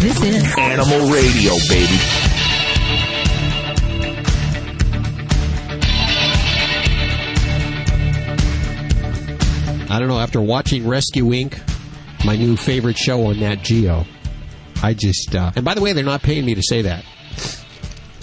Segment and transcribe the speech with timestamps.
[0.00, 1.98] This is Animal Radio, baby.
[9.90, 10.20] I don't know.
[10.20, 11.60] After watching Rescue Inc.,
[12.24, 14.04] my new favorite show on Nat Geo,
[14.84, 15.34] I just.
[15.34, 17.04] Uh, and by the way, they're not paying me to say that.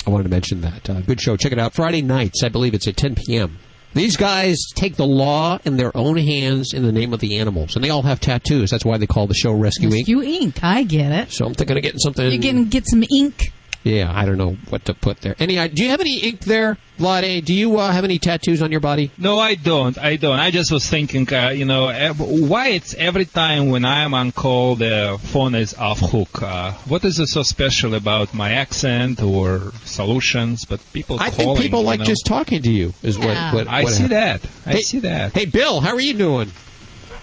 [0.08, 0.90] I wanted to mention that.
[0.90, 1.36] Uh, good show.
[1.36, 1.74] Check it out.
[1.74, 3.60] Friday nights, I believe it's at 10 p.m.
[3.96, 7.76] These guys take the law in their own hands in the name of the animals,
[7.76, 8.70] and they all have tattoos.
[8.70, 9.94] That's why they call the show Rescue Inc.
[9.94, 10.62] Rescue Ink.
[10.62, 11.32] I get it.
[11.32, 12.30] So I'm thinking of getting something.
[12.30, 13.54] You're getting get some ink.
[13.86, 15.36] Yeah, I don't know what to put there.
[15.38, 15.56] Any?
[15.70, 17.46] Do you have any ink there, Vlade?
[17.46, 19.12] Do you uh, have any tattoos on your body?
[19.16, 19.96] No, I don't.
[20.00, 20.40] I don't.
[20.40, 24.76] I just was thinking, uh, you know, why it's every time when I'm on call,
[24.76, 26.42] the phone is off hook.
[26.42, 30.66] Uh, what is it so special about my accent or solutions?
[30.66, 32.06] But people I calling, think people like know.
[32.06, 32.94] just talking to you.
[33.04, 33.54] Is Yeah.
[33.54, 34.42] what, what I what see happened.
[34.42, 34.50] that.
[34.66, 35.34] I Hey- see that.
[35.34, 36.52] Hey, Bill, how are you doing?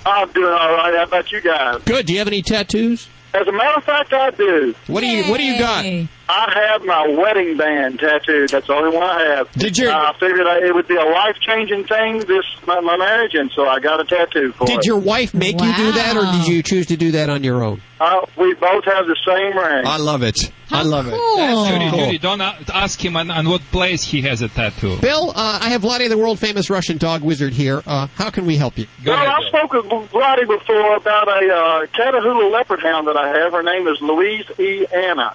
[0.06, 0.94] I'm doing all right.
[0.96, 1.82] How about you guys?
[1.84, 2.06] Good.
[2.06, 3.08] Do you have any tattoos?
[3.34, 4.74] As a matter of fact, I do.
[4.88, 5.84] What do you What do you got?
[6.28, 6.34] Yay.
[6.34, 8.50] I have my wedding band tattooed.
[8.50, 9.52] That's the only one I have.
[9.52, 12.96] Did your- I figured I, it would be a life changing thing, this my, my
[12.96, 14.86] marriage, and so I got a tattoo for Did it.
[14.86, 17.62] your wife make you do that, or did you choose to do that on your
[17.62, 17.80] own?
[18.00, 19.86] Uh, we both have the same ring.
[19.86, 20.50] I love it.
[20.72, 21.12] I love it.
[21.12, 21.66] Cool.
[21.66, 21.98] Judy, Cool.
[22.06, 24.96] Judy, don't ask him on, on what place he has a tattoo.
[25.00, 27.82] Bill, uh, I have Vlade, the world famous Russian dog wizard here.
[27.86, 28.86] Uh, how can we help you?
[29.04, 29.48] Go well, ahead, I Bill.
[29.68, 33.52] spoke with Vlade before about a uh, Catahoula leopard hound that I have.
[33.52, 34.86] Her name is Louise E.
[34.92, 35.34] Anna,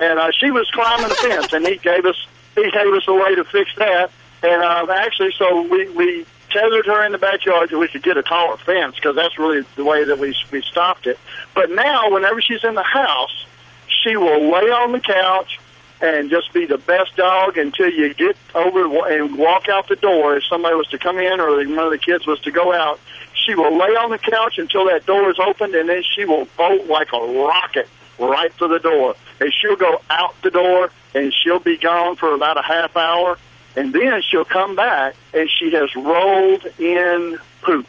[0.00, 2.16] and uh, she was climbing the fence, and he gave us
[2.54, 4.10] he gave us a way to fix that.
[4.42, 8.16] And uh, actually, so we we tethered her in the backyard so we could get
[8.16, 11.18] a taller fence because that's really the way that we we stopped it.
[11.54, 13.46] But now, whenever she's in the house,
[13.88, 15.58] she will lay on the couch
[16.00, 20.36] and just be the best dog until you get over and walk out the door.
[20.36, 23.00] If somebody was to come in or one of the kids was to go out,
[23.32, 26.46] she will lay on the couch until that door is opened, and then she will
[26.58, 27.88] bolt like a rocket
[28.18, 29.14] right to the door.
[29.40, 33.38] And she'll go out the door, and she'll be gone for about a half hour,
[33.76, 37.86] and then she'll come back, and she has rolled in poop.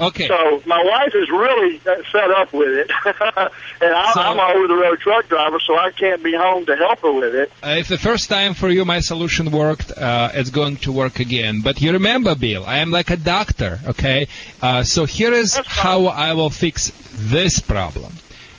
[0.00, 0.26] Okay.
[0.26, 4.98] So my wife is really fed up with it, and I, So- I'm an over-the-road
[4.98, 7.52] truck driver, so I can't be home to help her with it.
[7.62, 11.20] Uh, if the first time for you my solution worked, uh, it's going to work
[11.20, 11.60] again.
[11.62, 14.26] But you remember, Bill, I am like a doctor, okay?
[14.60, 18.12] Uh, so here is how I will fix this problem.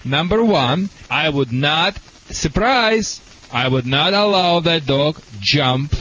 [0.06, 1.98] Number one, I would not,
[2.30, 3.22] surprise,
[3.52, 5.96] I would not allow that dog jump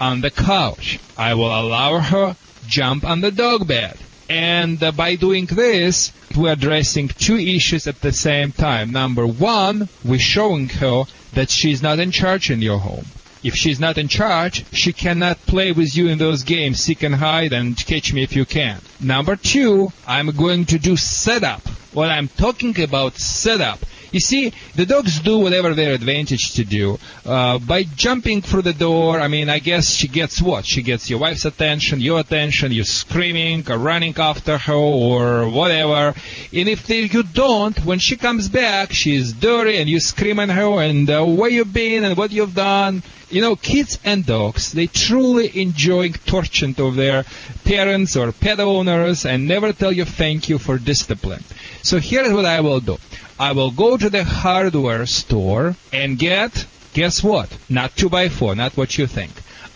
[0.00, 0.98] on the couch.
[1.16, 2.36] I will allow her
[2.66, 3.96] jump on the dog bed.
[4.28, 8.90] And uh, by doing this, we're addressing two issues at the same time.
[8.90, 13.06] Number one, we're showing her that she's not in charge in your home.
[13.42, 17.14] If she's not in charge, she cannot play with you in those games, seek and
[17.14, 18.80] hide and catch me if you can.
[19.00, 21.62] Number two, I'm going to do setup.
[21.98, 23.80] What I'm talking about setup.
[24.12, 26.96] You see, the dogs do whatever their advantage to do.
[27.26, 30.64] Uh, by jumping through the door, I mean, I guess she gets what?
[30.64, 36.14] She gets your wife's attention, your attention, you're screaming or running after her or whatever.
[36.52, 40.50] And if they, you don't, when she comes back, she's dirty and you scream at
[40.50, 43.02] her and uh, where you been and what you've done.
[43.28, 47.24] You know, kids and dogs, they truly enjoy torturing of their
[47.68, 51.44] parents or pet owners and never tell you thank you for discipline.
[51.82, 52.96] So here's what I will do.
[53.38, 56.64] I will go to the hardware store and get,
[56.94, 57.54] guess what?
[57.68, 59.32] Not 2x4, not what you think.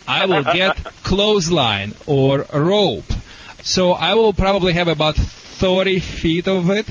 [0.09, 3.13] I will get clothesline or rope.
[3.63, 6.89] So I will probably have about 30 feet of it.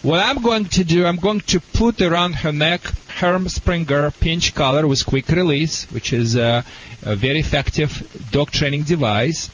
[0.00, 2.80] What I'm going to do, I'm going to put around her neck
[3.20, 6.64] Herm Sprenger pinch collar with quick release, which is a,
[7.02, 7.92] a very effective
[8.32, 9.50] dog training device.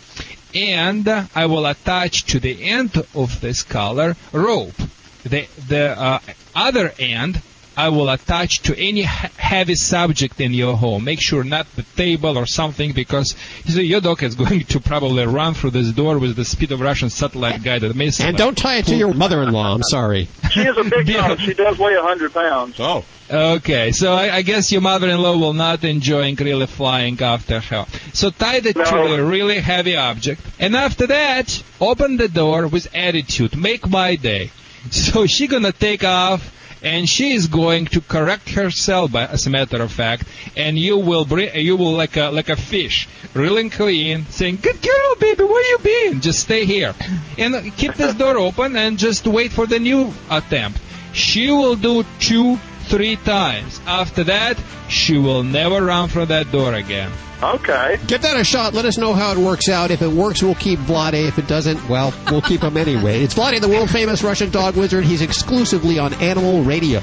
[0.54, 4.76] And I will attach to the end of this collar rope.
[5.24, 6.20] The, the uh,
[6.54, 7.42] other end
[7.78, 11.04] I will attach to any heavy subject in your home.
[11.04, 14.80] Make sure not the table or something because you see, your dog is going to
[14.80, 18.26] probably run through this door with the speed of Russian satellite guided missile.
[18.26, 19.74] And don't tie it to your mother-in-law.
[19.76, 20.28] I'm sorry.
[20.50, 21.38] She is a big dog.
[21.38, 22.80] She does weigh a hundred pounds.
[22.80, 23.04] Oh.
[23.30, 27.86] Okay, so I, I guess your mother-in-law will not enjoy really flying after her.
[28.14, 32.88] So tie it to a really heavy object, and after that, open the door with
[32.94, 33.56] attitude.
[33.56, 34.50] Make my day.
[34.90, 36.50] So she gonna take off,
[36.82, 40.24] and she is going to correct herself, by, as a matter of fact,
[40.56, 44.80] and you will bring, you will like a like a fish, reeling clean, saying, "Good
[44.82, 46.20] girl, baby, where you been?
[46.20, 46.94] Just stay here,
[47.36, 50.80] and keep this door open, and just wait for the new attempt."
[51.12, 53.80] She will do two, three times.
[53.86, 54.58] After that,
[54.88, 57.10] she will never run from that door again.
[57.42, 57.98] Okay.
[58.06, 58.74] Give that a shot.
[58.74, 59.90] Let us know how it works out.
[59.90, 61.14] If it works, we'll keep Vlade.
[61.28, 63.22] If it doesn't, well, we'll keep him anyway.
[63.22, 65.04] It's Vlade, the world famous Russian dog wizard.
[65.04, 67.00] He's exclusively on Animal Radio.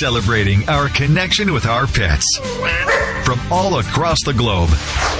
[0.00, 2.24] celebrating our connection with our pets.
[3.24, 4.70] From all across the globe,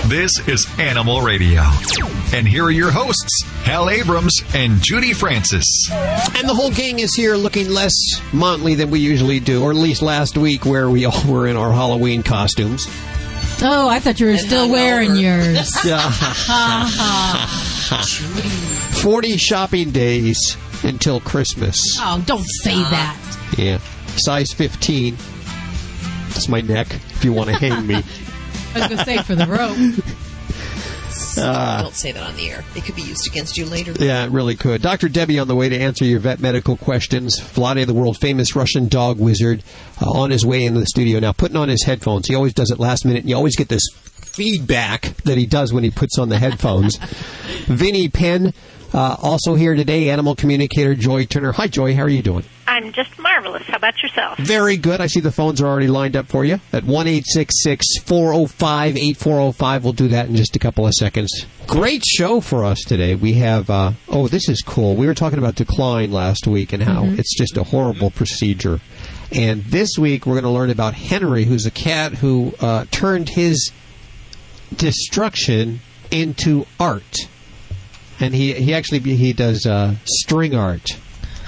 [0.07, 1.63] this is Animal Radio.
[2.33, 5.65] And here are your hosts, Hal Abrams and Judy Francis.
[5.91, 7.93] And the whole gang is here looking less
[8.33, 11.57] motley than we usually do, or at least last week where we all were in
[11.57, 12.87] our Halloween costumes.
[13.61, 15.75] Oh, I thought you were still wearing yours.
[19.03, 21.81] 40 shopping days until Christmas.
[21.99, 23.17] Oh, don't say that.
[23.59, 23.79] Yeah.
[24.17, 25.17] Size 15.
[26.29, 27.97] That's my neck if you want to hang me.
[27.97, 28.03] I
[28.75, 29.77] was going to say for the rope.
[31.39, 32.65] Don't say that on the air.
[32.75, 33.93] It could be used against you later.
[33.93, 34.83] Yeah, it really could.
[34.83, 35.09] Dr.
[35.09, 37.41] Debbie on the way to answer your vet medical questions.
[37.41, 39.63] Vlade, the world famous Russian dog wizard,
[40.01, 42.29] uh, on his way into the studio now, putting on his headphones.
[42.29, 45.73] He always does it last minute, and you always get this feedback that he does
[45.73, 46.97] when he puts on the headphones.
[47.67, 48.53] Vinny Penn,
[48.93, 51.53] uh, also here today, animal communicator Joy Turner.
[51.53, 51.95] Hi, Joy.
[51.95, 52.45] How are you doing?
[52.79, 53.65] I'm just marvelous.
[53.65, 54.39] How about yourself?
[54.39, 55.01] Very good.
[55.01, 59.85] I see the phones are already lined up for you at 1 405 8405.
[59.85, 61.45] We'll do that in just a couple of seconds.
[61.67, 63.17] Great show for us today.
[63.17, 64.95] We have, uh, oh, this is cool.
[64.95, 68.79] We were talking about declaw last week and how it's just a horrible procedure.
[69.33, 73.31] And this week we're going to learn about Henry, who's a cat who uh, turned
[73.31, 73.73] his
[74.77, 75.81] destruction
[76.13, 77.27] into art.
[78.21, 80.97] And he, he actually he does uh, string art.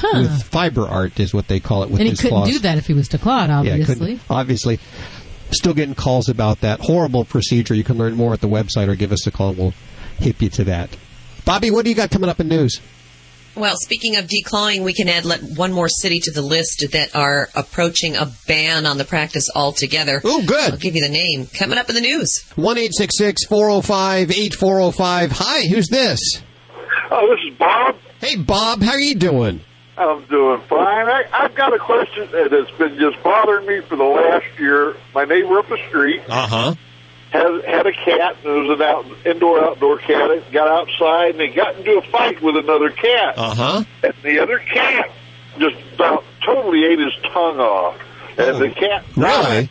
[0.00, 0.20] Huh.
[0.22, 2.48] With fiber art is what they call it with And he his couldn't claws.
[2.50, 3.94] do that if he was declawed, Yeah, obviously.
[3.94, 4.20] couldn't.
[4.30, 4.78] Obviously.
[5.52, 7.74] Still getting calls about that horrible procedure.
[7.74, 9.74] You can learn more at the website or give us a call we'll
[10.18, 10.96] hip you to that.
[11.44, 12.80] Bobby, what do you got coming up in news?
[13.56, 17.14] Well, speaking of declawing, we can add let one more city to the list that
[17.16, 20.20] are approaching a ban on the practice altogether.
[20.24, 20.70] Oh, good.
[20.72, 21.46] I'll give you the name.
[21.58, 22.44] Coming up in the news.
[22.54, 25.32] 1 405 8405.
[25.32, 26.20] Hi, who's this?
[27.10, 27.96] Oh, this is Bob.
[28.20, 29.60] Hey, Bob, how are you doing?
[30.00, 31.08] I'm doing fine.
[31.08, 34.96] I, I've got a question that has been just bothering me for the last year.
[35.14, 36.74] My neighbor up the street Uh huh.
[37.30, 38.36] had had a cat.
[38.44, 40.30] and It was an out, indoor outdoor cat.
[40.30, 43.34] It got outside and they got into a fight with another cat.
[43.36, 43.84] Uh huh.
[44.02, 45.10] And the other cat
[45.58, 47.98] just about totally ate his tongue off.
[48.38, 49.68] And the cat died.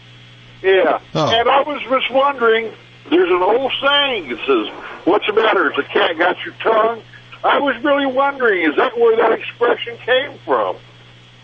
[0.61, 0.77] Really?
[0.77, 0.99] Yeah.
[1.15, 1.27] Oh.
[1.39, 2.71] And I was just wondering,
[3.09, 4.67] there's an old saying that says,
[5.05, 5.71] what's the matter?
[5.71, 7.01] Has a cat got your tongue?
[7.43, 10.77] I was really wondering, is that where that expression came from?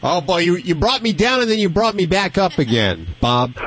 [0.04, 3.08] Oh boy, you you brought me down and then you brought me back up again,
[3.22, 3.58] Bob.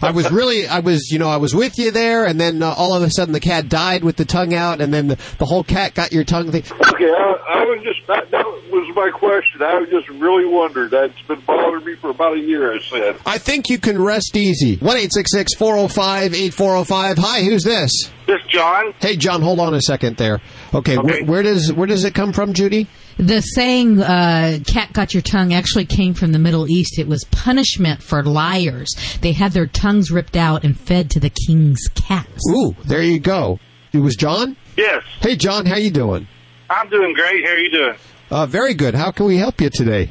[0.00, 2.72] I was really, I was, you know, I was with you there, and then uh,
[2.72, 5.44] all of a sudden the cat died with the tongue out, and then the, the
[5.44, 6.50] whole cat got your tongue.
[6.50, 6.62] Thing.
[6.62, 9.62] Okay, I, I was just, that, that was my question.
[9.62, 10.90] I was just really wondered.
[10.90, 13.18] That's been bothering me for about a year, I said.
[13.26, 14.76] I think you can rest easy.
[14.76, 17.18] One eight six six four zero five eight four zero five.
[17.18, 17.90] Hi, who's this?
[18.26, 18.94] This John?
[19.00, 20.40] Hey, John, hold on a second there.
[20.72, 21.22] Okay, Okay.
[21.22, 22.88] Where, where does where does it come from, Judy?
[23.18, 26.98] The saying, uh, cat got your tongue, actually came from the Middle East.
[26.98, 28.88] It was punishment for liars.
[29.20, 32.42] They had their tongues ripped out and fed to the king's cats.
[32.50, 33.60] Ooh, there you go.
[33.92, 34.56] It was John.
[34.76, 35.02] Yes.
[35.20, 36.26] Hey, John, how you doing?
[36.70, 37.44] I'm doing great.
[37.44, 37.94] How are you doing?
[38.30, 38.94] Uh, very good.
[38.94, 40.10] How can we help you today?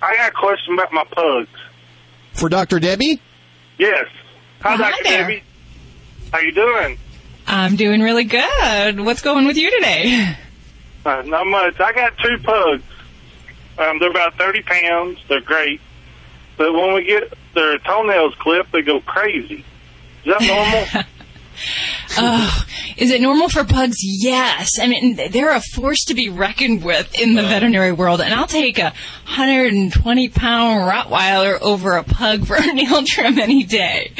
[0.00, 1.50] I got a question about my pugs.
[2.34, 2.78] For Dr.
[2.78, 3.20] Debbie?
[3.78, 4.06] Yes.
[4.62, 5.04] Hi, Hi Dr.
[5.04, 5.20] there.
[5.22, 5.42] Debbie.
[6.32, 6.98] How you doing?
[7.48, 9.00] I'm doing really good.
[9.00, 10.36] What's going with you today?
[11.04, 11.80] Uh, not much.
[11.80, 12.82] I got two pugs.
[13.78, 15.18] Um, they're about 30 pounds.
[15.28, 15.80] They're great.
[16.58, 19.64] But when we get their toenails clipped, they go crazy.
[20.24, 21.04] Is that normal?
[22.16, 22.64] Oh,
[22.96, 23.96] is it normal for pugs?
[24.02, 24.70] Yes.
[24.80, 28.46] I mean, they're a force to be reckoned with in the veterinary world, and I'll
[28.46, 28.92] take a
[29.26, 34.12] 120 pound Rottweiler over a pug for a nail trim any day.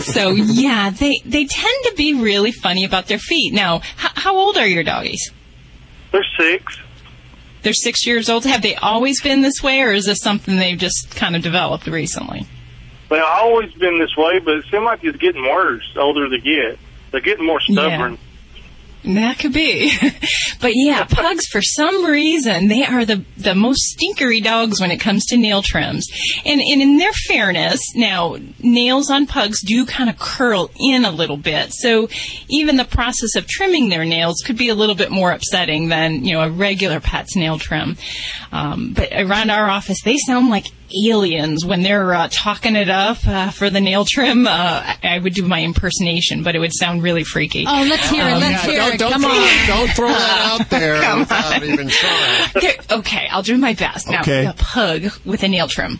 [0.00, 3.52] so yeah, they they tend to be really funny about their feet.
[3.52, 3.82] Now, h-
[4.16, 5.30] how old are your doggies?
[6.10, 6.78] they're six.
[7.62, 8.44] They're six years old.
[8.44, 11.86] Have they always been this way, or is this something they've just kind of developed
[11.86, 12.46] recently?
[13.12, 16.38] They've always been this way, but it seems like it's getting worse the older they
[16.38, 16.78] get.
[17.10, 18.16] They're getting more stubborn.
[19.04, 19.92] That could be.
[20.60, 24.98] but yeah, pugs for some reason they are the the most stinkery dogs when it
[24.98, 26.06] comes to nail trims.
[26.46, 31.10] And, and in their fairness, now nails on pugs do kind of curl in a
[31.10, 31.72] little bit.
[31.72, 32.08] So
[32.48, 36.24] even the process of trimming their nails could be a little bit more upsetting than,
[36.24, 37.96] you know, a regular pet's nail trim.
[38.52, 40.66] Um, but around our office, they sound like
[41.08, 44.46] aliens when they're uh, talking it up uh, for the nail trim.
[44.46, 47.64] Uh, I I would do my impersonation, but it would sound really freaky.
[47.68, 48.32] Oh, let's hear it.
[48.32, 48.98] Um, Let's hear don't, it.
[48.98, 49.66] don't Come throw, on.
[49.66, 52.50] Don't throw that out there without even trying.
[52.60, 54.08] There- okay, I'll do my best.
[54.08, 54.46] Now, Okay.
[54.46, 55.98] a pug with a nail trim.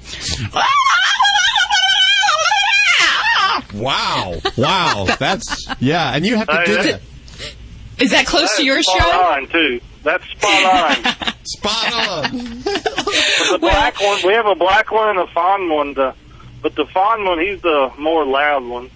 [3.74, 4.34] Wow.
[4.56, 5.06] Wow.
[5.18, 8.92] That's, yeah, and you have to Hey, do that's- that close to your show?
[8.98, 9.80] on, too.
[10.02, 11.32] That's spot on.
[11.44, 12.38] Spot on.
[12.62, 15.94] the black one, we have a black one and a fawn one.
[15.94, 16.14] The
[16.62, 18.90] but the fawn one, he's the more loud one.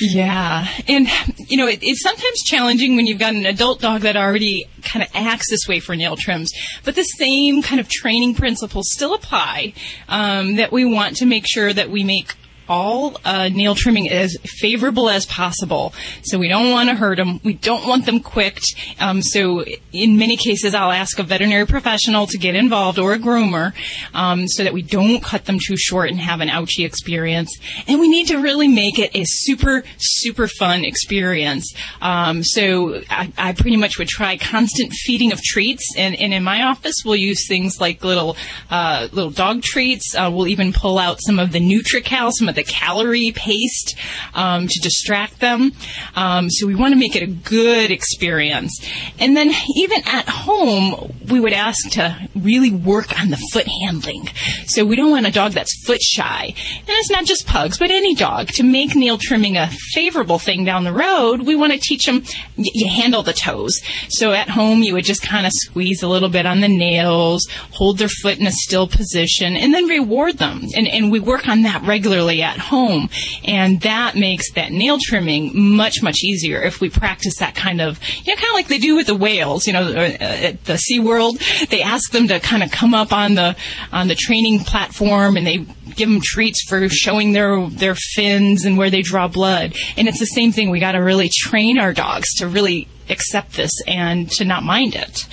[0.00, 1.08] Yeah, and
[1.48, 5.02] you know it, it's sometimes challenging when you've got an adult dog that already kind
[5.02, 6.50] of acts this way for nail trims,
[6.84, 9.74] but the same kind of training principles still apply.
[10.08, 12.34] Um, that we want to make sure that we make
[12.70, 15.92] all uh, nail trimming as favorable as possible.
[16.22, 17.40] So we don't want to hurt them.
[17.42, 18.64] We don't want them quicked.
[19.00, 23.18] Um, so in many cases, I'll ask a veterinary professional to get involved or a
[23.18, 23.72] groomer
[24.14, 27.50] um, so that we don't cut them too short and have an ouchy experience.
[27.88, 31.74] And we need to really make it a super, super fun experience.
[32.00, 35.84] Um, so I, I pretty much would try constant feeding of treats.
[35.96, 38.36] And, and in my office, we'll use things like little
[38.70, 40.14] uh, little dog treats.
[40.14, 43.96] Uh, we'll even pull out some of the NutriCal, some of the calorie paste
[44.34, 45.72] um, to distract them.
[46.16, 48.84] Um, so we want to make it a good experience.
[49.18, 54.28] And then even at home, we would ask to really work on the foot handling.
[54.66, 56.46] So we don't want a dog that's foot shy.
[56.46, 58.48] And it's not just pugs, but any dog.
[58.48, 62.22] To make nail trimming a favorable thing down the road, we want to teach them
[62.56, 63.80] y- you handle the toes.
[64.08, 67.46] So at home, you would just kind of squeeze a little bit on the nails,
[67.72, 70.62] hold their foot in a still position, and then reward them.
[70.76, 73.08] And, and we work on that regularly at home.
[73.44, 78.00] And that makes that nail trimming much, much easier if we practice that kind of,
[78.24, 80.74] you know, kind of like they do with the whales, you know, uh, at the
[80.74, 81.68] SeaWorld.
[81.68, 83.56] They ask them to kind of come up on the,
[83.92, 85.58] on the training platform and they
[85.94, 89.74] give them treats for showing their, their fins and where they draw blood.
[89.96, 90.70] And it's the same thing.
[90.70, 94.94] We got to really train our dogs to really accept this and to not mind
[94.94, 95.26] it.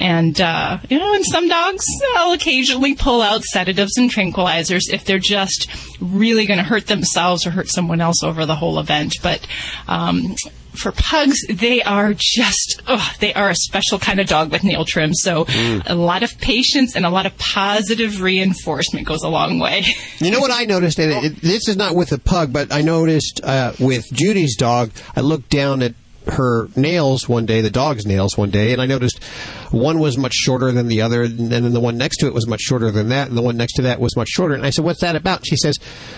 [0.00, 1.84] And, uh, you know, and some dogs,
[2.16, 5.68] I'll occasionally pull out sedatives and tranquilizers if they're just
[6.00, 9.14] really going to hurt themselves or hurt someone else over the whole event.
[9.22, 9.46] But,
[9.86, 10.34] um,
[10.74, 14.84] for pugs, they are just, oh, they are a special kind of dog with nail
[14.84, 15.14] trim.
[15.14, 15.46] So
[15.86, 19.84] a lot of patience and a lot of positive reinforcement goes a long way.
[20.18, 22.80] You know what I noticed, and it, this is not with a pug, but I
[22.80, 25.94] noticed uh, with Judy's dog, I looked down at
[26.26, 29.22] her nails one day, the dog's nails one day, and I noticed
[29.70, 32.46] one was much shorter than the other, and then the one next to it was
[32.46, 34.54] much shorter than that, and the one next to that was much shorter.
[34.54, 35.76] And I said, "What's that about?" She says,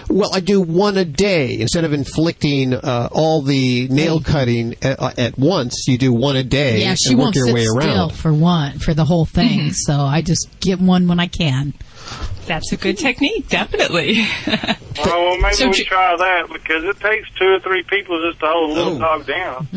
[0.08, 5.00] "Well, I do one a day instead of inflicting uh, all the nail cutting at,
[5.00, 5.84] uh, at once.
[5.88, 8.78] You do one a day Yeah, she won't your sit way still around." for one
[8.78, 9.72] for the whole thing.
[9.72, 11.74] So I just get one when I can.
[12.46, 14.24] That's a good technique, definitely.
[14.98, 18.18] Oh, well, maybe So we Ju- try that because it takes two or three people
[18.30, 18.98] just to hold a little Oh.
[18.98, 19.68] dog down.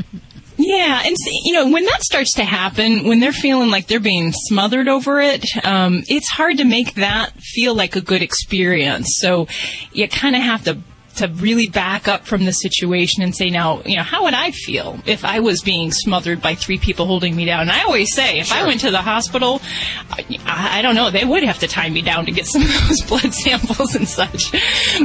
[0.55, 4.00] Yeah, and see, you know when that starts to happen, when they're feeling like they're
[4.00, 9.07] being smothered over it, um, it's hard to make that feel like a good experience.
[9.19, 9.48] So
[9.91, 10.77] you kind of have to
[11.16, 14.51] to really back up from the situation and say, now, you know, how would I
[14.51, 17.62] feel if I was being smothered by three people holding me down?
[17.62, 19.62] And I always say, if I went to the hospital,
[20.12, 22.88] I, I don't know, they would have to tie me down to get some of
[22.88, 24.51] those blood samples and such.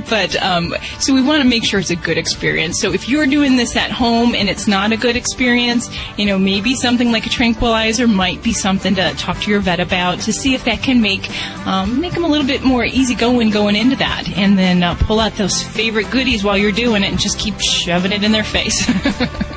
[0.08, 2.80] But um, so we want to make sure it's a good experience.
[2.80, 6.38] So if you're doing this at home and it's not a good experience, you know,
[6.38, 10.32] maybe something like a tranquilizer might be something to talk to your vet about to
[10.32, 11.28] see if that can make
[11.66, 15.18] um, make them a little bit more easygoing going into that, and then uh, pull
[15.18, 18.44] out those favorite goodies while you're doing it and just keep shoving it in their
[18.44, 18.88] face.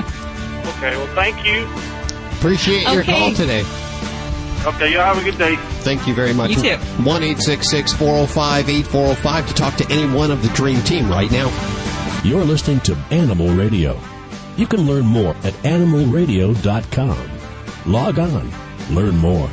[0.77, 1.67] Okay, well, thank you.
[2.37, 3.61] Appreciate your call today.
[4.63, 5.55] Okay, y'all have a good day.
[5.81, 6.51] Thank you very much.
[6.51, 6.77] You too.
[6.77, 11.49] 1 405 8405 to talk to any one of the Dream Team right now.
[12.23, 13.99] You're listening to Animal Radio.
[14.55, 17.29] You can learn more at animalradio.com.
[17.91, 18.51] Log on,
[18.91, 19.49] learn more.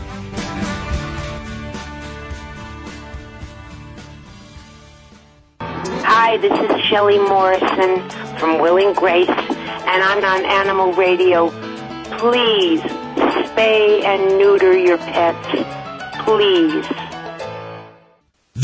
[6.26, 11.50] Hi, this is Shelley Morrison from Will and Grace, and I'm on Animal Radio.
[12.16, 16.24] Please spay and neuter your pets.
[16.24, 17.03] Please.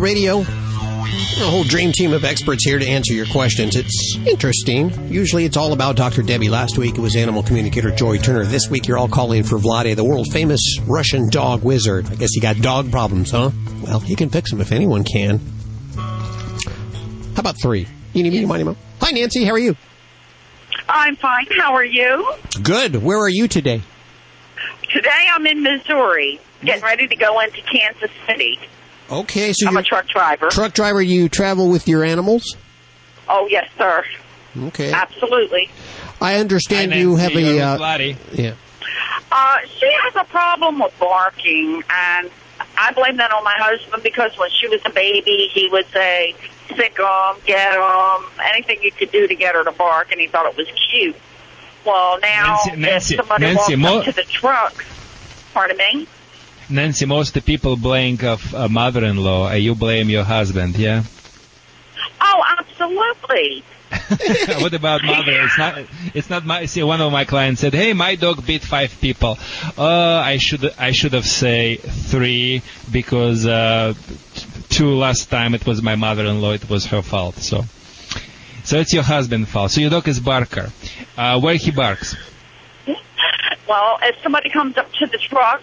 [0.00, 0.40] Radio.
[0.40, 3.76] A whole dream team of experts here to answer your questions.
[3.76, 4.90] It's interesting.
[5.12, 6.22] Usually it's all about Dr.
[6.22, 6.48] Debbie.
[6.48, 8.44] Last week it was animal communicator Joy Turner.
[8.44, 12.10] This week you're all calling for Vlade, the world famous Russian dog wizard.
[12.10, 13.50] I guess you got dog problems, huh?
[13.82, 15.40] Well, he can fix them if anyone can.
[15.96, 17.86] How about three?
[18.14, 18.76] You Eeny, meeny, miny, mo.
[19.02, 19.44] Hi, Nancy.
[19.44, 19.76] How are you?
[20.88, 21.46] I'm fine.
[21.58, 22.32] How are you?
[22.62, 22.96] Good.
[22.96, 23.82] Where are you today?
[24.90, 28.58] Today I'm in Missouri, getting ready to go into Kansas City.
[29.10, 30.48] Okay, so I'm you're a truck driver.
[30.48, 31.00] truck driver.
[31.00, 32.56] You travel with your animals.
[33.28, 34.04] Oh yes, sir.
[34.58, 34.92] Okay.
[34.92, 35.70] Absolutely.
[36.20, 37.34] I understand Hi, you have a.
[37.34, 38.16] with Uh, Vlade.
[38.32, 38.54] yeah.
[39.30, 42.30] Uh, she has a problem with barking, and
[42.78, 46.34] I blame that on my husband because when she was a baby, he would say,
[46.74, 50.26] "Sick 'em, get 'em," anything you could do to get her to bark, and he
[50.26, 51.16] thought it was cute.
[51.84, 54.84] Well, now Nancy- Nancy- if somebody Nancy, walks mo- up to the truck,
[55.52, 56.06] pardon me.
[56.68, 59.52] Nancy, most the people blame of uh, mother-in-law.
[59.52, 61.04] You blame your husband, yeah?
[62.20, 63.62] Oh, absolutely.
[64.62, 65.44] what about mother?
[65.44, 65.78] It's not.
[66.12, 66.66] It's not my.
[66.66, 69.38] See, one of my clients said, "Hey, my dog beat five people.
[69.78, 70.68] Uh, I should.
[70.76, 73.94] I should have say three because uh,
[74.68, 76.52] two last time it was my mother-in-law.
[76.52, 77.36] It was her fault.
[77.36, 77.62] So,
[78.64, 79.70] so it's your husband's fault.
[79.70, 80.72] So your dog is barker.
[81.16, 82.16] Uh, where he barks?
[83.68, 85.62] Well, if somebody comes up to the truck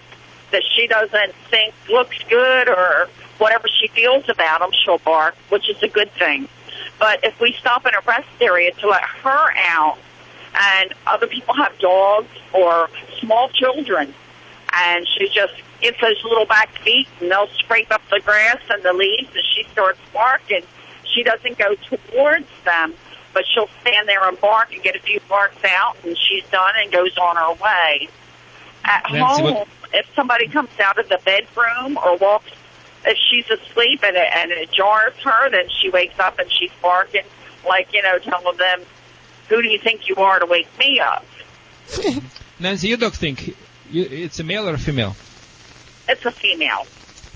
[0.54, 5.70] that she doesn't think looks good or whatever she feels about them, she'll bark, which
[5.70, 6.48] is a good thing.
[7.00, 9.98] But if we stop in a rest area to let her out,
[10.56, 12.90] and other people have dogs or
[13.20, 14.14] small children,
[14.72, 18.84] and she just gives those little back feet, and they'll scrape up the grass and
[18.84, 20.62] the leaves, and she starts barking.
[21.04, 22.94] She doesn't go towards them,
[23.34, 26.74] but she'll stand there and bark and get a few barks out, and she's done
[26.78, 28.08] and goes on her way.
[28.86, 32.52] At Nancy, home, what- if somebody comes out of the bedroom or walks,
[33.06, 36.72] if she's asleep and it, and it jars her, then she wakes up and she's
[36.82, 37.24] barking,
[37.68, 38.82] like, you know, telling them,
[39.50, 41.26] who do you think you are to wake me up?
[42.60, 43.56] Nancy, you don't think
[43.92, 45.16] you, it's a male or a female?
[46.08, 46.86] It's a female.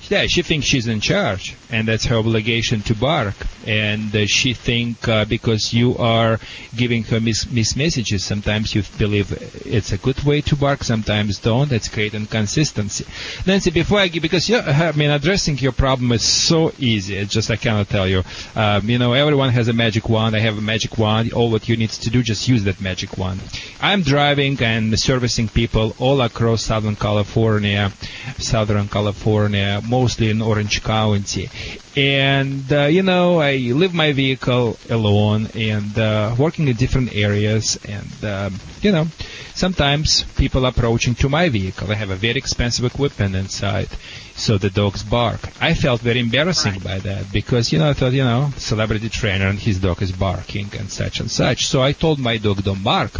[0.10, 3.36] Yeah, she thinks she's in charge, and that's her obligation to bark.
[3.68, 6.40] And uh, she think uh, because you are
[6.76, 9.32] giving her mis- mis messages, sometimes you believe
[9.66, 11.70] it's a good way to bark, sometimes don't.
[11.70, 13.06] That's create inconsistency.
[13.46, 17.18] Nancy, before I give, because you, I mean, addressing your problem is so easy.
[17.18, 18.24] It's just I cannot tell you.
[18.56, 20.36] Um, you know, everyone has a magic wand.
[20.36, 21.34] I have a magic wand.
[21.34, 23.42] All what you need to do, just use that magic wand.
[23.82, 27.92] I'm driving and servicing people all across Southern California,
[28.38, 31.50] Southern California, mostly in Orange County.
[31.98, 37.80] And, uh, you know, I leave my vehicle alone and uh, working in different areas.
[37.90, 39.08] And, um, you know,
[39.56, 41.92] sometimes people approaching to my vehicle.
[41.92, 43.88] I have a very expensive equipment inside.
[44.36, 45.40] So the dogs bark.
[45.60, 49.48] I felt very embarrassing by that because, you know, I thought, you know, celebrity trainer
[49.48, 51.66] and his dog is barking and such and such.
[51.66, 53.14] So I told my dog, don't bark.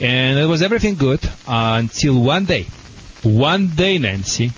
[0.00, 2.66] And it was everything good uh, until one day.
[3.22, 4.52] One day, Nancy,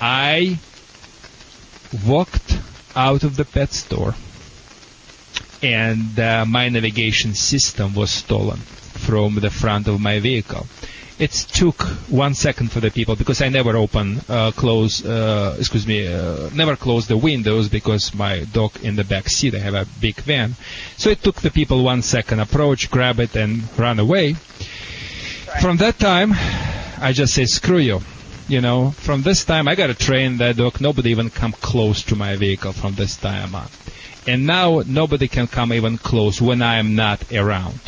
[0.00, 0.58] I
[2.06, 2.58] walked
[2.94, 4.14] out of the pet store
[5.62, 10.66] and uh, my navigation system was stolen from the front of my vehicle.
[11.18, 15.86] it took one second for the people because I never open, uh, close, uh, excuse
[15.86, 19.74] me, uh, never close the windows because my dog in the back seat, I have
[19.74, 20.56] a big van.
[20.96, 24.34] So it took the people one second approach, grab it and run away.
[25.60, 26.32] From that time,
[26.98, 28.00] I just say, screw you.
[28.52, 30.78] You know, from this time, I gotta train that dog.
[30.78, 33.66] Nobody even come close to my vehicle from this time on.
[34.26, 37.80] And now nobody can come even close when I am not around.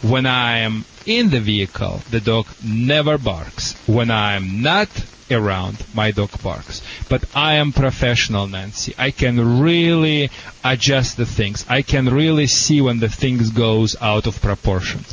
[0.00, 3.74] When I am in the vehicle, the dog never barks.
[3.86, 4.88] When I am not
[5.30, 6.82] around, my dog barks.
[7.08, 8.94] But I am professional, Nancy.
[8.98, 10.30] I can really
[10.64, 11.64] adjust the things.
[11.68, 15.04] I can really see when the things goes out of proportion.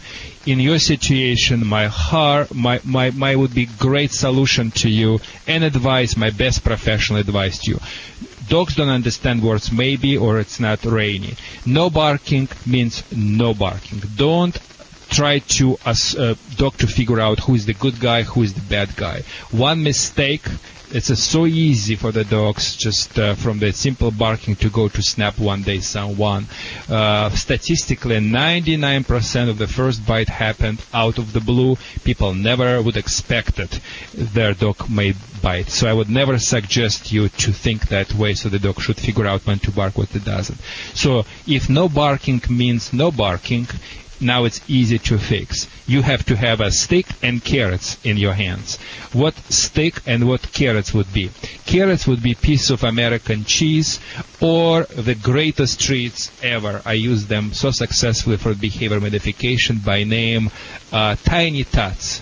[0.45, 5.63] In your situation, my heart, my, my, my would be great solution to you and
[5.63, 7.79] advice, my best professional advice to you.
[8.49, 11.35] Dogs don't understand words maybe or it's not rainy.
[11.65, 14.01] No barking means no barking.
[14.17, 14.59] Don't
[15.13, 18.53] try to as uh, dog to figure out who is the good guy, who is
[18.53, 19.21] the bad guy.
[19.51, 20.41] One mistake,
[20.89, 24.87] it's uh, so easy for the dogs just uh, from the simple barking to go
[24.87, 26.47] to snap one day someone.
[26.89, 31.77] Uh, statistically, 99% of the first bite happened out of the blue.
[32.03, 33.79] People never would expect it.
[34.13, 35.69] Their dog may bite.
[35.69, 39.27] So I would never suggest you to think that way so the dog should figure
[39.27, 40.59] out when to bark, what it doesn't.
[40.95, 43.67] So if no barking means no barking,
[44.23, 45.67] now it's easy to fix.
[45.87, 48.77] You have to have a stick and carrots in your hands.
[49.11, 51.29] What stick and what carrots would be?
[51.65, 53.99] Carrots would be piece of American cheese
[54.41, 56.81] or the greatest treats ever.
[56.85, 60.49] I use them so successfully for behavior modification by name
[60.91, 62.21] uh, Tiny Tots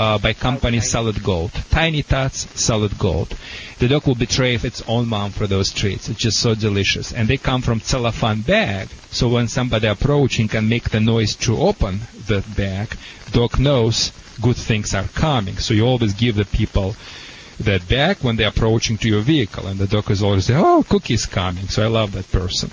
[0.00, 1.52] uh, by company Solid Gold.
[1.70, 3.36] Tiny Tots, Solid Gold.
[3.78, 6.08] The dog will betray its own mom for those treats.
[6.08, 7.12] It's just so delicious.
[7.12, 8.88] And they come from cellophane bag.
[9.10, 12.96] So when somebody approaching can make the noise to open the bag,
[13.32, 14.10] dog knows
[14.40, 15.58] good things are coming.
[15.58, 16.96] So you always give the people
[17.60, 19.66] that bag when they're approaching to your vehicle.
[19.66, 21.68] And the dog is always say, oh, cookie's coming.
[21.68, 22.70] So I love that person.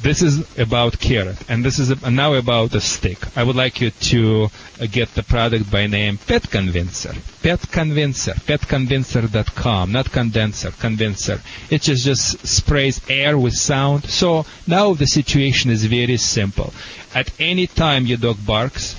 [0.00, 3.18] This is about carrot, and this is now about a stick.
[3.36, 4.44] I would like you to
[4.80, 7.14] uh, get the product by name Pet Convincer.
[7.42, 8.34] Pet Convincer.
[8.34, 11.40] PetConvincer.com, not condenser, convincer.
[11.68, 14.04] It just, just sprays air with sound.
[14.04, 16.72] So now the situation is very simple.
[17.12, 18.94] At any time your dog barks,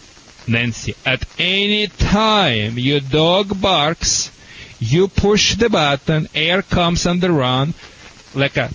[0.50, 4.32] Nancy, at any time your dog barks,
[4.80, 7.74] you push the button, air comes on the run,
[8.36, 8.70] like a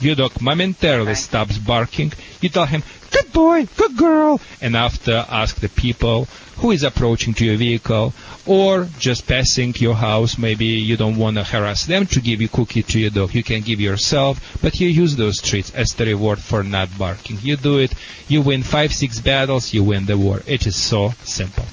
[0.00, 2.12] your dog momentarily stops barking.
[2.40, 7.32] You tell him, good boy, good girl, and after ask the people who is approaching
[7.34, 8.12] to your vehicle
[8.46, 10.36] or just passing your house.
[10.36, 13.34] Maybe you don't want to harass them to give you cookie to your dog.
[13.34, 17.38] You can give yourself, but you use those treats as the reward for not barking.
[17.42, 17.94] You do it,
[18.28, 20.42] you win five, six battles, you win the war.
[20.46, 21.64] It is so simple.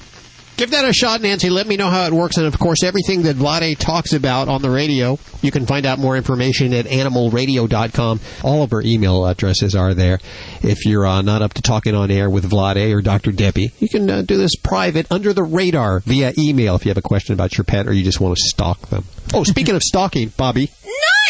[0.58, 1.50] Give that a shot, Nancy.
[1.50, 2.36] Let me know how it works.
[2.36, 6.00] And of course, everything that Vlade talks about on the radio, you can find out
[6.00, 8.18] more information at animalradio.com.
[8.42, 10.18] All of our email addresses are there.
[10.60, 13.30] If you're uh, not up to talking on air with Vlade or Dr.
[13.30, 16.98] Debbie, you can uh, do this private under the radar via email if you have
[16.98, 19.04] a question about your pet or you just want to stalk them.
[19.32, 20.72] Oh, speaking of stalking, Bobby.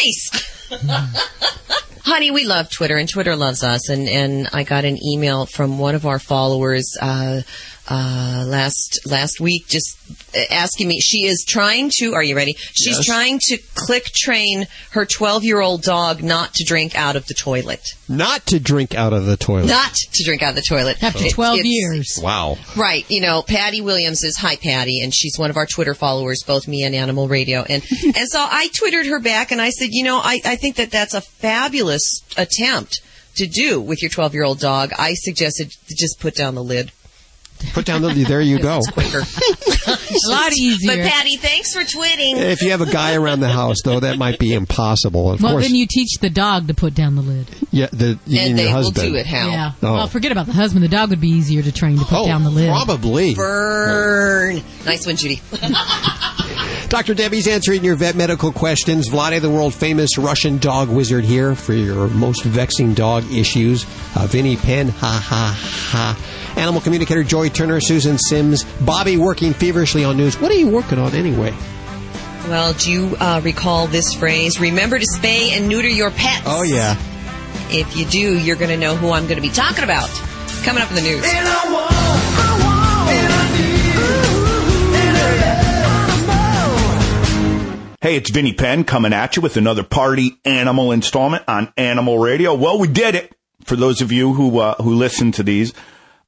[0.01, 0.71] Nice!
[2.09, 3.89] Honey, we love Twitter and Twitter loves us.
[3.89, 7.41] And, and I got an email from one of our followers, uh,
[7.89, 9.97] uh, last last week, just
[10.51, 10.99] asking me.
[10.99, 12.13] She is trying to.
[12.13, 12.53] Are you ready?
[12.73, 13.05] She's Yes.
[13.05, 17.33] trying to click train her 12 year old dog not to drink out of the
[17.33, 17.81] toilet.
[18.07, 19.67] Not to drink out of the toilet.
[19.67, 21.01] Not to drink out of the toilet.
[21.01, 22.19] After It's- 12 years.
[22.21, 22.57] Wow.
[22.75, 26.43] Right, you know, Patty Williams is hi Patty, and she's one of our Twitter followers,
[26.45, 29.89] both me and Animal Radio, and and so I twittered her back, and I said,
[29.91, 33.01] you know, I I think that that's a fabulous attempt
[33.35, 34.91] to do with your 12 year old dog.
[34.97, 36.91] I suggested just put down the lid.
[37.73, 38.07] Put down the.
[38.09, 38.27] Lid.
[38.27, 38.79] There you go.
[38.91, 39.19] Quicker.
[39.87, 40.97] A lot easier.
[41.03, 42.37] But Patty, thanks for twitting.
[42.37, 45.31] If you have a guy around the house, though, that might be impossible.
[45.31, 47.47] Of well, course, then you teach the dog to put down the lid.
[47.71, 49.07] yeah, the you And mean they your will husband.
[49.11, 49.47] do it how?
[49.49, 49.71] Yeah.
[49.83, 49.93] Oh.
[49.93, 50.83] Well, forget about the husband.
[50.83, 52.69] The dog would be easier to train to put Oh, down the lid.
[52.69, 53.35] probably.
[53.35, 54.61] Burn.
[54.85, 55.41] Nice one, Judy.
[56.89, 57.13] Dr.
[57.13, 59.09] Debbie's answering your vet medical questions.
[59.09, 63.85] Vlade, the world famous Russian dog wizard, here for your most vexing dog issues.
[64.15, 65.55] Uh, Vinny Penn, ha ha
[65.91, 66.53] ha.
[66.59, 70.41] Animal communicator Joy Turner, Susan Sims, Bobby working feverishly on news.
[70.41, 71.53] What are you working on anyway?
[72.47, 74.59] Well, do you uh, recall this phrase?
[74.59, 76.43] Remember to spay and neuter your pets.
[76.47, 76.97] Oh, yeah.
[77.69, 80.09] If you do, you're going to know who I'm going to be talking about.
[80.63, 81.98] Coming up in the news.
[88.01, 92.53] Hey, it's Vinny Penn coming at you with another party animal installment on Animal Radio.
[92.53, 93.35] Well, we did it.
[93.65, 95.73] For those of you who uh, who listen to these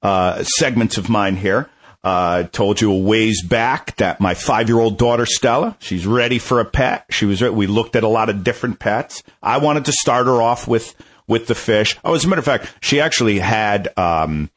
[0.01, 1.69] uh, segments of mine here,
[2.03, 6.39] Uh, told you a ways back that my five year old daughter Stella, she's ready
[6.39, 7.05] for a pet.
[7.11, 7.41] She was.
[7.41, 9.21] We looked at a lot of different pets.
[9.41, 10.95] I wanted to start her off with
[11.27, 11.95] with the fish.
[12.03, 14.49] Oh, as a matter of fact, she actually had um,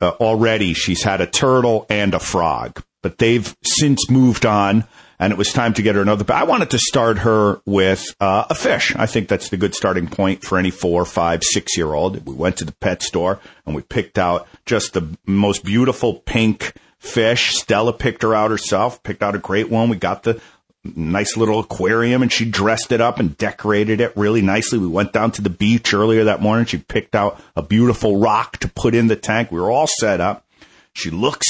[0.00, 0.72] uh, already.
[0.74, 4.84] She's had a turtle and a frog, but they've since moved on.
[5.20, 6.24] And it was time to get her another.
[6.24, 8.96] But I wanted to start her with uh, a fish.
[8.96, 12.26] I think that's the good starting point for any four, five, six year old.
[12.26, 16.72] We went to the pet store and we picked out just the most beautiful pink
[16.98, 17.54] fish.
[17.54, 19.90] Stella picked her out herself, picked out a great one.
[19.90, 20.40] We got the
[20.82, 24.78] nice little aquarium and she dressed it up and decorated it really nicely.
[24.78, 26.64] We went down to the beach earlier that morning.
[26.64, 29.52] She picked out a beautiful rock to put in the tank.
[29.52, 30.46] We were all set up.
[30.94, 31.46] She looks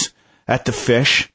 [0.49, 1.31] at the fish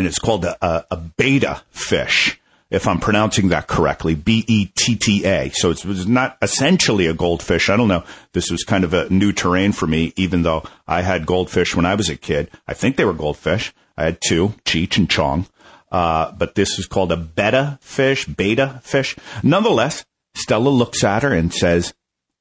[0.00, 4.64] and it's called a, a, a betta fish, if I'm pronouncing that correctly, B E
[4.74, 5.50] T T A.
[5.50, 7.68] So it was not essentially a goldfish.
[7.68, 8.02] I don't know.
[8.32, 11.84] This was kind of a new terrain for me, even though I had goldfish when
[11.84, 12.50] I was a kid.
[12.66, 13.74] I think they were goldfish.
[13.94, 15.46] I had two, Cheech and Chong.
[15.92, 19.16] Uh, but this is called a beta fish, beta fish.
[19.42, 21.92] Nonetheless, Stella looks at her and says,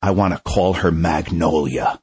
[0.01, 1.99] I want to call her Magnolia.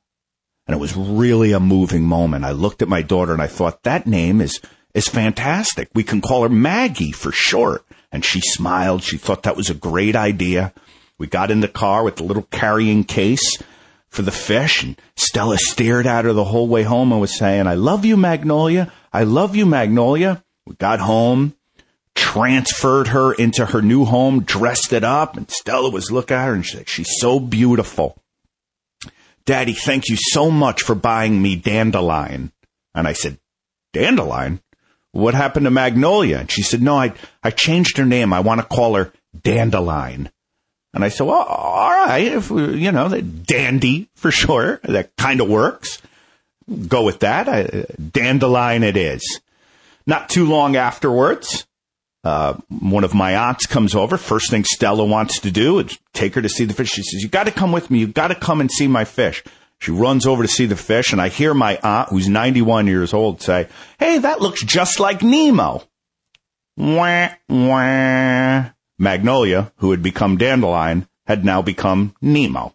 [0.66, 2.44] And it was really a moving moment.
[2.44, 4.60] I looked at my daughter and I thought that name is
[4.96, 5.90] is fantastic.
[5.94, 7.84] We can call her Maggie for short.
[8.10, 9.02] And she smiled.
[9.02, 10.72] She thought that was a great idea.
[11.18, 13.62] We got in the car with the little carrying case
[14.08, 17.66] for the fish and Stella stared at her the whole way home and was saying,
[17.66, 18.90] I love you, Magnolia.
[19.12, 20.42] I love you, Magnolia.
[20.64, 21.54] We got home,
[22.14, 26.54] transferred her into her new home, dressed it up, and Stella was looking at her
[26.54, 28.16] and she's like, she's so beautiful.
[29.44, 32.52] Daddy, thank you so much for buying me Dandelion.
[32.94, 33.38] And I said,
[33.92, 34.60] Dandelion?
[35.16, 36.40] What happened to Magnolia?
[36.40, 38.32] And she said, No, I, I changed her name.
[38.32, 40.30] I want to call her Dandelion.
[40.92, 42.26] And I said, Well, all right.
[42.26, 44.78] If we, you know, dandy for sure.
[44.82, 46.02] That kind of works.
[46.88, 47.48] Go with that.
[47.48, 49.40] I, dandelion it is.
[50.06, 51.66] Not too long afterwards,
[52.22, 54.18] uh, one of my aunts comes over.
[54.18, 56.90] First thing Stella wants to do is take her to see the fish.
[56.90, 58.00] She says, You got to come with me.
[58.00, 59.42] You got to come and see my fish.
[59.78, 63.12] She runs over to see the fish, and I hear my aunt, who's 91 years
[63.12, 65.82] old, say, Hey, that looks just like Nemo.
[66.76, 68.70] Wah, wah.
[68.98, 72.74] Magnolia, who had become Dandelion, had now become Nemo.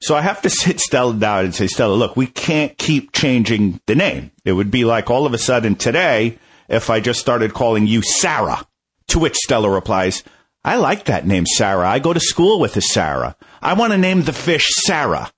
[0.00, 3.80] So I have to sit Stella down and say, Stella, look, we can't keep changing
[3.86, 4.30] the name.
[4.44, 8.02] It would be like all of a sudden today if I just started calling you
[8.02, 8.66] Sarah.
[9.08, 10.22] To which Stella replies,
[10.64, 11.88] I like that name, Sarah.
[11.88, 13.36] I go to school with a Sarah.
[13.62, 15.30] I want to name the fish Sarah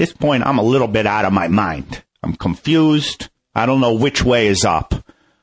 [0.00, 2.02] this point, I'm a little bit out of my mind.
[2.22, 3.28] I'm confused.
[3.54, 4.94] I don't know which way is up.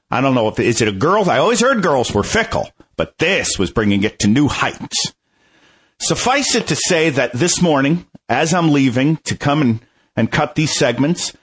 [0.09, 1.29] I don't know if is it a girl.
[1.29, 5.13] I always heard girls were fickle, but this was bringing it to new heights.
[5.99, 10.55] Suffice it to say that this morning, as I'm leaving to come and, and cut
[10.55, 11.37] these segments,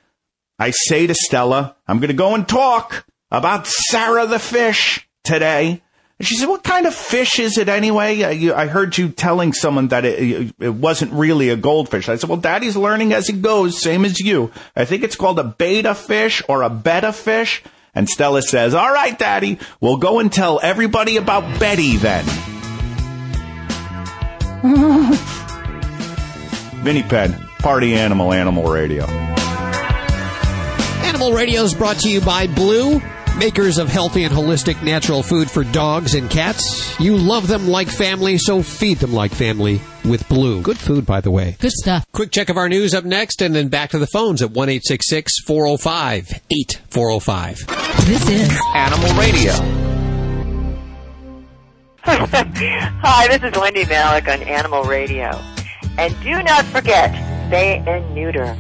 [0.59, 5.84] I say to Stella, I'm going to go and talk about Sarah the fish today.
[6.18, 8.22] And she said, What kind of fish is it anyway?
[8.22, 12.09] I, I heard you telling someone that it, it, wasn't really a goldfish.
[12.09, 14.53] I said, Well, daddy's learning as he goes, same as you.
[14.77, 17.62] I think it's called a beta fish or a betta fish.
[17.96, 22.24] And Stella says, All right, daddy, we'll go and tell everybody about Betty then.
[26.85, 29.05] Vinny Penn, Party Animal, Animal Radio.
[31.05, 33.00] Animal Radio is brought to you by Blue
[33.37, 36.99] makers of healthy and holistic natural food for dogs and cats.
[37.01, 40.62] You love them like family, so feed them like family with Blue.
[40.62, 41.57] Good food, by the way.
[41.61, 42.05] Good stuff.
[42.12, 44.68] Quick check of our news up next, and then back to the phones at 1
[44.68, 48.07] 405 8405.
[48.07, 49.53] This is Animal Radio.
[52.07, 55.31] Hi, this is Wendie Malick on Animal Radio.
[55.97, 57.11] And do not forget,
[57.49, 58.59] spay and neuter.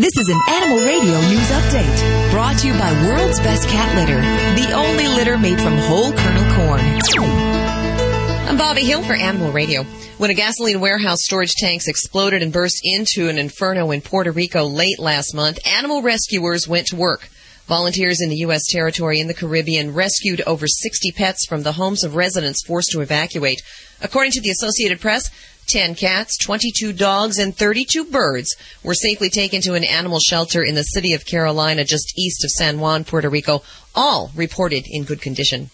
[0.00, 4.18] This is an Animal Radio News Update brought to you by World's Best Cat Litter,
[4.58, 6.80] the only litter made from whole kernel corn.
[8.48, 9.82] I'm Bobby Hill for Animal Radio.
[10.16, 14.64] When a gasoline warehouse storage tanks exploded and burst into an inferno in Puerto Rico
[14.64, 17.28] late last month, animal rescuers went to work.
[17.66, 18.62] Volunteers in the U.S.
[18.70, 23.02] territory and the Caribbean rescued over 60 pets from the homes of residents forced to
[23.02, 23.60] evacuate.
[24.00, 25.28] According to the Associated Press,
[25.70, 30.74] 10 cats, 22 dogs, and 32 birds were safely taken to an animal shelter in
[30.74, 33.62] the city of Carolina just east of San Juan, Puerto Rico,
[33.94, 35.70] all reported in good condition.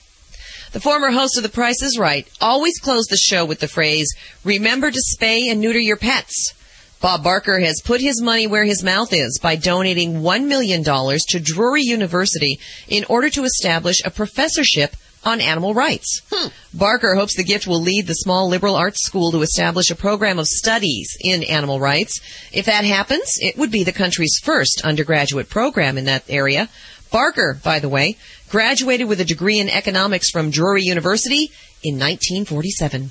[0.72, 4.14] The former host of The Price is Right always closed the show with the phrase,
[4.44, 6.52] remember to spay and neuter your pets.
[7.00, 11.40] Bob Barker has put his money where his mouth is by donating $1 million to
[11.40, 16.22] Drury University in order to establish a professorship on animal rights.
[16.32, 16.48] Hmm.
[16.72, 20.38] Barker hopes the gift will lead the small liberal arts school to establish a program
[20.38, 22.20] of studies in animal rights.
[22.52, 26.68] If that happens, it would be the country's first undergraduate program in that area.
[27.10, 28.16] Barker, by the way,
[28.48, 31.50] graduated with a degree in economics from Drury University
[31.82, 33.10] in 1947.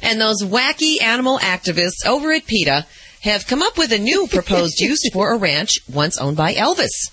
[0.00, 2.86] And those wacky animal activists over at PETA
[3.22, 7.10] have come up with a new proposed use for a ranch once owned by Elvis.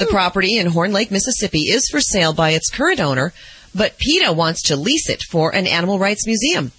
[0.00, 3.34] The property in Horn Lake, Mississippi is for sale by its current owner,
[3.74, 6.72] but PETA wants to lease it for an animal rights museum.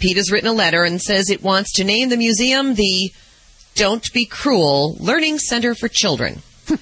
[0.00, 3.12] PETA's written a letter and says it wants to name the museum the
[3.76, 6.42] Don't Be Cruel Learning Center for Children.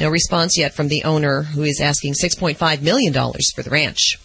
[0.00, 4.18] No response yet from the owner, who is asking $6.5 million for the ranch.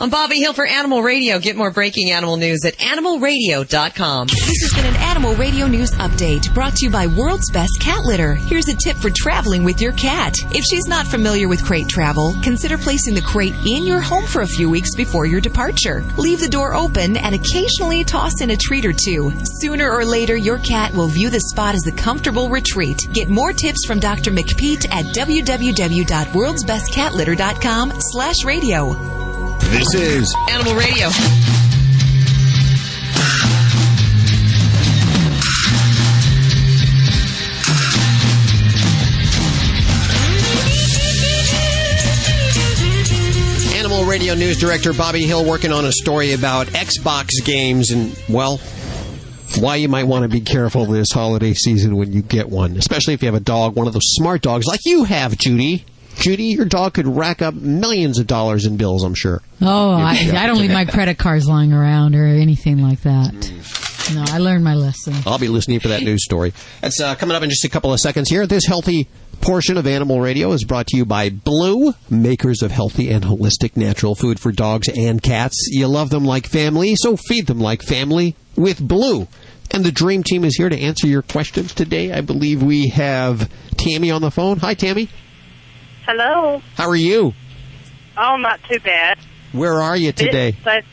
[0.00, 1.38] I'm Bobby Hill for Animal Radio.
[1.38, 4.26] Get more breaking animal news at animalradio.com.
[4.26, 8.02] This has been an Animal Radio News Update brought to you by World's Best Cat
[8.04, 8.34] Litter.
[8.34, 10.34] Here's a tip for traveling with your cat.
[10.50, 14.42] If she's not familiar with crate travel, consider placing the crate in your home for
[14.42, 16.02] a few weeks before your departure.
[16.18, 19.32] Leave the door open and occasionally toss in a treat or two.
[19.60, 22.98] Sooner or later, your cat will view the spot as a comfortable retreat.
[23.12, 24.32] Get more tips from Dr.
[24.32, 29.23] McPeat at www.worldsbestcatlitter.com slash radio.
[29.70, 31.08] This is Animal Radio.
[43.74, 48.58] Animal Radio News Director Bobby Hill working on a story about Xbox games and, well,
[49.58, 53.14] why you might want to be careful this holiday season when you get one, especially
[53.14, 55.84] if you have a dog, one of those smart dogs like you have, Judy.
[56.16, 59.42] Judy, your dog could rack up millions of dollars in bills, I'm sure.
[59.60, 63.32] Oh, I, I don't leave my credit cards lying around or anything like that.
[64.14, 65.14] No, I learned my lesson.
[65.26, 66.52] I'll be listening for that news story.
[66.82, 68.46] That's uh, coming up in just a couple of seconds here.
[68.46, 69.08] This healthy
[69.40, 73.76] portion of Animal Radio is brought to you by Blue, makers of healthy and holistic
[73.76, 75.68] natural food for dogs and cats.
[75.70, 79.26] You love them like family, so feed them like family with Blue.
[79.70, 82.12] And the Dream Team is here to answer your questions today.
[82.12, 84.58] I believe we have Tammy on the phone.
[84.58, 85.08] Hi, Tammy.
[86.06, 86.60] Hello.
[86.76, 87.32] How are you?
[88.16, 89.18] Oh, not too bad.
[89.52, 90.48] Where are you today?
[90.50, 90.84] It's such-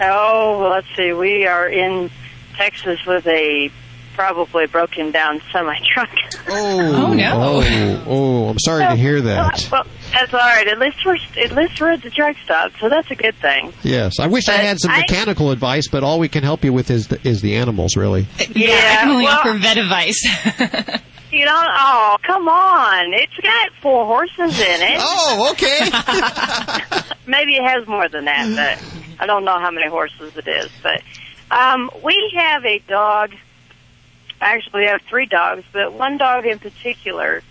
[0.00, 1.12] oh, let's see.
[1.12, 2.10] We are in
[2.56, 3.70] Texas with a
[4.14, 6.08] probably broken down semi truck.
[6.48, 9.68] Oh, oh, oh, oh, I'm sorry to hear that.
[9.72, 10.66] Well, that's all right.
[10.68, 13.72] At least we're at least we're at the truck stop, so that's a good thing.
[13.82, 16.72] Yes, I wish I had some I- mechanical advice, but all we can help you
[16.72, 18.26] with is the, is the animals, really.
[18.54, 21.00] Yeah, I can only well- offer vet advice.
[21.34, 23.12] You know, oh come on!
[23.12, 24.98] It's got four horses in it.
[25.00, 25.80] Oh, okay.
[27.26, 30.70] Maybe it has more than that, but I don't know how many horses it is.
[30.82, 31.02] But
[31.50, 33.32] um, we have a dog.
[34.40, 37.42] Actually, we have three dogs, but one dog in particular.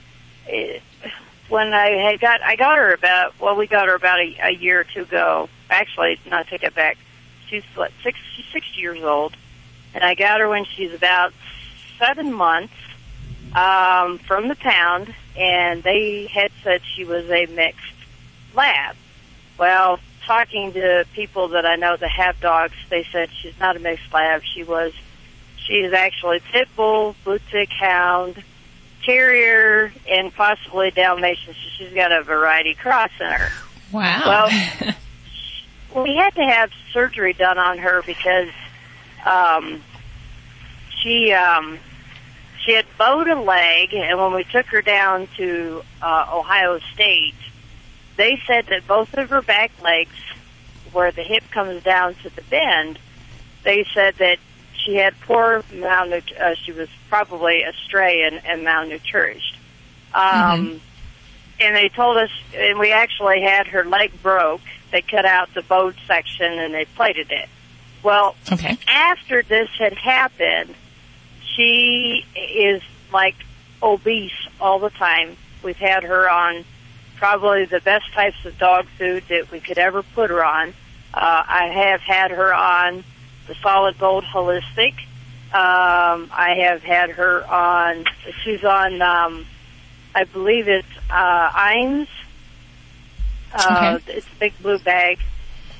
[0.47, 0.79] eh,
[1.49, 3.37] When I had got, I got her about.
[3.39, 5.49] Well, we got her about a, a year or two ago.
[5.69, 6.97] Actually, no, I take it back.
[7.49, 9.35] She's what, six, she's six years old,
[9.93, 11.33] and I got her when she's about
[11.99, 12.73] seven months
[13.55, 17.81] um, from the pound, and they had said she was a mixed
[18.55, 18.95] lab.
[19.57, 23.79] Well, talking to people that I know that have dogs, they said she's not a
[23.79, 24.41] mixed lab.
[24.43, 24.93] She was,
[25.57, 28.43] she is actually pit bull, blue tick hound,
[29.03, 31.53] terrier, and possibly Dalmatian.
[31.53, 33.49] So she's got a variety cross in her.
[33.91, 34.21] Wow.
[34.25, 34.93] Well,
[36.03, 38.49] we had to have surgery done on her because
[39.25, 39.83] um,
[41.01, 41.77] she um,
[42.65, 47.35] she had bowed a leg, and when we took her down to uh, Ohio State,
[48.15, 50.15] they said that both of her back legs,
[50.91, 52.99] where the hip comes down to the bend,
[53.63, 54.37] they said that
[54.73, 56.31] she had poor malnut.
[56.39, 59.55] Uh, she was probably astray and, and malnourished.
[60.13, 60.81] Um,
[61.59, 64.61] And they told us, and we actually had her leg broke.
[64.91, 67.47] They cut out the bowed section and they plated it.
[68.01, 68.77] Well, okay.
[68.87, 70.75] after this had happened,
[71.55, 73.35] she is like
[73.81, 75.35] obese all the time.
[75.63, 76.65] We've had her on
[77.17, 80.69] probably the best types of dog food that we could ever put her on.
[81.13, 83.03] Uh, I have had her on
[83.47, 84.93] the solid gold holistic.
[85.53, 88.05] Um, I have had her on,
[88.43, 89.45] she's on, um,
[90.15, 92.09] I believe it's, uh, Iams.
[93.53, 95.19] Uh, It's a big blue bag.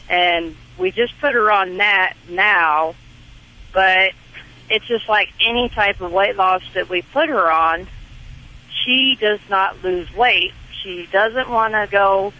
[0.10, 2.94] And we just put her on that now,
[3.74, 4.12] but
[4.74, 7.88] it's just like any type of weight loss that we put her on,
[8.84, 10.52] she does not lose weight.
[10.82, 12.34] She doesn't want to go,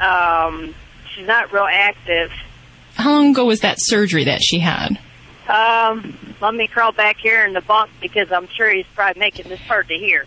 [0.00, 0.74] um,
[1.14, 2.30] she's not real active.
[2.94, 4.98] How long ago was that surgery that she had?
[5.48, 9.48] Um, let me crawl back here in the bunk because I'm sure he's probably making
[9.48, 10.26] this hard to hear.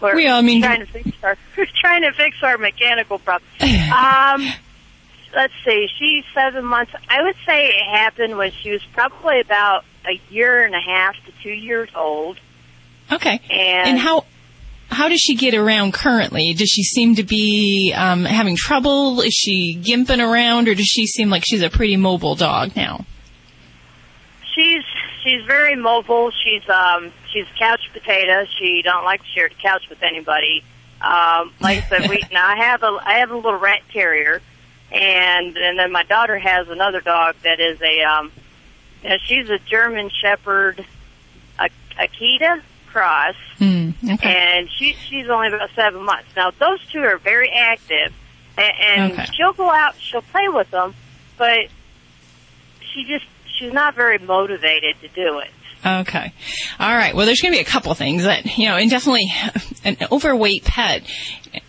[0.00, 1.36] We're Well, I mean- trying to fix our
[1.80, 3.48] trying to fix our mechanical problem.
[3.90, 4.46] Um,
[5.34, 6.92] let's see, she's seven months.
[7.08, 11.14] I would say it happened when she was probably about a year and a half
[11.26, 12.38] to two years old.
[13.10, 13.40] Okay.
[13.50, 14.24] And, And how
[14.90, 16.52] how does she get around currently?
[16.54, 19.20] Does she seem to be um, having trouble?
[19.20, 23.04] Is she gimping around, or does she seem like she's a pretty mobile dog now?
[24.54, 24.84] she's
[25.22, 26.30] she's very mobile.
[26.30, 28.46] She's um she's a couch potato.
[28.58, 30.64] She don't like to share the couch with anybody.
[31.00, 34.42] Um, like I said, we now I have a I have a little rat terrier,
[34.92, 38.32] and and then my daughter has another dog that is a um,
[39.08, 40.84] know, she's a German Shepherd,
[41.98, 43.90] Akita cross, Hmm.
[44.08, 44.28] Okay.
[44.56, 46.28] and she she's only about seven months.
[46.36, 48.12] Now those two are very active,
[48.58, 49.26] and, and Okay.
[49.36, 50.94] she'll go out, she'll play with them,
[51.38, 51.66] but
[52.80, 53.24] she just
[53.56, 55.50] she's not very motivated to do it.
[55.84, 56.32] Okay.
[56.78, 57.14] All right.
[57.14, 59.32] Well, there's going to be a couple things that, you know, and definitely
[59.84, 61.02] an overweight pet,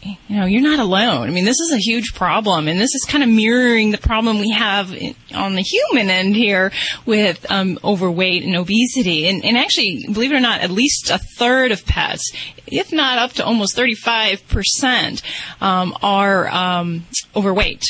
[0.04, 1.28] you know, you're not alone.
[1.28, 4.40] I mean, this is a huge problem, and this is kind of mirroring the problem
[4.40, 4.92] we have
[5.34, 6.72] on the human end here
[7.06, 9.28] with um, overweight and obesity.
[9.28, 12.32] And, and actually, believe it or not, at least a third of pets,
[12.68, 15.22] if not up to almost 35%,
[15.62, 17.06] um, are um,
[17.36, 17.84] overweight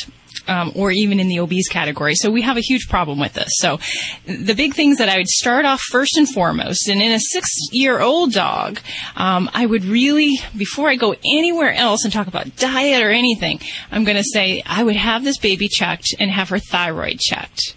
[0.48, 2.14] um, or even in the obese category.
[2.14, 3.50] So we have a huge problem with this.
[3.56, 3.78] So
[4.26, 8.32] the big things that I would start off first and foremost, and in a six-year-old
[8.32, 8.80] dog,
[9.16, 13.60] um, I would really, before I go anywhere else and talk about diet or anything,
[13.90, 17.74] I'm going to say I would have this baby checked and have her thyroid checked.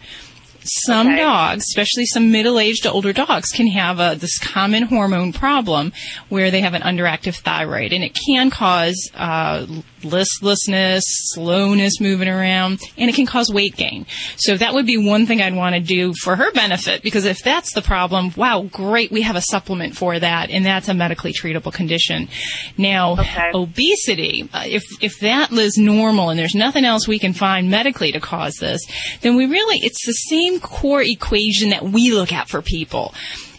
[0.68, 5.94] Some dogs, especially some middle-aged to older dogs, can have a, this common hormone problem
[6.30, 9.68] where they have an underactive thyroid, and it can cause uh,
[10.06, 11.04] listlessness,
[11.34, 14.06] slowness moving around, and it can cause weight gain.
[14.38, 17.40] So that would be one thing I'd want to do for her benefit, because if
[17.44, 21.34] that's the problem, wow, great, we have a supplement for that, and that's a medically
[21.34, 22.30] treatable condition.
[22.78, 23.18] Now,
[23.54, 28.12] obesity, uh, if if that is normal and there's nothing else we can find medically
[28.12, 28.82] to cause this,
[29.22, 33.14] then we really it's the same core equation that we look at for people.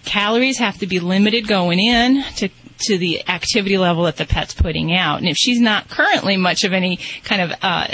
[0.05, 4.55] Calories have to be limited going in to to the activity level that the pet's
[4.55, 5.19] putting out.
[5.19, 7.89] And if she's not currently much of any kind of, uh,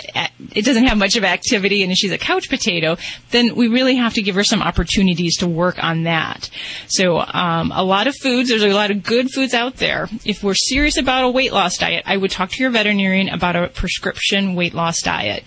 [0.55, 2.97] it doesn't have much of activity and she's a couch potato,
[3.31, 6.51] then we really have to give her some opportunities to work on that.
[6.89, 10.09] So, um, a lot of foods, there's a lot of good foods out there.
[10.25, 13.57] If we're serious about a weight loss diet, I would talk to your veterinarian about
[13.57, 15.45] a prescription weight loss diet.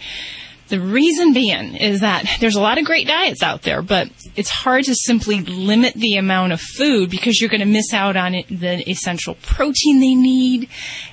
[0.68, 4.50] The reason being is that there's a lot of great diets out there, but it's
[4.50, 8.36] hard to simply limit the amount of food because you're going to miss out on
[8.36, 10.70] it, the essential protein they need.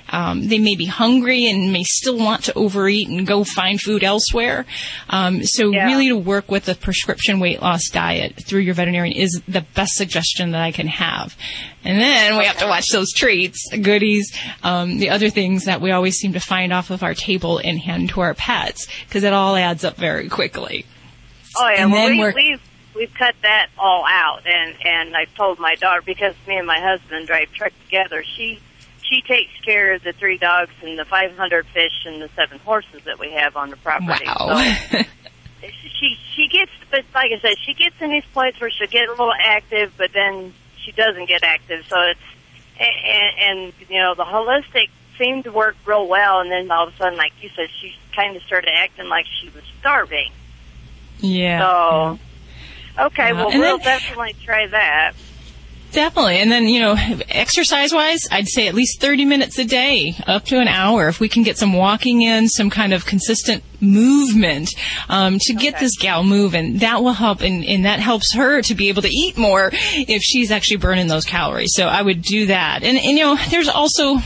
[0.09, 4.03] Um, they may be hungry and may still want to overeat and go find food
[4.03, 4.65] elsewhere.
[5.09, 9.41] Um, so really to work with a prescription weight loss diet through your veterinarian is
[9.47, 11.35] the best suggestion that I can have.
[11.83, 15.89] And then we have to watch those treats, goodies, um, the other things that we
[15.91, 19.33] always seem to find off of our table and hand to our pets because it
[19.33, 20.85] all adds up very quickly.
[21.57, 22.61] Oh yeah, And well then we, we're- we've
[22.95, 26.79] we've cut that all out, and and I told my daughter because me and my
[26.79, 28.23] husband drive truck together.
[28.23, 28.59] She
[29.01, 33.03] she takes care of the three dogs and the 500 fish and the seven horses
[33.05, 34.25] that we have on the property.
[34.25, 34.61] Wow.
[34.91, 34.97] So
[35.99, 39.07] she she gets, but like I said, she gets in these points where she'll get
[39.07, 41.85] a little active, but then she doesn't get active.
[41.87, 42.19] So it's
[42.79, 46.93] and, and you know the holistic seemed to work real well, and then all of
[46.93, 50.31] a sudden, like you said, she kind of started acting like she was starving.
[51.19, 51.59] Yeah.
[51.59, 52.19] So,
[52.99, 53.31] okay, Yeah.
[53.33, 55.13] well, we'll then- definitely try that.
[55.91, 56.37] Definitely.
[56.39, 56.95] And then, you know,
[57.29, 61.07] exercise wise, I'd say at least 30 minutes a day, up to an hour.
[61.07, 64.71] If we can get some walking in, some kind of consistent movement,
[65.07, 67.41] um, to get this gal moving, that will help.
[67.41, 71.05] And, and that helps her to be able to eat more if she's actually burning
[71.05, 71.69] those calories.
[71.75, 72.81] So I would do that.
[72.81, 74.17] And, and you know, there's also,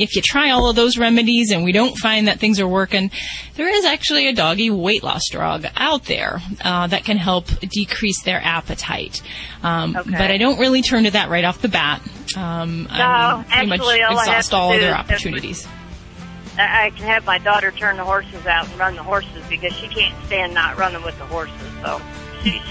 [0.00, 3.10] if you try all of those remedies and we don't find that things are working,
[3.56, 8.22] there is actually a doggy weight loss drug out there uh, that can help decrease
[8.22, 9.22] their appetite.
[9.62, 10.10] Um, Okay.
[10.10, 12.00] But I don't really turn to that right off the bat.
[12.36, 15.66] Um, No, I pretty much actually, all exhaust all other opportunities.
[15.66, 19.72] I I can have my daughter turn the horses out and run the horses because
[19.74, 21.54] she can't stand not running with the horses.
[21.84, 22.00] So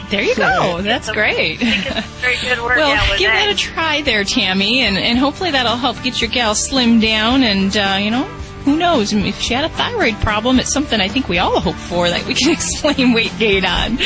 [0.10, 0.82] There you go.
[0.82, 1.60] That's great.
[1.60, 3.46] very good workout Well, give that.
[3.48, 7.44] that a try there, Tammy, and, and hopefully that'll help get your gal slimmed down.
[7.44, 8.24] And uh, you know,
[8.64, 9.12] who knows?
[9.14, 12.26] If she had a thyroid problem, it's something I think we all hope for that
[12.26, 13.98] we can explain weight gain on.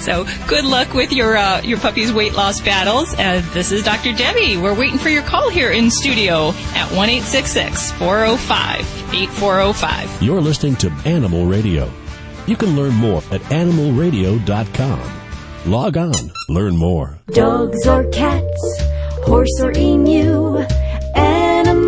[0.00, 3.14] So good luck with your uh, your puppy's weight loss battles.
[3.14, 4.12] Uh, this is Dr.
[4.12, 4.56] Debbie.
[4.58, 8.36] We're waiting for your call here in studio at one eight six six four zero
[8.36, 8.80] five
[9.14, 10.22] eight four zero five.
[10.22, 11.90] You're listening to Animal Radio.
[12.46, 15.00] You can learn more at animalradio.com.
[15.70, 17.18] Log on, learn more.
[17.28, 18.82] Dogs or cats,
[19.24, 20.58] horse or emu,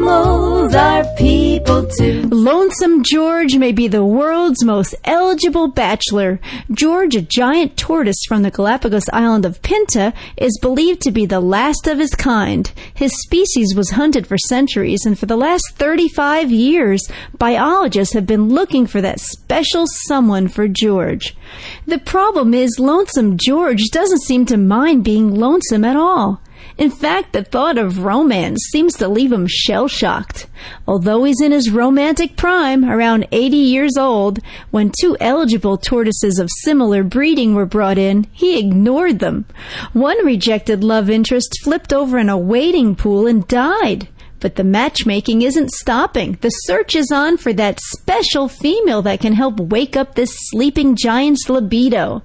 [0.06, 2.28] Animals are people too.
[2.28, 6.38] Lonesome George may be the world's most eligible bachelor.
[6.70, 11.40] George, a giant tortoise from the Galapagos island of Pinta, is believed to be the
[11.40, 12.70] last of his kind.
[12.94, 18.48] His species was hunted for centuries, and for the last 35 years, biologists have been
[18.48, 21.36] looking for that special someone for George.
[21.84, 26.40] The problem is, Lonesome George doesn't seem to mind being lonesome at all.
[26.78, 30.46] In fact, the thought of romance seems to leave him shell shocked.
[30.86, 36.50] Although he's in his romantic prime, around 80 years old, when two eligible tortoises of
[36.64, 39.46] similar breeding were brought in, he ignored them.
[39.94, 44.08] One rejected love interest flipped over in a wading pool and died.
[44.38, 46.36] But the matchmaking isn't stopping.
[46.42, 50.94] The search is on for that special female that can help wake up this sleeping
[50.94, 52.22] giant's libido.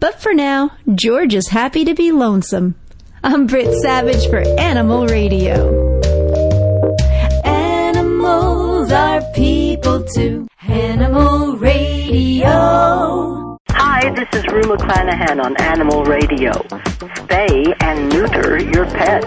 [0.00, 2.74] But for now, George is happy to be lonesome.
[3.24, 6.00] I'm Britt Savage for Animal Radio.
[7.44, 10.46] Animals are people too.
[10.62, 13.58] Animal Radio.
[13.70, 16.52] Hi, this is Rue McClanahan on Animal Radio.
[16.52, 19.26] Spay and neuter your pets.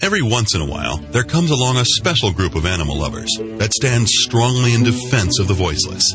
[0.00, 3.72] Every once in a while, there comes along a special group of animal lovers that
[3.72, 6.14] stands strongly in defense of the voiceless.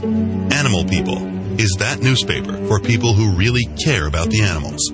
[0.55, 1.19] Animal People
[1.59, 4.89] is that newspaper for people who really care about the animals.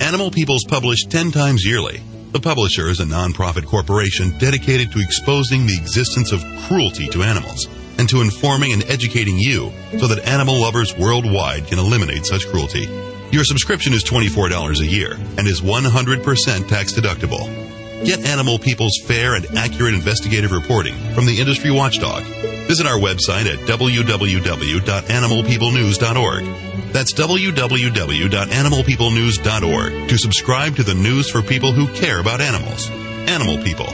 [0.00, 2.02] Animal People's published 10 times yearly.
[2.32, 7.68] The publisher is a nonprofit corporation dedicated to exposing the existence of cruelty to animals
[7.98, 9.70] and to informing and educating you
[10.00, 12.88] so that animal lovers worldwide can eliminate such cruelty.
[13.30, 17.73] Your subscription is $24 a year and is 100% tax deductible.
[18.04, 22.22] Get Animal People's fair and accurate investigative reporting from the industry watchdog.
[22.68, 26.44] Visit our website at www.animalpeoplenews.org.
[26.92, 32.88] That's www.animalpeoplenews.org to subscribe to the news for people who care about animals.
[32.90, 33.92] Animal People.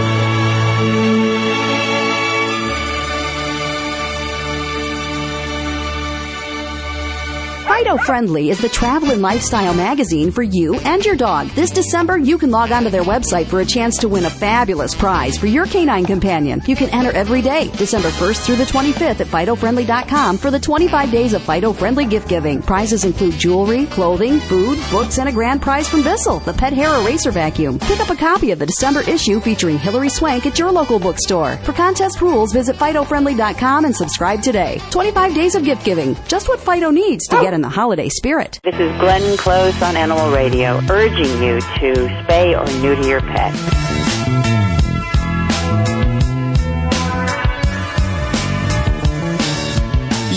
[7.79, 11.47] Fido Friendly is the travel and lifestyle magazine for you and your dog.
[11.51, 14.31] This December, you can log on to their website for a chance to win a
[14.31, 16.61] fabulous prize for your canine companion.
[16.67, 21.13] You can enter every day, December 1st through the 25th at FidoFriendly.com for the 25
[21.13, 22.61] days of Fido Friendly gift giving.
[22.61, 27.01] Prizes include jewelry, clothing, food, books, and a grand prize from Bissell, the pet hair
[27.01, 27.79] eraser vacuum.
[27.79, 31.59] Pick up a copy of the December issue featuring Hilary Swank at your local bookstore.
[31.59, 34.83] For contest rules, visit FidoFriendly.com and subscribe today.
[34.91, 36.17] 25 days of gift giving.
[36.27, 38.59] Just what Fido needs to get in the holiday spirit.
[38.65, 43.55] This is Glenn Close on Animal Radio, urging you to spay or neuter your pet.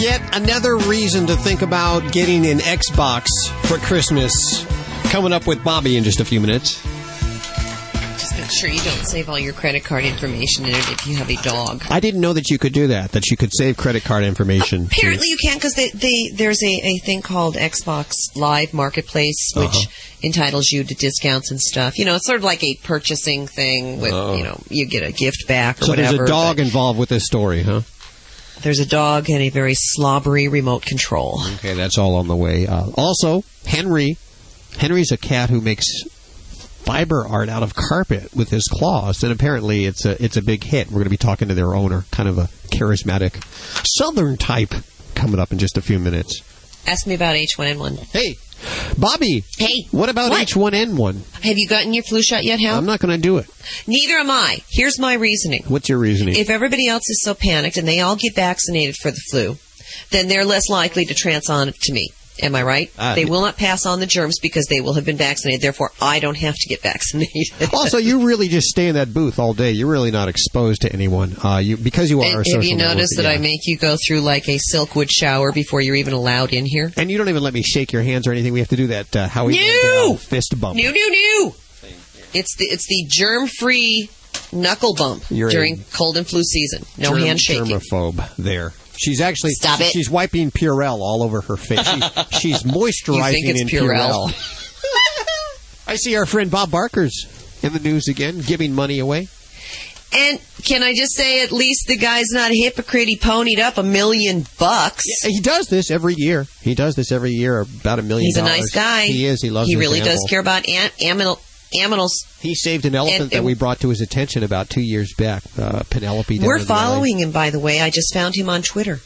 [0.02, 3.26] Yet another reason to think about getting an Xbox
[3.66, 4.66] for Christmas.
[5.12, 6.82] Coming up with Bobby in just a few minutes.
[8.22, 11.16] Just make sure you don't save all your credit card information in it if you
[11.16, 11.82] have a dog.
[11.90, 14.86] I didn't know that you could do that, that you could save credit card information.
[14.86, 19.66] Apparently, you can because they, they, there's a, a thing called Xbox Live Marketplace, which
[19.66, 19.90] Uh-huh.
[20.24, 21.98] entitles you to discounts and stuff.
[21.98, 24.36] You know, it's sort of like a purchasing thing with Oh.
[24.36, 26.18] you know you get a gift back or So whatever.
[26.18, 27.82] there's a dog involved with this story, huh?
[28.62, 31.42] There's a dog and a very slobbery remote control.
[31.56, 32.68] Okay, that's all on the way.
[32.68, 34.18] Uh, also, Henry.
[34.78, 35.86] Henry's a cat who makes
[36.86, 40.64] fiber art out of carpet with his claws, and apparently it's a it's a big
[40.64, 40.88] hit.
[40.88, 43.44] We're going to be talking to their owner, kind of a charismatic
[43.98, 44.74] Southern type,
[45.16, 46.42] coming up in just a few minutes.
[46.88, 48.00] Ask me about H1N1.
[48.12, 48.36] Hey,
[48.98, 49.44] Bobby.
[49.58, 51.42] Hey, what about H1N1?
[51.44, 52.78] Have you gotten your flu shot yet, Hal?
[52.78, 53.48] I'm not going to do it.
[53.88, 54.60] Neither am I.
[54.70, 55.64] Here's my reasoning.
[55.68, 56.36] What's your reasoning?
[56.36, 59.58] If everybody else is so panicked and they all get vaccinated for the flu,
[60.10, 62.10] then they're less likely to trans on it to me.
[62.42, 62.92] Am I right?
[62.98, 65.62] Uh, they will not pass on the germs because they will have been vaccinated.
[65.62, 67.52] Therefore, I don't have to get vaccinated.
[67.74, 69.72] also, you really just stay in that booth all day.
[69.72, 71.36] You're really not exposed to anyone.
[71.44, 73.62] Uh, you because you are a And social have you noticed that network, I make
[73.66, 76.92] you go through like a silkwood shower before you're even allowed in here?
[76.98, 78.54] And you don't even let me shake your hands or anything.
[78.54, 80.16] We have to do that uh, Howie No!
[80.16, 80.76] Fist bump.
[80.76, 81.54] New, new, new.
[82.34, 84.10] It's the it's the germ-free
[84.54, 86.86] knuckle bump You're during cold and flu season.
[86.98, 87.66] No Germ- handshaking.
[87.66, 88.74] Germaphobe there.
[89.02, 89.92] She's actually Stop it.
[89.92, 91.88] She's wiping Purell all over her face.
[91.88, 92.02] She,
[92.40, 94.30] she's moisturizing You think it's in Purell?
[94.30, 95.88] Purell.
[95.88, 97.26] I see our friend Bob Barker's
[97.64, 99.28] in the news again, giving money away.
[100.14, 103.08] And can I just say, at least the guy's not a hypocrite.
[103.08, 105.04] He ponied up a million bucks.
[105.24, 106.48] He does this every year.
[106.62, 108.26] He does this every year, about a million.
[108.26, 109.06] He's a nice guy.
[109.06, 109.42] He is.
[109.42, 109.70] He loves.
[109.70, 111.40] He really does care about an- aminal-
[111.74, 112.12] aminals.
[112.40, 115.44] He saved an elephant And- that we brought to his attention about two years back.
[115.58, 116.40] Uh, Penelope.
[116.40, 116.82] We're in the alley.
[116.94, 117.82] following him, by the way.
[117.82, 119.00] I just found him on Twitter.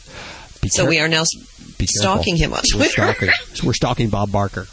[0.60, 1.28] Be so care- we are now s-
[1.78, 2.00] be careful.
[2.00, 2.92] stalking him on We're Twitter.
[2.92, 3.30] stalking.
[3.64, 4.66] We're stalking Bob Barker.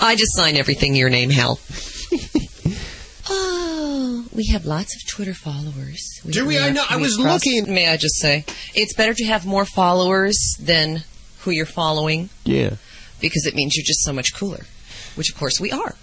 [0.00, 1.60] I just sign everything your name, Hal.
[3.28, 6.20] oh, we have lots of Twitter followers.
[6.28, 6.58] Do we?
[6.58, 6.84] I know.
[6.88, 11.04] I was crossed- looking- May I just say, it's better to have more followers than
[11.40, 12.74] who you're following Yeah,
[13.20, 14.66] because it means you're just so much cooler,
[15.16, 15.94] which of course we are.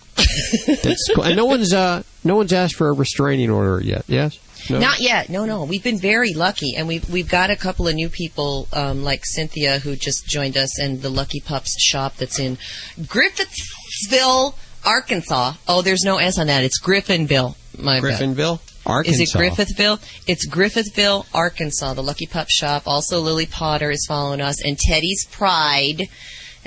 [0.68, 1.24] that's cool.
[1.24, 4.06] And no one's uh, no one's asked for a restraining order yet.
[4.08, 4.40] Yes.
[4.70, 4.80] No?
[4.80, 5.30] Not yet.
[5.30, 5.64] No, no.
[5.64, 9.22] We've been very lucky, and we've we've got a couple of new people um, like
[9.26, 12.58] Cynthia who just joined us, and the Lucky Pups shop that's in
[13.02, 14.56] Griffithsville,
[14.86, 15.54] Arkansas.
[15.68, 16.64] Oh, there's no S on that.
[16.64, 17.56] It's Griffinville.
[17.78, 18.20] My bad.
[18.20, 19.22] Griffinville, Arkansas.
[19.22, 20.00] Is it Griffithville?
[20.26, 22.84] It's Griffithville, Arkansas, the Lucky Pup Shop.
[22.86, 26.10] Also, Lily Potter is following us, and Teddy's Pride.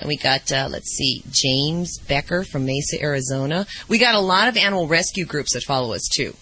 [0.00, 3.66] And we got, uh, let's see, James Becker from Mesa, Arizona.
[3.88, 6.34] We got a lot of animal rescue groups that follow us, too.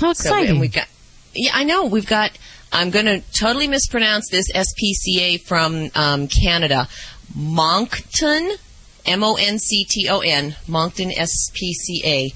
[0.00, 0.50] How So, exciting.
[0.50, 0.88] and we've got,
[1.34, 1.84] yeah, I know.
[1.84, 2.32] We've got,
[2.72, 6.88] I'm going to totally mispronounce this SPCA from um, Canada.
[7.34, 8.52] Moncton,
[9.06, 12.34] M O N C T O N, Moncton SPCA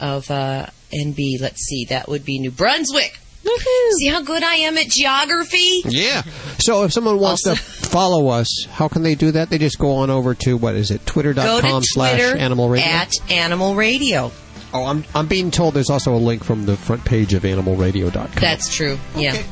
[0.00, 1.40] of uh, NB.
[1.40, 3.18] Let's see, that would be New Brunswick.
[3.44, 3.92] Mm-hmm.
[3.98, 5.82] See how good I am at geography?
[5.84, 6.22] Yeah.
[6.56, 9.50] So if someone wants to follow us, how can they do that?
[9.50, 11.04] They just go on over to what is it?
[11.04, 12.86] Twitter.com to slash Twitter animal radio.
[12.86, 14.32] at Animal Radio.
[14.72, 18.40] oh, I'm I'm being told there's also a link from the front page of animalradio.com.
[18.40, 18.98] That's true.
[19.14, 19.42] Yeah.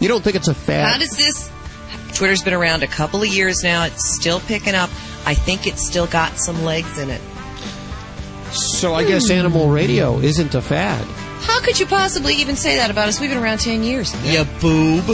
[0.00, 0.92] You don't think it's a fad?
[0.92, 1.50] How does this?
[2.14, 3.84] Twitter's been around a couple of years now.
[3.84, 4.88] It's still picking up.
[5.26, 7.20] I think it's still got some legs in it.
[8.52, 9.34] so I guess hmm.
[9.34, 11.06] animal radio isn't a fad.
[11.42, 13.20] How could you possibly even say that about us?
[13.20, 14.14] We've been around 10 years.
[14.24, 15.04] Yeah, boob.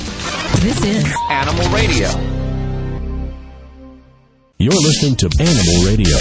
[0.60, 2.08] This is Animal Radio.
[4.58, 6.16] You're listening to Animal Radio.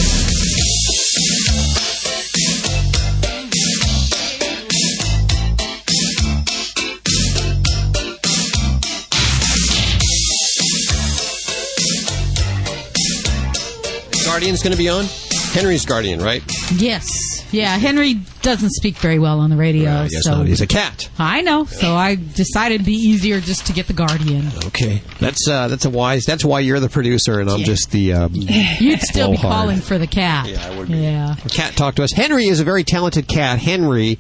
[14.24, 15.27] Guardian's going to be on.
[15.54, 16.44] Henry's Guardian, right?
[16.76, 17.08] yes,
[17.52, 17.76] yeah.
[17.78, 20.48] Henry doesn't speak very well on the radio, guess so not.
[20.48, 21.10] He's a cat.
[21.18, 21.66] I know.
[21.66, 24.48] So I decided it'd be easier just to get the Guardian.
[24.68, 26.26] Okay, that's uh, that's a wise.
[26.26, 28.14] That's why you're the producer and I'm just the.
[28.14, 30.48] Um, You'd still be calling for the cat.
[30.48, 31.36] Yeah, I would Yeah.
[31.52, 32.12] cat talk to us.
[32.12, 33.60] Henry is a very talented cat.
[33.60, 34.20] Henry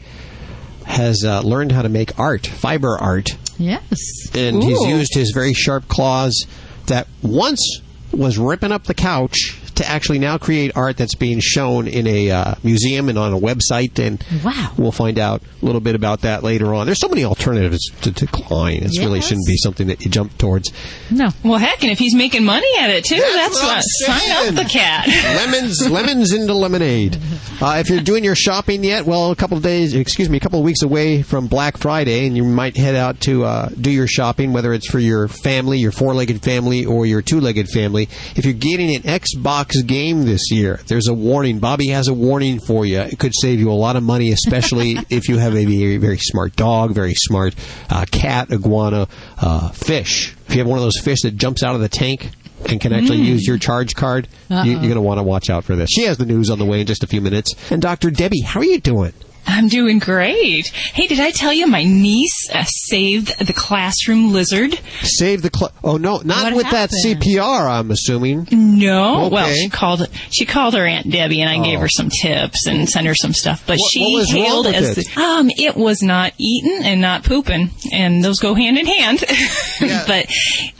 [0.85, 3.99] has uh, learned how to make art, fiber art, Yes.
[4.33, 6.47] and he's used his very sharp claws
[6.87, 7.81] that once
[8.13, 12.31] was ripping up the couch to actually now create art that's being shown in a
[12.31, 13.99] uh, museum and on a website.
[13.99, 16.85] And wow, we'll find out a little bit about that later on.
[16.85, 18.57] There's so many alternatives to declaw.
[18.75, 20.71] It really shouldn't be something that you jump towards.
[21.11, 21.29] No.
[21.43, 23.83] Well, heck, and if he's making money at it too, that's, what I'm what.
[23.83, 25.07] Sign up the cat.
[25.51, 27.17] lemons, lemons into lemonade.
[27.61, 30.39] Uh, if you're doing your shopping yet, well, a couple of days, excuse me, a
[30.39, 33.89] couple of weeks away from Black Friday, and you might head out to uh, do
[33.89, 38.09] your shopping, whether it's for your family, your four-legged family, or your two-legged family.
[38.35, 41.59] If you're getting an Xbox game this year, there's a warning.
[41.59, 42.99] Bobby has a warning for you.
[42.99, 46.17] It could save you a lot of money, especially if you have a very, very
[46.17, 47.55] smart dog, very smart
[47.89, 49.07] uh, cat, iguana,
[49.41, 50.35] uh, fish.
[50.47, 52.31] If you have one of those fish that jumps out of the tank
[52.69, 53.25] and can actually Mm.
[53.25, 55.89] use your charge card, you, you're going to want to watch out for this.
[55.91, 57.53] She has the news on the way in just a few minutes.
[57.71, 58.09] And Dr.
[58.09, 59.13] Debbie, how are you doing?
[59.49, 60.67] I'm doing great.
[60.93, 64.79] Hey, did I tell you my niece uh, saved the classroom lizard?
[65.01, 66.99] Save the cl- Oh no, not What with happened?
[67.03, 67.69] that CPR.
[67.69, 68.47] I'm assuming.
[68.51, 69.29] No.
[69.29, 72.87] Well, she called she called her aunt Debbie, and I gave her some tips and
[72.89, 73.63] sent her some stuff.
[73.65, 75.07] But What- she what hailed as it?
[75.15, 79.23] the, um, it was not eating and not pooping, and those go hand in hand.
[80.07, 80.27] but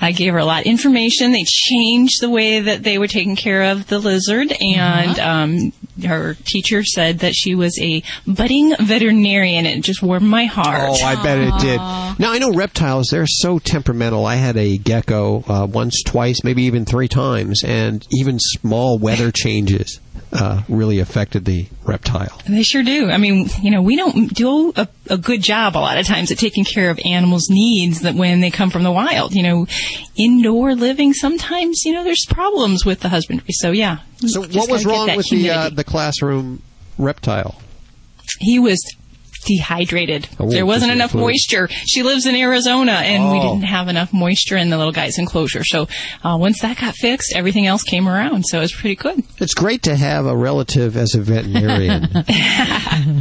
[0.02, 1.32] I gave her a lot of information.
[1.32, 5.74] They changed the way that they were taking care of the lizard, and um,
[6.06, 8.04] her teacher said that she was a
[8.58, 9.66] budding veterinarian.
[9.66, 10.90] It just warmed my heart.
[10.90, 11.78] Oh, I bet it did.
[12.20, 14.26] Now I know reptiles; they're so temperamental.
[14.26, 19.32] I had a gecko uh, once, twice, maybe even three times, and even small weather
[19.36, 20.00] changes
[20.34, 22.40] uh, really affected the reptile.
[22.48, 23.10] They sure do.
[23.10, 26.32] I mean, you know, we don't do a, a good job a lot of times
[26.32, 29.34] at taking care of animals' needs that when they come from the wild.
[29.34, 29.68] You know,
[30.16, 33.52] indoor living sometimes, you know, there's problems with the husbandry.
[33.52, 34.00] So yeah.
[34.26, 36.64] So, what was wrong with the uh, the classroom
[36.98, 37.56] reptile?
[38.40, 38.84] He was
[39.46, 40.28] dehydrated.
[40.40, 41.68] Oh, there wasn't enough moisture.
[41.70, 43.54] She lives in Arizona, and we Oh.
[43.56, 45.64] didn't have enough moisture in the little guy's enclosure.
[45.64, 45.88] So
[46.24, 48.44] uh, once that got fixed, everything else came around.
[48.48, 49.24] So it was pretty good.
[49.40, 52.04] It's great to have a relative as a veterinarian.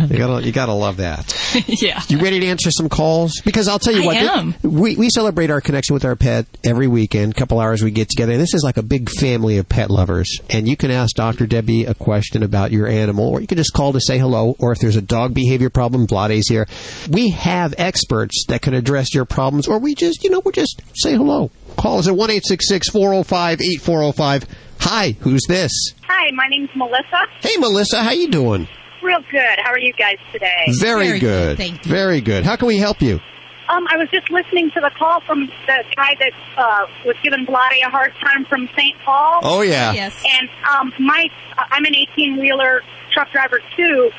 [0.08, 1.34] you gotta, you gotta love that.
[1.66, 2.00] yeah.
[2.08, 3.40] You ready to answer some calls?
[3.44, 4.54] Because I'll tell you I what, am.
[4.62, 7.34] we we celebrate our connection with our pet every weekend.
[7.36, 8.32] Couple hours we get together.
[8.32, 11.46] And this is like a big family of pet lovers, and you can ask Dr.
[11.46, 14.56] Debbie a question about your animal, or you can just call to say hello.
[14.58, 16.66] Or if there's a dog behavior problem, Vlade's here.
[17.10, 20.80] We have experts that can address your problems, or we just, you know, we just
[20.94, 21.50] say hello.
[21.76, 24.44] Call us at one eight six six four zero five eight four zero five.
[24.80, 25.72] Hi, who's this?
[26.06, 27.26] Hi, my name's Melissa.
[27.40, 28.68] Hey, Melissa, how you doing?
[29.02, 29.58] Real good.
[29.62, 30.66] How are you guys today?
[30.80, 31.56] Very, good.
[31.56, 31.90] Thank you.
[31.90, 32.44] Very good.
[32.44, 33.20] How can we help you?
[33.68, 37.46] Um, I was just listening to the call from the guy that uh, was giving
[37.46, 38.96] Vlade a hard time from St.
[39.04, 39.40] Paul.
[39.42, 39.92] Oh, yeah.
[39.92, 40.22] Yes.
[40.24, 41.26] And um, my,
[41.56, 42.82] I'm an 18 wheeler
[43.12, 44.10] truck driver too,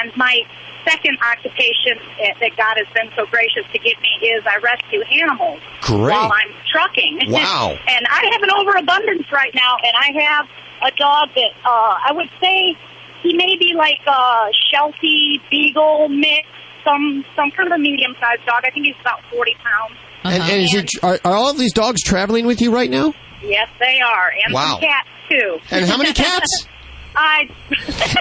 [0.00, 0.40] and my
[0.84, 5.02] second occupation that that God has been so gracious to give me is I rescue
[5.02, 6.12] animals Great.
[6.12, 7.20] while I'm trucking.
[7.28, 7.76] Wow.
[7.88, 10.46] and I have an overabundance right now, and I have
[10.82, 12.76] a dog that uh, I would say
[13.22, 16.46] he may be like a Sheltie Beagle mix,
[16.84, 18.62] some some kind of a medium sized dog.
[18.64, 19.94] I think he's about 40 pounds.
[20.24, 23.12] And, and is it, are, are all of these dogs traveling with you right now?
[23.42, 24.72] Yes, they are, and Wow.
[24.72, 25.58] some cats too.
[25.70, 26.66] And how many cats?
[27.16, 27.48] I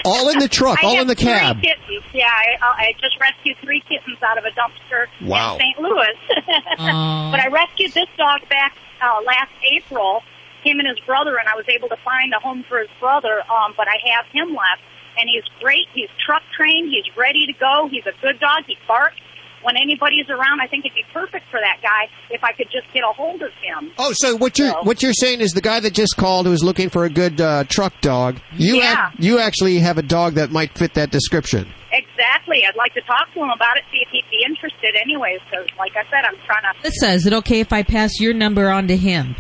[0.06, 1.62] All in the truck, I all have in the three cab.
[1.62, 2.04] kittens.
[2.14, 5.56] Yeah, I, uh, I just rescued three kittens out of a dumpster Wow.
[5.56, 5.80] in St.
[5.80, 6.16] Louis.
[6.80, 7.32] Aw.
[7.32, 10.22] but I rescued this dog back uh, last April.
[10.64, 13.42] Him and his brother, and I was able to find a home for his brother.
[13.52, 14.82] Um, but I have him left,
[15.20, 15.88] and he's great.
[15.94, 16.88] He's truck trained.
[16.90, 17.90] He's ready to go.
[17.92, 18.64] He's a good dog.
[18.68, 19.18] He barks
[19.64, 20.62] when anybody's around.
[20.62, 23.42] I think it'd be perfect for that guy if I could just get a hold
[23.42, 23.92] of him.
[23.98, 26.90] Oh, so what you're what you're saying is the guy that just called who's looking
[26.90, 28.40] for a good uh, truck dog.
[28.54, 29.10] You Yeah.
[29.10, 31.68] ac- you actually have a dog that might fit that description.
[31.92, 32.64] Exactly.
[32.68, 35.68] I'd like to talk to him about it, see if he'd be interested anyways, because
[35.78, 36.80] like I said, I'm trying to...
[36.82, 39.36] Melissa, is it okay if I pass your number on to him?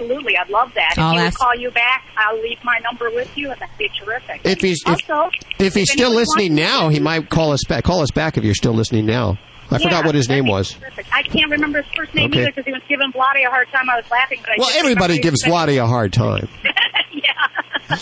[0.00, 0.36] Absolutely.
[0.36, 0.94] I'd love that.
[0.98, 3.60] I'll if he would ask- call you back, I'll leave my number with you, and
[3.60, 4.40] that'd be terrific.
[4.44, 7.84] If he's if, also, if he's still listening wants- now, he might call us back.
[7.84, 9.38] Call us back if you're still listening now.
[9.70, 10.72] I Yeah, forgot what his name was.
[10.72, 11.06] Terrific.
[11.12, 12.40] I can't remember his first name Okay.
[12.40, 13.88] either because he was giving Vlade a hard time.
[13.88, 16.48] I was laughing, but I Well, everybody gives he was- Vlade a hard time.
[17.12, 17.96] yeah.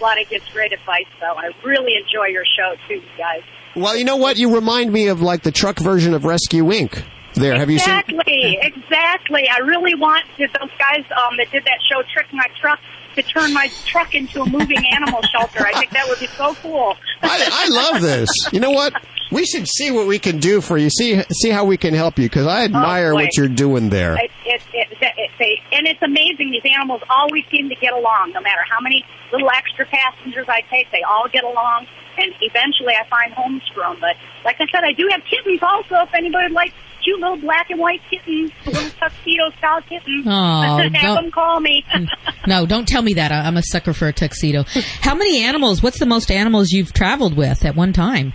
[0.00, 1.34] Vlade gives great advice, though.
[1.36, 3.42] I really enjoy your show too, you guys.
[3.76, 4.38] Well, you know what?
[4.38, 7.04] You remind me of like the truck version of Rescue Ink.
[7.40, 7.98] There, have you seen?
[7.98, 9.48] Exactly, exactly.
[9.48, 12.78] I really want those guys um, that did that show, Trick My Truck,
[13.16, 15.66] to turn my truck into a moving animal shelter.
[15.66, 16.96] I think that would be so cool.
[17.22, 18.28] I, I love this.
[18.52, 18.92] You know what?
[19.32, 20.90] We should see what we can do for you.
[20.90, 24.14] See see how we can help you because I admire Oh, what you're doing there.
[24.16, 26.50] It, it, it, it, they, and it's amazing.
[26.50, 30.62] These animals always seem to get along, no matter how many little extra passengers I
[30.68, 30.90] take.
[30.90, 31.86] They all get along,
[32.18, 33.98] and eventually I find homes for them.
[34.00, 35.94] But like I said, I do have kittens also.
[36.06, 36.74] If anybody would like
[37.10, 41.60] cute little black and white kittens, little tuxedo style kittens, Oh, have don't- them call
[41.60, 41.84] me.
[42.46, 43.32] No, don't tell me that.
[43.32, 44.64] I- I'm a sucker for a tuxedo.
[45.02, 45.82] How many animals?
[45.82, 48.32] What's the most animals you've traveled with at one time?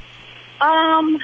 [0.62, 1.18] Um,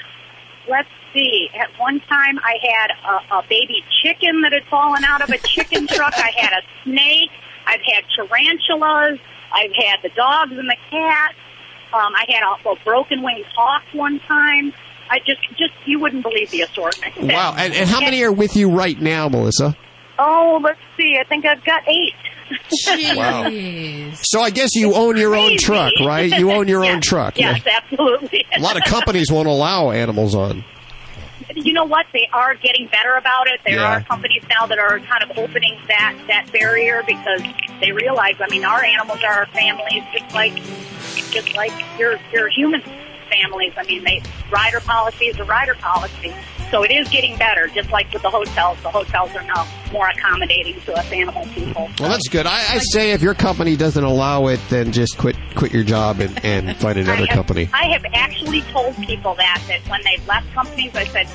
[0.69, 1.47] let's see.
[1.53, 5.37] At one time, I had a, a baby chicken that had fallen out of a
[5.37, 6.13] chicken truck.
[6.17, 7.29] I had a snake.
[7.67, 9.19] I've had tarantulas.
[9.53, 11.35] I've had the dogs and the cats.
[11.93, 14.73] Um, I had a, a broken winged hawk one time.
[15.11, 17.13] I just, just you wouldn't believe the assortment.
[17.21, 17.53] Wow.
[17.57, 19.75] And, and how many are with you right now, Melissa?
[20.17, 21.17] Oh, let's see.
[21.19, 22.13] I think I've got eight.
[23.15, 23.49] Wow.
[24.23, 26.31] So I guess you own your own truck, right?
[26.31, 27.37] You own your own truck.
[27.37, 28.45] Yes, absolutely.
[28.55, 30.63] A lot of companies won't allow animals on.
[31.55, 32.05] you know what?
[32.13, 33.59] They are getting better about it.
[33.65, 33.97] There Yeah.
[33.97, 37.41] are companies now that are kind of opening that that barrier because
[37.81, 38.35] they realize.
[38.39, 40.55] I mean, our animals are our families, just like
[41.31, 42.81] just like your your human
[43.31, 43.73] families.
[43.77, 44.21] I mean, they
[44.51, 46.33] rider policy is a rider policy.
[46.71, 48.81] So it is getting better, just like with the hotels.
[48.81, 51.89] The hotels are now more accommodating to us animal people.
[51.99, 52.45] Well, that's good.
[52.45, 56.21] I, I say if your company doesn't allow it, then just quit quit your job
[56.21, 57.69] and, and find another I have, company.
[57.73, 61.27] I have actually told people that that when they've left companies, I said,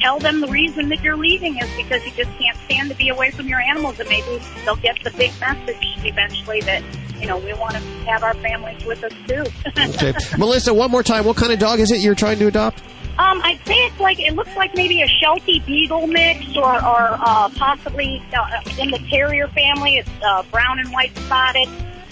[0.00, 3.08] tell them the reason that you're leaving is because you just can't stand to be
[3.08, 6.84] away from your animals, and maybe they'll get the big message eventually that
[7.20, 9.44] you know we want to have our families with us too.
[9.96, 10.12] Okay.
[10.38, 11.24] Melissa, one more time.
[11.24, 12.82] What kind of dog is it you're trying to adopt?
[13.18, 17.16] Um, I'd say it's like it looks like maybe a Sheltie Beagle mix, or or
[17.18, 19.96] uh, possibly uh, in the terrier family.
[19.96, 21.68] It's uh, brown and white spotted,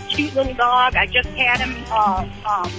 [0.09, 0.97] cute little dog.
[0.97, 2.73] I just had him uh, um,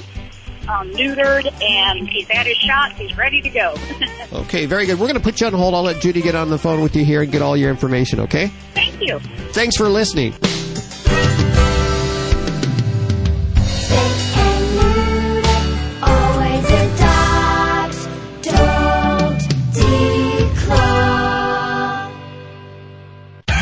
[0.68, 2.96] um, neutered, and he's had his shots.
[2.98, 3.76] He's ready to go.
[4.34, 5.00] Okay, very good.
[5.00, 5.74] We're going to put you on hold.
[5.74, 8.20] I'll let Judy get on the phone with you here and get all your information,
[8.22, 8.48] okay?
[8.74, 9.20] Thank you.
[9.54, 10.34] Thanks for listening.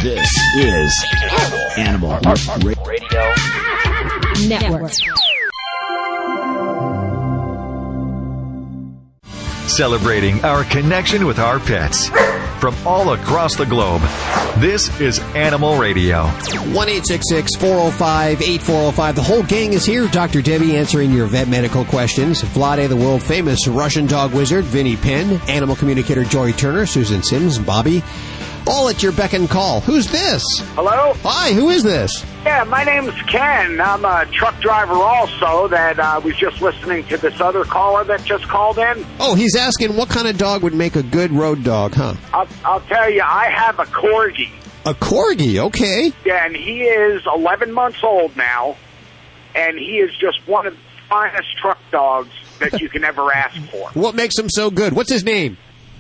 [0.04, 1.06] This is
[1.78, 2.20] Animal
[2.86, 3.34] Radio
[4.48, 4.92] Network.
[9.68, 12.10] Celebrating our connection with our pets
[12.60, 14.02] from all across the globe
[14.58, 16.26] this is Animal Radio.
[16.26, 16.90] 1
[17.60, 19.16] 405 8405.
[19.16, 20.08] The whole gang is here.
[20.08, 20.42] Dr.
[20.42, 22.42] Debbie answering your vet medical questions.
[22.42, 27.58] Vlade, the world famous Russian dog wizard, Vinny Penn, animal communicator Joy Turner, Susan Sims,
[27.58, 28.04] Bobby.
[28.66, 29.82] All at your beck and call.
[29.82, 30.42] Who's this?
[30.76, 31.14] Hello?
[31.24, 32.26] Hi, who is this?
[32.46, 33.82] Yeah, my name's Ken.
[33.82, 38.24] I'm a truck driver also that uh, was just listening to this other caller that
[38.24, 39.06] just called in.
[39.20, 42.16] Oh, he's asking what kind of dog would make a good road dog, huh?
[42.34, 44.50] I'll, I'll tell you, I have a Corgi.
[44.86, 46.12] A corgi, okay.
[46.26, 48.76] Yeah, and he is 11 months old now,
[49.56, 53.58] and he is just one of the finest truck dogs that you can ever ask
[53.70, 53.90] for.
[53.92, 54.94] What makes him so good?
[54.94, 55.58] What's his name?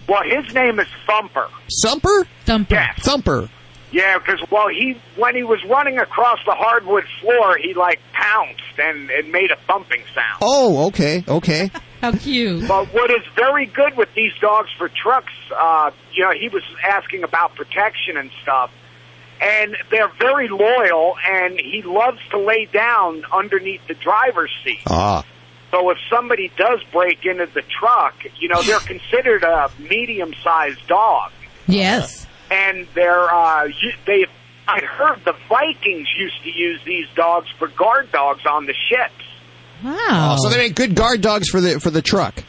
[0.07, 1.47] Well, his name is Thumper.
[1.81, 2.27] Thumper?
[2.45, 2.73] Thumper.
[2.73, 2.99] Yes.
[3.01, 3.49] Thumper.
[3.93, 8.79] Yeah, because well, he when he was running across the hardwood floor, he like pounced
[8.79, 10.39] and it made a thumping sound.
[10.41, 11.69] Oh, okay, okay.
[12.01, 12.67] How cute.
[12.67, 16.63] But what is very good with these dogs for trucks, uh, you know, he was
[16.83, 18.71] asking about protection and stuff.
[19.39, 24.81] And they're very loyal, and he loves to lay down underneath the driver's seat.
[24.87, 25.23] Ah.
[25.73, 31.31] So if somebody does break into the truck, you know, they're considered a medium-sized dog.
[31.65, 32.27] Yes.
[32.51, 33.69] And they're, uh,
[34.05, 34.27] they,
[34.67, 39.25] I heard the Vikings used to use these dogs for guard dogs on the ships.
[39.83, 39.95] Wow.
[39.99, 42.43] Oh, so they make good guard dogs for the for the truck.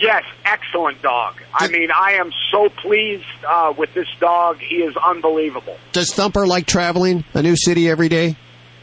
[0.00, 1.36] Yes, excellent dog.
[1.54, 4.58] I mean, I am so pleased uh, with this dog.
[4.58, 5.78] He is unbelievable.
[5.92, 8.36] Does Thumper like traveling a new city every day?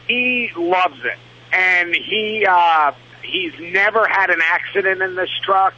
[0.08, 1.18] He loves it,
[1.52, 2.92] and he uh,
[3.24, 5.74] he's never had an accident in this truck.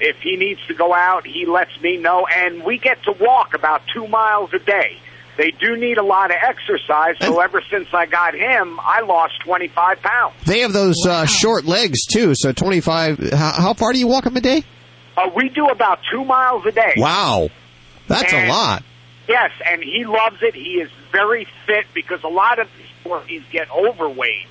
[0.00, 3.54] If he needs to go out, he lets me know, and we get to walk
[3.54, 4.98] about two miles a day.
[5.36, 9.34] They do need a lot of exercise, so ever since I got him, I lost
[9.44, 10.34] 25 pounds.
[10.44, 12.32] They have those uh, short legs too.
[12.34, 13.18] So twenty five.
[13.32, 14.64] How, how far do you walk them a day?
[15.16, 16.94] Uh, we do about two miles a day.
[16.96, 17.48] Wow,
[18.06, 18.82] that's a lot.
[19.28, 20.54] Yes, and he loves it.
[20.54, 24.46] He is very fit because a lot of these corgis get overweight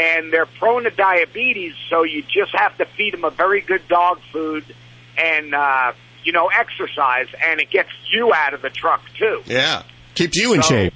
[0.00, 3.86] and they're prone to diabetes, so you just have to feed them a very good
[3.88, 4.64] dog food
[5.18, 5.92] and, uh,
[6.24, 9.42] you know, exercise, and it gets you out of the truck, too.
[9.46, 9.82] Yeah,
[10.14, 10.94] keeps you in So- shape.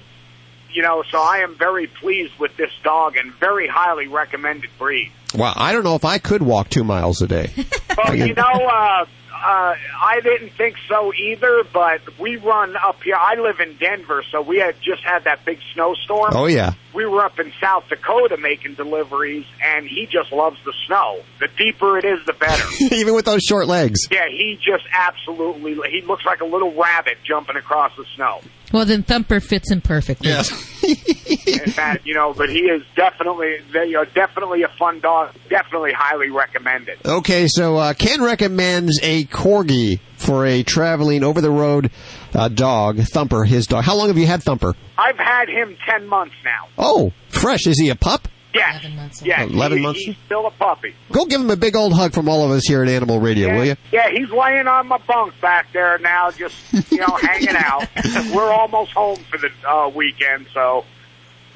[0.72, 5.12] You know, so I am very pleased with this dog and very highly recommended breed.
[5.32, 7.50] Wow, I don't know if I could walk two miles a day.
[7.96, 13.14] Well, you know, uh, uh, I didn't think so either, but we run up here.
[13.14, 16.32] I live in Denver, so we had just had that big snowstorm.
[16.34, 16.72] Oh yeah.
[16.94, 21.22] We were up in South Dakota making deliveries, and he just loves the snow.
[21.40, 22.64] The deeper it is, the better.
[22.94, 24.00] Even with those short legs.
[24.10, 28.40] yeah, he just absolutely, he looks like a little rabbit jumping across the snow.
[28.72, 30.30] Well, then Thumper fits in perfectly.
[30.32, 35.34] and that, you know, but he is definitely, they are definitely a fun dog.
[35.48, 36.98] Definitely highly recommended.
[37.04, 41.90] Okay, so uh, Ken recommends a corgi for a traveling over the road
[42.34, 43.84] uh, dog, Thumper, his dog.
[43.84, 44.74] How long have you had Thumper?
[44.98, 46.68] I've had him 10 months now.
[46.78, 47.66] Oh, fresh.
[47.66, 48.28] Is he a pup?
[48.54, 48.84] Yes.
[49.24, 49.50] Yes.
[49.50, 50.00] 11 he- months?
[50.04, 50.94] He's still a puppy.
[51.10, 53.52] Go give him a big old hug from all of us here at Animal Radio,
[53.52, 53.76] will you?
[53.92, 56.54] Yeah, he's laying on my bunk back there now, just,
[56.92, 57.88] you know, hanging out.
[58.32, 60.84] We're almost home for the uh, weekend, so.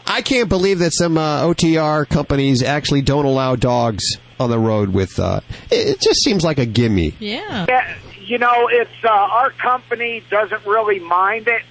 [0.07, 4.03] I can't believe that some uh, OTR companies actually don't allow dogs
[4.41, 5.19] on the road with.
[5.21, 7.15] Uh, it, it just seems like a gimme.
[7.21, 7.67] Yeah.
[7.69, 7.97] Yeah,
[8.29, 11.63] you know, it's uh, our company doesn't really mind it.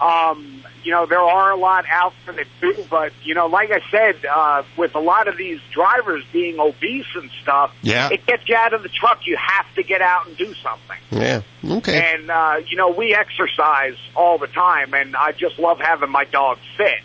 [0.00, 3.70] Um, you know, there are a lot out there that do, but you know, like
[3.70, 8.10] I said, uh, with a lot of these drivers being obese and stuff, Yeah.
[8.12, 9.20] it gets you out of the truck.
[9.26, 10.98] You have to get out and do something.
[11.10, 11.40] Yeah.
[11.78, 12.14] Okay.
[12.14, 16.24] And uh, you know, we exercise all the time, and I just love having my
[16.24, 17.00] dog fit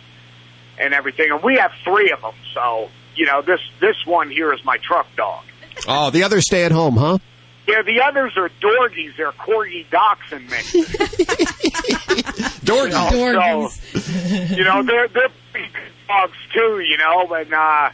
[0.78, 1.30] and everything.
[1.30, 4.76] And we have three of them, so you know, this this one here is my
[4.76, 5.44] truck dog.
[5.88, 7.18] Oh, the others stay at home, huh?
[7.66, 9.16] Yeah, the others are Dorgies.
[9.16, 10.86] They're Corgi Dachshund mixes.
[12.64, 13.12] Dorgies.
[13.12, 16.80] You know, so, you know, they're they're pretty good dogs too.
[16.80, 17.90] You know, and uh,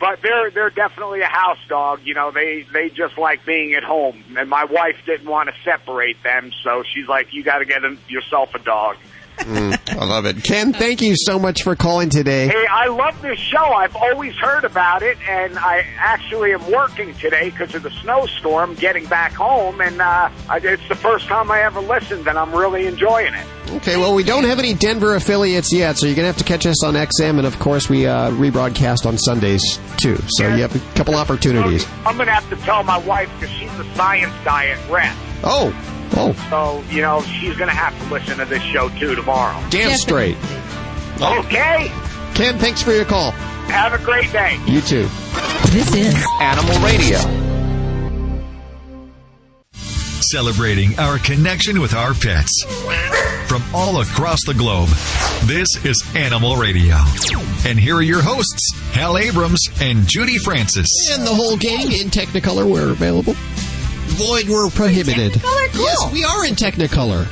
[0.00, 2.00] but they're they're definitely a house dog.
[2.04, 4.22] You know, they they just like being at home.
[4.36, 7.84] And my wife didn't want to separate them, so she's like, "You got to get
[7.84, 8.96] a, yourself a dog."
[9.38, 10.42] Mm, I love it.
[10.44, 12.48] Ken, thank you so much for calling today.
[12.48, 13.64] Hey, I love this show.
[13.64, 18.74] I've always heard about it, and I actually am working today because of the snowstorm,
[18.74, 22.86] getting back home, and uh, it's the first time I ever listened, and I'm really
[22.86, 23.46] enjoying it.
[23.72, 26.44] Okay, well, we don't have any Denver affiliates yet, so you're going to have to
[26.44, 30.16] catch us on XM, and of course, we uh, rebroadcast on Sundays too.
[30.28, 31.86] So you have a couple opportunities.
[32.06, 35.14] I'm going to have to tell my wife because she's a science diet rep.
[35.42, 35.72] Oh,
[36.16, 36.32] Oh.
[36.50, 39.60] So, you know, she's going to have to listen to this show too tomorrow.
[39.70, 40.36] Damn straight.
[41.20, 41.90] Okay.
[42.34, 43.30] Ken, thanks for your call.
[43.30, 44.58] Have a great day.
[44.66, 45.08] You too.
[45.70, 47.18] This is Animal Radio.
[49.72, 52.64] Celebrating our connection with our pets.
[53.46, 54.88] From all across the globe,
[55.44, 56.96] this is Animal Radio.
[57.66, 60.88] And here are your hosts, Hal Abrams and Judy Francis.
[61.12, 63.34] And the whole gang in Technicolor where available.
[64.06, 65.32] Void were prohibited.
[65.32, 65.72] Technicolor?
[65.72, 65.84] Cool.
[65.84, 67.26] Yes, we are in Technicolor.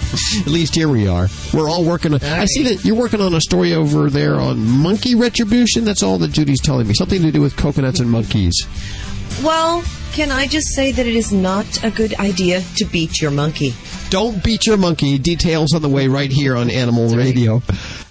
[0.40, 1.28] At least here we are.
[1.54, 2.22] We're all working on.
[2.22, 5.84] I see that you're working on a story over there on monkey retribution.
[5.84, 6.94] That's all that Judy's telling me.
[6.94, 8.54] Something to do with coconuts and monkeys.
[9.42, 13.30] Well, can I just say that it is not a good idea to beat your
[13.30, 13.72] monkey?
[14.10, 15.18] Don't beat your monkey.
[15.18, 17.62] Details on the way right here on Animal Radio.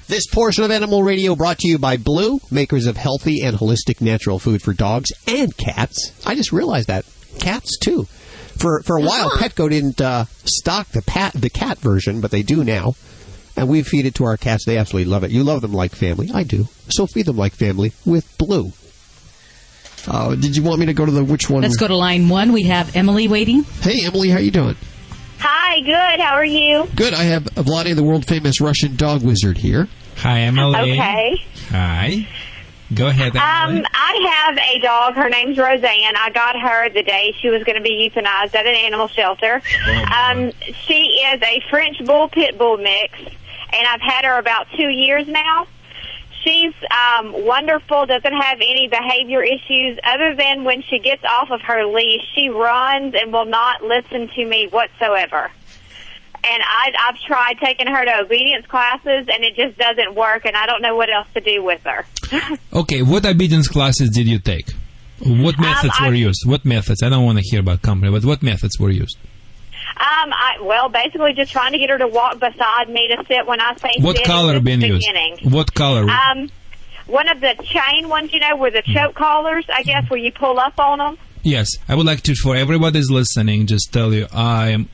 [0.08, 4.02] This portion of Animal Radio brought to you by Blue, makers of healthy and holistic
[4.02, 6.14] natural food for dogs and cats.
[6.26, 7.06] I just realized that.
[7.40, 8.08] Cats, too.
[8.58, 12.44] For for a while, Petco didn't uh, stock the pat the cat version, but they
[12.44, 12.94] do now,
[13.56, 14.66] and we feed it to our cats.
[14.66, 15.32] They absolutely love it.
[15.32, 16.30] You love them like family.
[16.34, 16.68] I do.
[16.90, 18.74] So feed them like family with Blue.
[20.08, 21.62] Uh, did you want me to go to the which one?
[21.62, 22.52] Let's go to line one.
[22.52, 23.64] We have Emily waiting.
[23.64, 24.76] Hey, Emily, how you doing?
[25.40, 26.20] Hi, good.
[26.22, 26.88] How are you?
[26.96, 27.14] Good.
[27.14, 29.88] I have Vlade, the world famous Russian dog wizard here.
[30.18, 30.94] Hi, Emily.
[30.94, 31.42] Okay.
[31.70, 32.28] Hi.
[32.94, 33.80] Go ahead, Emily.
[33.80, 35.14] Um, I have a dog.
[35.14, 36.16] Her name's Roseanne.
[36.18, 39.62] I got her the day she was going to be euthanized at an animal shelter.
[40.12, 40.52] um,
[40.88, 45.28] she is a French bull pit bull mix, and I've had her about two years
[45.28, 45.68] now.
[46.44, 48.06] She's um, wonderful.
[48.06, 52.50] Doesn't have any behavior issues other than when she gets off of her leash, she
[52.50, 55.52] runs and will not listen to me whatsoever.
[56.44, 60.46] And I, I've tried taking her to obedience classes, and it just doesn't work.
[60.46, 62.06] And I don't know what else to do with her.
[62.74, 64.72] Okay, what obedience classes did you take?
[65.26, 66.44] What methods I- were used?
[66.46, 67.04] What methods?
[67.04, 69.18] I don't want to hear about company, but what methods were used?
[69.98, 73.46] Um, I well, basically just trying to get her to walk beside me to sit
[73.48, 74.04] when I say sit.
[74.04, 75.06] What sit color in the been used?
[75.06, 75.52] beginning.
[75.52, 76.10] What color?
[76.10, 76.50] Um,
[77.08, 80.32] one of the chain ones, you know, where the choke collars, I guess, where you
[80.32, 81.18] pull up on them.
[81.44, 84.90] Yes, I would like to, for everybody's listening, just tell you I am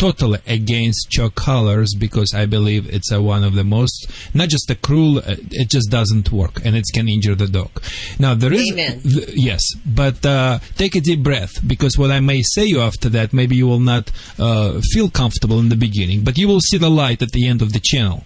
[0.00, 4.70] totally against choke colors because I believe it's a, one of the most, not just
[4.70, 7.70] a cruel, uh, it just doesn't work and it can injure the dog.
[8.18, 8.64] Now, there is,
[9.02, 13.10] th- yes, but uh, take a deep breath because what I may say you after
[13.10, 16.78] that, maybe you will not uh, feel comfortable in the beginning, but you will see
[16.78, 18.24] the light at the end of the channel.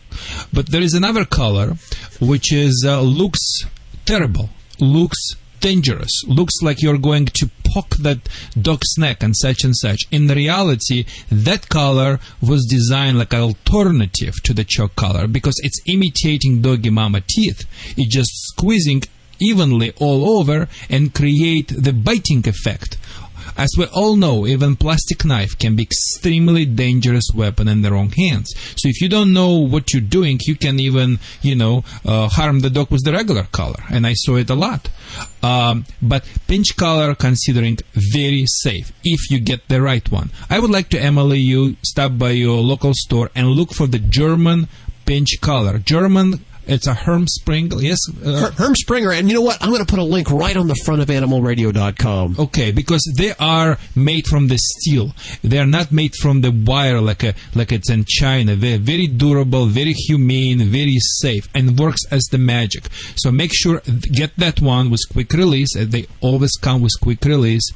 [0.52, 1.74] But there is another color
[2.20, 3.64] which is uh, looks
[4.04, 4.48] terrible,
[4.78, 5.18] looks
[5.64, 8.28] dangerous, looks like you're going to poke that
[8.60, 10.02] dog's neck and such and such.
[10.10, 15.80] In reality, that color was designed like an alternative to the choke color because it's
[15.86, 17.64] imitating doggy mama teeth.
[17.96, 19.04] It's just squeezing
[19.40, 22.98] evenly all over and create the biting effect.
[23.56, 28.10] As we all know, even plastic knife can be extremely dangerous weapon in the wrong
[28.10, 28.52] hands.
[28.76, 32.60] So if you don't know what you're doing, you can even, you know, uh, harm
[32.60, 33.82] the dog with the regular collar.
[33.90, 34.88] And I saw it a lot.
[35.42, 40.30] Um, but pinch collar considering very safe if you get the right one.
[40.50, 43.98] I would like to Emily you stop by your local store and look for the
[43.98, 44.68] German
[45.06, 45.78] pinch collar.
[45.78, 47.98] German it's a Herm Sprenger, yes?
[48.24, 49.62] Uh, Herm Sprenger, and you know what?
[49.62, 52.36] I'm going to put a link right on the front of animalradio.com.
[52.38, 55.12] Okay, because they are made from the steel.
[55.42, 58.56] They are not made from the wire like a, like it's in China.
[58.56, 62.88] They're very durable, very humane, very safe, and works as the magic.
[63.16, 63.80] So make sure
[64.12, 65.76] get that one with quick release.
[65.76, 67.66] Uh, They always come with quick release,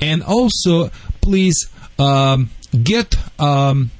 [0.00, 0.90] and also
[1.20, 1.68] please
[1.98, 2.50] um,
[2.82, 3.14] get.
[3.40, 3.90] Um,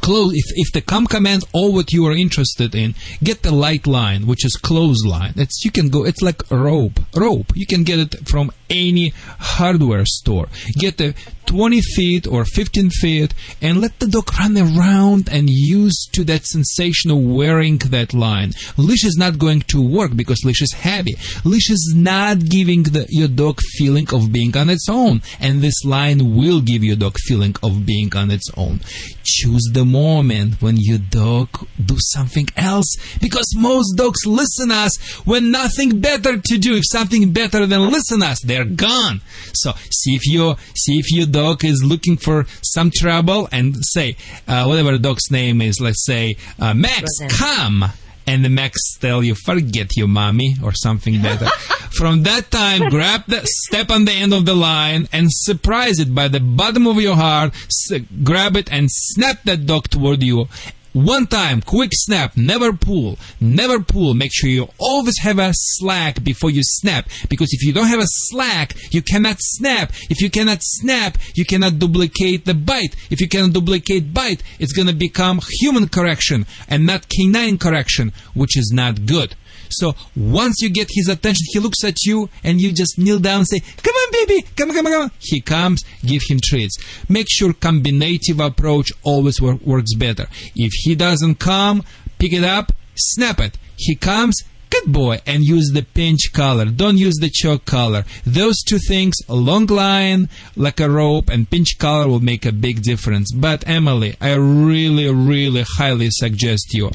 [0.00, 3.86] close if, if the come command all what you are interested in get the light
[3.86, 7.52] line which is clothesline it's you can go it's like a rope rope.
[7.54, 10.48] You can get it from any hardware store.
[10.78, 11.14] Get the
[11.46, 16.44] 20 feet or 15 feet and let the dog run around and use to that
[16.46, 18.52] sensation of wearing that line.
[18.76, 21.14] Leash is not going to work because leash is heavy.
[21.44, 25.22] Leash is not giving the, your dog feeling of being on its own.
[25.40, 28.80] And this line will give your dog feeling of being on its own.
[29.24, 31.48] Choose the moment when your dog
[31.82, 32.96] do something else.
[33.20, 36.76] Because most dogs listen us when nothing better to do.
[36.76, 39.20] If something better than listen us they're gone
[39.52, 44.16] so see if your see if your dog is looking for some trouble and say
[44.46, 47.84] uh, whatever the dog's name is let's say uh, max come
[48.26, 51.46] and the Max tell you, forget you, mommy, or something better.
[51.98, 56.14] From that time, grab the step on the end of the line and surprise it
[56.14, 57.54] by the bottom of your heart.
[57.54, 60.48] S- grab it and snap that dog toward you.
[60.94, 64.14] One time, quick snap, never pull, never pull.
[64.14, 67.08] Make sure you always have a slack before you snap.
[67.28, 69.92] Because if you don't have a slack, you cannot snap.
[70.08, 72.94] If you cannot snap, you cannot duplicate the bite.
[73.10, 78.56] If you cannot duplicate bite, it's gonna become human correction and not canine correction, which
[78.56, 79.34] is not good.
[79.70, 83.38] So once you get his attention, he looks at you and you just kneel down
[83.38, 85.10] and say, Come on, baby, come come come.
[85.20, 86.76] He comes, give him treats.
[87.08, 90.26] Make sure combinative approach always wor- works better.
[90.54, 91.82] If he doesn't come,
[92.18, 93.58] pick it up, snap it.
[93.76, 94.42] He comes,
[94.74, 96.64] good boy, and use the pinch collar.
[96.66, 98.04] Don't use the choke collar.
[98.24, 102.52] Those two things, a long line like a rope and pinch collar will make a
[102.52, 103.32] big difference.
[103.32, 106.90] But Emily, I really, really highly suggest you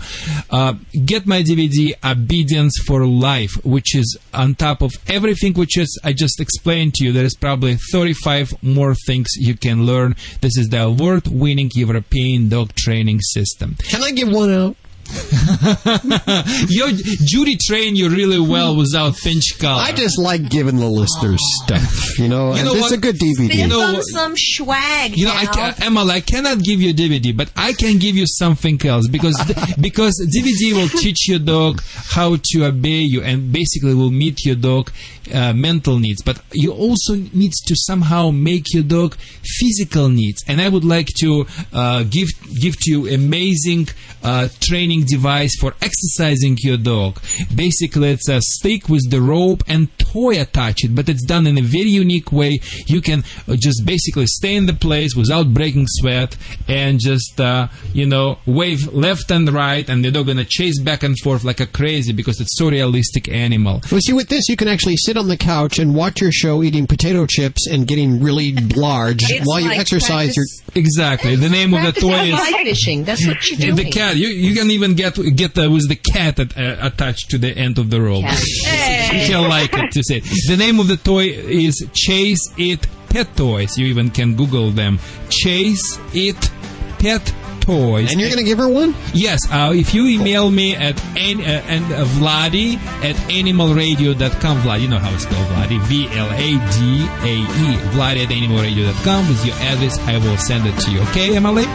[0.49, 0.73] uh,
[1.05, 6.13] get my DVD Obedience for Life, which is on top of everything which is I
[6.13, 7.11] just explained to you.
[7.11, 10.15] There is probably 35 more things you can learn.
[10.41, 13.75] This is the award-winning European dog training system.
[13.83, 14.75] Can I give one out?
[16.69, 19.81] Your Judy trained you really well without pinch collar.
[19.81, 22.53] I just like giving the listeners stuff, you know.
[22.55, 22.91] You know it's what?
[22.93, 23.53] a good DVD.
[23.53, 24.03] You know what?
[24.03, 25.17] some swag.
[25.17, 28.15] You know, I ca- Emma, I cannot give you a DVD, but I can give
[28.15, 29.35] you something else because
[29.81, 31.81] because DVD will teach your dog
[32.11, 34.91] how to obey you and basically will meet your dog
[35.33, 36.21] uh, mental needs.
[36.21, 39.15] But you also needs to somehow make your dog
[39.59, 40.43] physical needs.
[40.47, 42.29] And I would like to uh, give
[42.61, 43.89] give to you amazing
[44.23, 47.19] uh, training device for exercising your dog.
[47.53, 51.61] Basically, it's a stick with the rope and toy attached, but it's done in a
[51.61, 52.59] very unique way.
[52.87, 56.35] You can uh, just basically stay in the place without breaking sweat
[56.67, 61.03] and just uh, you know wave left and right, and the dog gonna chase back
[61.03, 63.81] and forth like a crazy because it's so realistic animal.
[63.91, 66.63] Well, see, with this, you can actually sit on the couch and watch your show
[66.63, 70.45] eating potato chips and getting really large It's while you like exercise your.
[70.75, 71.35] Exactly.
[71.35, 73.03] The name of the toy is fishing.
[73.03, 73.75] That's what you're doing.
[73.75, 74.15] the cat.
[74.15, 77.51] You you can even get get the, with the cat at, uh, attached to the
[77.51, 78.23] end of the rope.
[78.23, 80.19] You can like it to say.
[80.19, 83.77] The name of the toy is Chase It Pet Toys.
[83.77, 84.99] You even can Google them.
[85.29, 86.51] Chase It
[86.99, 88.11] Pet Toys.
[88.11, 88.95] And you're going to give her one?
[89.13, 89.39] Yes.
[89.51, 94.61] Uh, if you email me at an, uh, and uh, Vlade at animalradio.com.
[94.61, 95.79] Vlad, you know how it's spelled, Vlade.
[95.83, 97.77] V L A D A E.
[97.93, 99.99] Vlade at animalradio.com with your address.
[99.99, 101.01] I will send it to you.
[101.09, 101.65] Okay, Emily?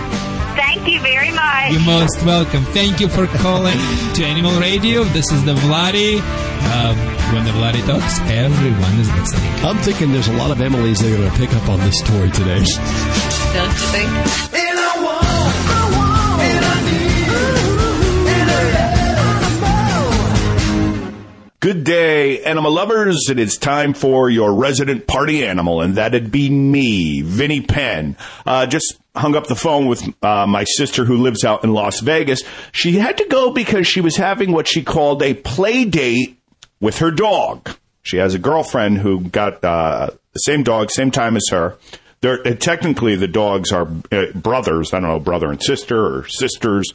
[0.54, 1.72] Thank you very much.
[1.72, 2.64] You're most welcome.
[2.66, 3.76] Thank you for calling
[4.14, 5.04] to Animal Radio.
[5.04, 6.20] This is the Vlade.
[6.66, 6.94] Uh,
[7.34, 9.50] when the Vlade talks, everyone is listening.
[9.64, 11.98] I'm thinking there's a lot of Emily's that are going to pick up on this
[11.98, 12.62] story today.
[13.52, 14.73] Don't you think?
[21.64, 23.30] Good day, animal lovers.
[23.30, 28.18] It is time for your resident party animal, and that'd be me, Vinny Penn.
[28.44, 32.00] Uh, just hung up the phone with uh, my sister who lives out in Las
[32.00, 32.42] Vegas.
[32.72, 36.38] She had to go because she was having what she called a play date
[36.80, 37.70] with her dog.
[38.02, 41.78] She has a girlfriend who got uh, the same dog, same time as her.
[42.20, 44.92] They're, uh, technically, the dogs are uh, brothers.
[44.92, 46.92] I don't know, brother and sister or sisters.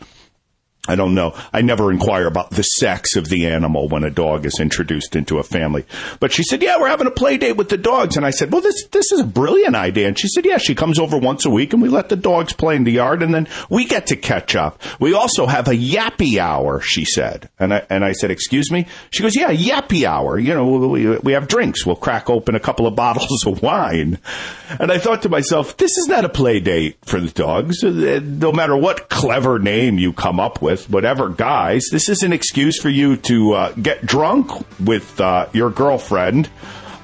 [0.89, 1.35] I don't know.
[1.53, 5.37] I never inquire about the sex of the animal when a dog is introduced into
[5.37, 5.85] a family.
[6.19, 8.51] But she said, "Yeah, we're having a play date with the dogs." And I said,
[8.51, 11.45] "Well, this this is a brilliant idea." And she said, "Yeah, she comes over once
[11.45, 14.07] a week and we let the dogs play in the yard and then we get
[14.07, 14.81] to catch up.
[14.99, 17.49] We also have a yappy hour," she said.
[17.59, 20.39] And I and I said, "Excuse me?" She goes, "Yeah, yappy hour.
[20.39, 21.85] You know, we we have drinks.
[21.85, 24.17] We'll crack open a couple of bottles of wine."
[24.79, 27.83] And I thought to myself, "This is not a play date for the dogs.
[27.83, 32.31] Uh, No matter what clever name you come up with, whatever guys, this is an
[32.31, 36.49] excuse for you to uh, get drunk with uh, your girlfriend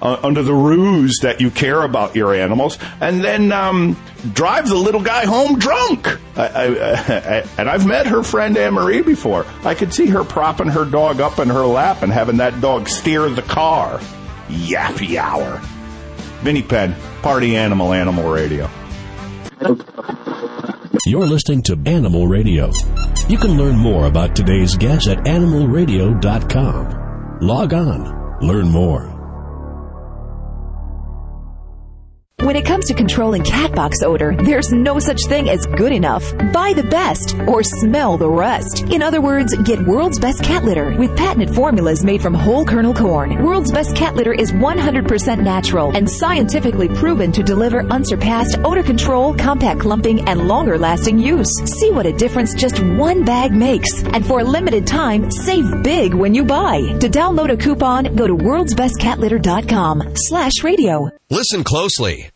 [0.02, 3.98] uh, under the ruse that you care about your animals, and then um,
[4.34, 6.08] drive the little guy home drunk.
[6.38, 9.46] I, I, I, and I've met her friend Anne Marie before.
[9.64, 12.88] I could see her propping her dog up in her lap and having that dog
[12.88, 14.00] steer the car.
[14.48, 15.60] Yappy hour.
[16.42, 18.70] Vinny Penn, Party Animal, Animal Radio.
[21.06, 22.72] You're listening to Animal Radio.
[23.28, 27.40] You can learn more about today's guest at animalradio.com.
[27.42, 29.15] Log on, learn more.
[32.46, 36.22] When it comes to controlling cat box odor, there's no such thing as good enough.
[36.54, 38.84] Buy the best or smell the rest.
[38.92, 42.94] In other words, get World's Best Cat Litter with patented formulas made from whole kernel
[42.94, 43.44] corn.
[43.44, 49.34] World's Best Cat Litter is 100% natural and scientifically proven to deliver unsurpassed odor control,
[49.34, 51.50] compact clumping, and longer lasting use.
[51.66, 54.04] See what a difference just one bag makes.
[54.04, 56.78] And for a limited time, save big when you buy.
[57.00, 61.10] To download a coupon, go to worldsbestcatlitter.com slash radio.
[61.32, 62.30] Listen closely.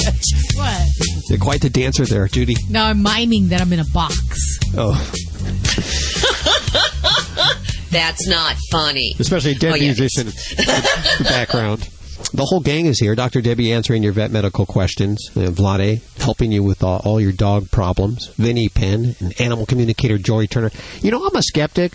[0.56, 0.82] What?
[1.30, 2.54] You're quite the dancer there, Judy.
[2.68, 4.14] Now I'm miming that I'm in a box.
[4.76, 4.92] Oh.
[7.90, 9.14] That's not funny.
[9.18, 9.84] Especially a dead Oh, yeah.
[9.86, 11.88] musician in the background.
[12.32, 13.14] The whole gang is here.
[13.16, 13.40] Dr.
[13.40, 15.30] Debbie answering your vet medical questions.
[15.34, 18.28] Uh, Vlade helping you with uh, all your dog problems.
[18.36, 20.70] Vinny Penn and animal communicator Joy Turner.
[21.00, 21.94] You know, I'm a skeptic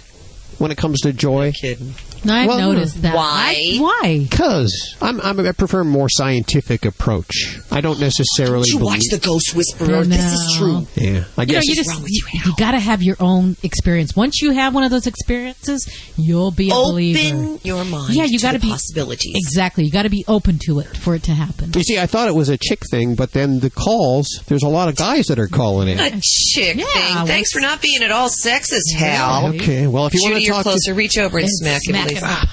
[0.57, 1.51] when it comes to Joy.
[1.53, 1.93] kidding.
[2.29, 3.15] I've Well, noticed that.
[3.15, 3.55] Why?
[3.57, 4.19] I- why?
[4.29, 7.59] Because I'm, I'm, I prefer a more scientific approach.
[7.71, 8.93] I don't necessarily Did you believe.
[8.95, 10.03] watch The Ghost Whisperer?
[10.05, 10.87] This is true.
[10.95, 11.65] Yeah, I You know, guess.
[11.65, 14.15] you just you, got to have your own experience.
[14.15, 15.87] Once you have one of those experiences,
[16.17, 17.35] you'll be a believer.
[17.35, 19.33] Open your mind Yeah, you to got the be possibilities.
[19.35, 21.71] Exactly, you got to be open to it for it to happen.
[21.75, 24.67] You see, I thought it was a chick thing, but then the calls, there's a
[24.69, 25.99] lot of guys that are calling in.
[25.99, 27.15] A chick Yeah, thing.
[27.15, 29.47] what's- Thanks for not being at all sexist, Hal.
[29.55, 30.91] Okay, well, if you want Judy, to you're talk closer.
[30.91, 30.93] to...
[30.95, 32.14] Reach over and, And smack, smack him.
[32.15, 32.47] Lisa.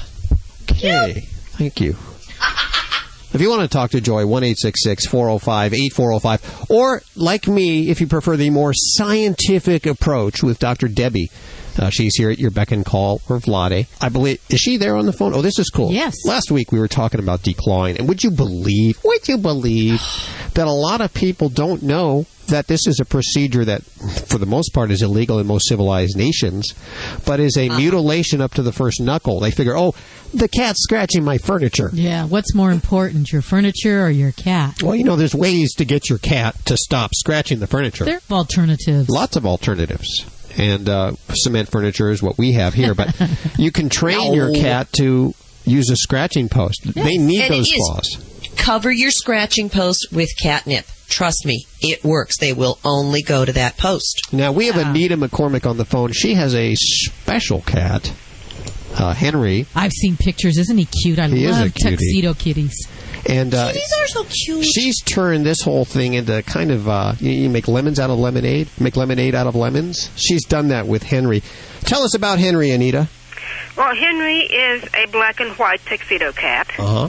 [0.70, 1.20] Okay,
[1.56, 1.96] thank you.
[3.32, 6.70] If you want to talk to Joy, 1 405 8405.
[6.70, 10.88] Or, like me, if you prefer the more scientific approach with Dr.
[10.88, 11.30] Debbie.
[11.78, 13.86] Uh, she's here at your beck and call, or Vlade.
[14.02, 15.32] I believe, is she there on the phone?
[15.34, 15.90] Oh, this is cool.
[15.90, 16.14] Yes.
[16.26, 20.02] Last week we were talking about declawing, and would you believe, would you believe
[20.54, 24.46] that a lot of people don't know that this is a procedure that, for the
[24.46, 26.74] most part, is illegal in most civilized nations,
[27.24, 29.40] but is a mutilation up to the first knuckle.
[29.40, 29.94] They figure, oh,
[30.34, 31.90] the cat's scratching my furniture.
[31.92, 34.82] Yeah, what's more important, your furniture or your cat?
[34.82, 38.04] Well, you know, there's ways to get your cat to stop scratching the furniture.
[38.04, 39.08] There are alternatives.
[39.08, 40.26] Lots of alternatives.
[40.58, 43.18] And uh, cement furniture is what we have here, but
[43.58, 45.34] you can train your cat to
[45.64, 46.82] use a scratching post.
[46.94, 48.52] They need And those claws.
[48.56, 50.84] Cover your scratching post with catnip.
[51.12, 52.38] Trust me, it works.
[52.38, 54.32] They will only go to that post.
[54.32, 56.12] Now we have Anita McCormick on the phone.
[56.12, 58.12] She has a special cat,
[58.96, 60.56] uh, Henry, I've seen pictures.
[60.58, 61.18] Isn't he cute?
[61.18, 62.88] I He is love a tuxedo kitties.
[63.28, 64.64] and uh, These are so cute.
[64.64, 68.18] she's turned this whole thing into kind of uh, you, you make lemons out of
[68.18, 70.10] lemonade, make lemonade out of lemons.
[70.16, 71.42] She's done that with Henry.
[71.82, 73.08] Tell us about Henry, Anita.
[73.76, 77.08] Well, Henry is a black and white tuxedo cat, Uh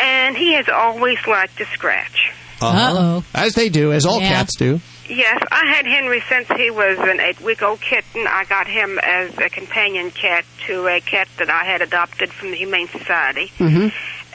[0.00, 2.32] and he has always liked to scratch.
[2.60, 3.20] Uh-huh.
[3.34, 4.28] As they do, as all Yeah.
[4.30, 4.80] cats do.
[5.08, 8.26] Yes, I had Henry since he was an eight-week-old kitten.
[8.26, 12.50] I got him as a companion cat to a cat that I had adopted from
[12.50, 13.52] the Humane Society.
[13.58, 13.88] Mm-hmm.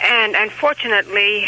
[0.03, 1.45] And unfortunately,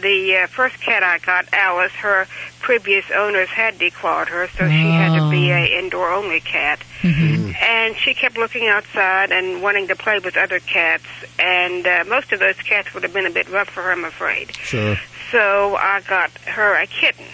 [0.00, 2.26] the uh, first cat I got, Alice, her
[2.60, 6.80] previous owners had declawed her, so she had to be a indoor-only cat.
[7.02, 11.04] And she kept looking outside and wanting to play with other cats,
[11.38, 14.04] and uh, most of those cats would have been a bit rough for her, I'm
[14.04, 14.54] afraid.
[14.56, 14.96] Sure.
[15.30, 17.26] So I got her a kitten,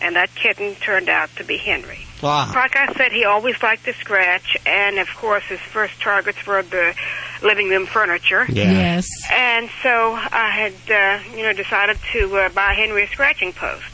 [0.00, 2.06] and that kitten turned out to be Henry.
[2.22, 2.50] Ah.
[2.54, 6.62] Like I said, he always liked to scratch, and of course, his first targets were
[6.62, 6.94] the
[7.42, 8.46] living room furniture.
[8.48, 8.70] Yeah.
[8.70, 9.08] Yes.
[9.32, 13.84] And so I had, uh, you know, decided to uh, buy Henry a scratching post.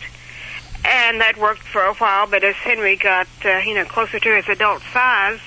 [0.84, 4.36] And that worked for a while, but as Henry got, uh, you know, closer to
[4.36, 5.40] his adult size,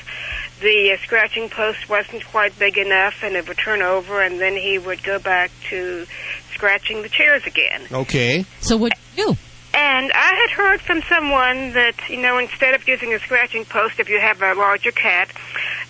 [0.59, 4.55] the uh, scratching post wasn't quite big enough, and it would turn over, and then
[4.55, 6.05] he would go back to
[6.53, 7.81] scratching the chairs again.
[7.91, 8.45] Okay.
[8.59, 9.37] So what do you do?
[9.73, 13.99] And I had heard from someone that, you know, instead of using a scratching post,
[13.99, 15.29] if you have a larger cat,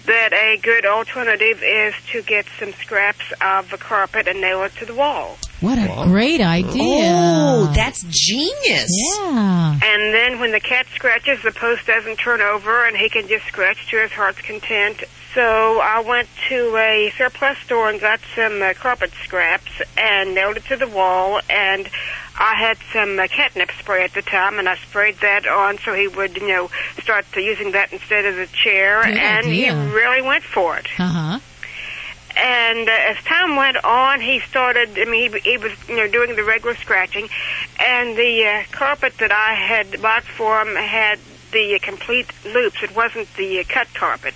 [0.05, 4.73] that a good alternative is to get some scraps of the carpet and nail it
[4.77, 5.37] to the wall.
[5.61, 6.73] What a great idea.
[6.81, 8.89] Oh, that's genius.
[9.19, 9.79] Yeah.
[9.83, 13.45] And then when the cat scratches, the post doesn't turn over and he can just
[13.45, 15.03] scratch to his heart's content.
[15.33, 20.57] So I went to a surplus store and got some uh, carpet scraps and nailed
[20.57, 21.89] it to the wall and
[22.37, 25.93] I had some uh, catnip spray at the time and I sprayed that on so
[25.93, 26.69] he would, you know,
[27.01, 29.73] start to using that instead of the chair Good and idea.
[29.73, 30.87] he really went for it.
[30.99, 31.39] Uh huh.
[32.35, 34.97] And uh, as time went on, he started.
[34.97, 37.27] I mean, he, he was you know doing the regular scratching,
[37.77, 41.19] and the uh, carpet that I had bought for him had
[41.51, 42.81] the uh, complete loops.
[42.83, 44.33] It wasn't the uh, cut carpet.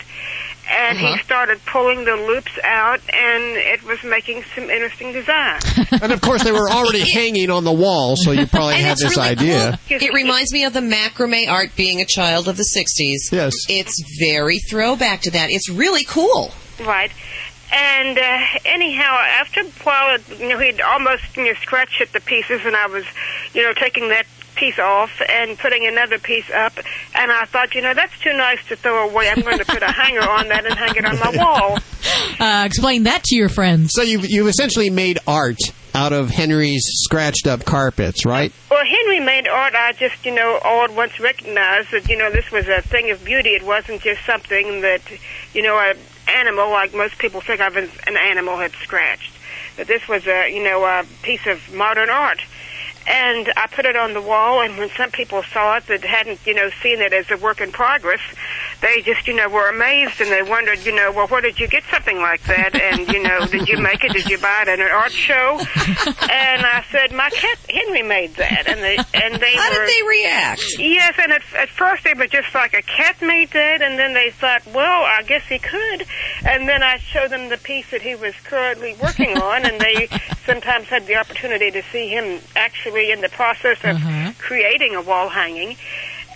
[0.69, 1.15] And Uh-huh.
[1.15, 5.63] he started pulling the loops out, and it was making some interesting designs.
[6.01, 8.91] and of course, they were already hanging on the wall, so you probably And had
[8.93, 9.79] it's this really idea.
[9.87, 9.97] cool.
[10.01, 13.31] It reminds me of the macrame art being a child of the 60s.
[13.31, 13.53] Yes.
[13.69, 15.49] It's very throwback to that.
[15.51, 16.51] It's really cool.
[16.83, 17.11] Right.
[17.71, 22.19] And uh, anyhow, after a while, you know, he'd almost you know scratched at the
[22.21, 23.03] pieces, and I was,
[23.53, 24.25] you know, taking that
[24.55, 26.73] piece off and putting another piece up.
[27.13, 29.29] And I thought, you know, that's too nice to throw away.
[29.29, 31.79] I'm going to put a hanger on that and hang it on my wall.
[32.39, 33.91] Uh, explain that to your friends.
[33.93, 35.59] So you've, you've essentially made art
[35.95, 38.51] out of Henry's scratched up carpets, right?
[38.69, 39.73] Well, Henry made art.
[39.75, 43.11] I just, you know, all at once recognized that, you know, this was a thing
[43.11, 43.51] of beauty.
[43.51, 45.01] It wasn't just something that,
[45.53, 49.31] you know, an animal like most people think of as an animal had scratched.
[49.77, 52.39] That this was a, you know, a piece of modern art.
[53.07, 56.39] And I put it on the wall, and when some people saw it that hadn't,
[56.45, 58.21] you know, seen it as a work in progress,
[58.85, 61.67] they just, you know, were amazed and they wondered, you know, well, where did you
[61.67, 62.75] get something like that?
[62.79, 64.13] And, you know, did you make it?
[64.13, 65.57] Did you buy it at an art show?
[66.29, 69.89] And I said, my cat Henry made that, and they and they How were, did
[69.89, 70.63] they react?
[70.77, 74.13] Yes, and at, at first they were just like a cat made that, and then
[74.13, 76.05] they thought, well, I guess he could.
[76.45, 80.07] And then I showed them the piece that he was currently working on, and they
[80.45, 83.97] sometimes had the opportunity to see him actually in the process of
[84.37, 85.75] creating a wall hanging.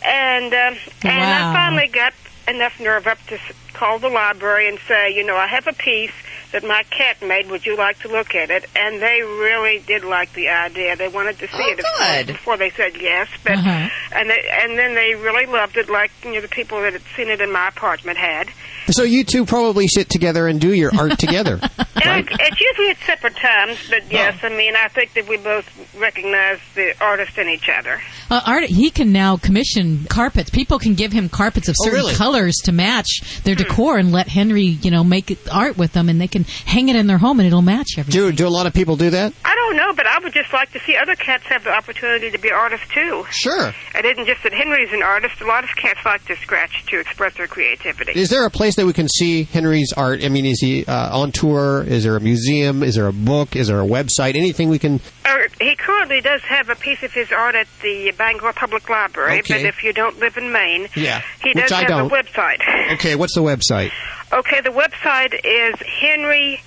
[0.04, 1.52] And um, and Wow.
[1.52, 2.14] I finally got
[2.50, 3.42] enough nerve up to s-
[3.74, 6.12] call the library and say, you know, I have a piece
[6.52, 7.50] that my cat made.
[7.50, 8.66] Would you like to look at it?
[8.76, 10.96] And they really did like the idea.
[10.96, 12.28] They wanted to see Oh, it good.
[12.34, 13.90] before they said yes, but Uh-huh.
[14.14, 17.04] and they, and then they really loved it, like you know the people that had
[17.16, 18.50] seen it in my apartment had.
[18.92, 21.60] So you two probably sit together and do your art together.
[22.02, 25.68] And it's usually at separate times, but yes, I mean I think that we both
[26.00, 28.02] recognize the artist in each other.
[28.32, 30.50] Uh, Art, he can now commission carpets.
[30.50, 32.14] People can give him carpets of Oh, certain really?
[32.16, 36.22] colors to match their decor, and let Henry, you know, make art with them, and
[36.22, 38.22] they can hang it in their home, and it'll match everything.
[38.22, 39.34] Do do a lot of people do that?
[39.44, 42.32] I don't know, but I would just like to see other cats have the opportunity
[42.32, 43.26] to be artists too.
[43.30, 43.74] Sure.
[43.96, 45.42] It isn't just that Henry's an artist.
[45.42, 48.14] A lot of cats like to scratch to express their creativity.
[48.18, 50.24] Is there a place that we can see Henry's art?
[50.24, 51.84] I mean, is he uh, on tour?
[51.84, 52.82] Is there a museum?
[52.82, 53.56] Is there a book?
[53.56, 54.36] Is there a website?
[54.36, 55.02] Anything we can?
[55.26, 59.40] Uh, he currently does have a piece of his art at the Bangor Public Library,
[59.40, 59.56] Okay.
[59.56, 62.12] but if you don't live in Maine, Yeah, he does have don't.
[62.12, 62.62] a website.
[62.94, 63.92] Okay, what's the website?
[64.34, 66.60] Okay, the website is Henry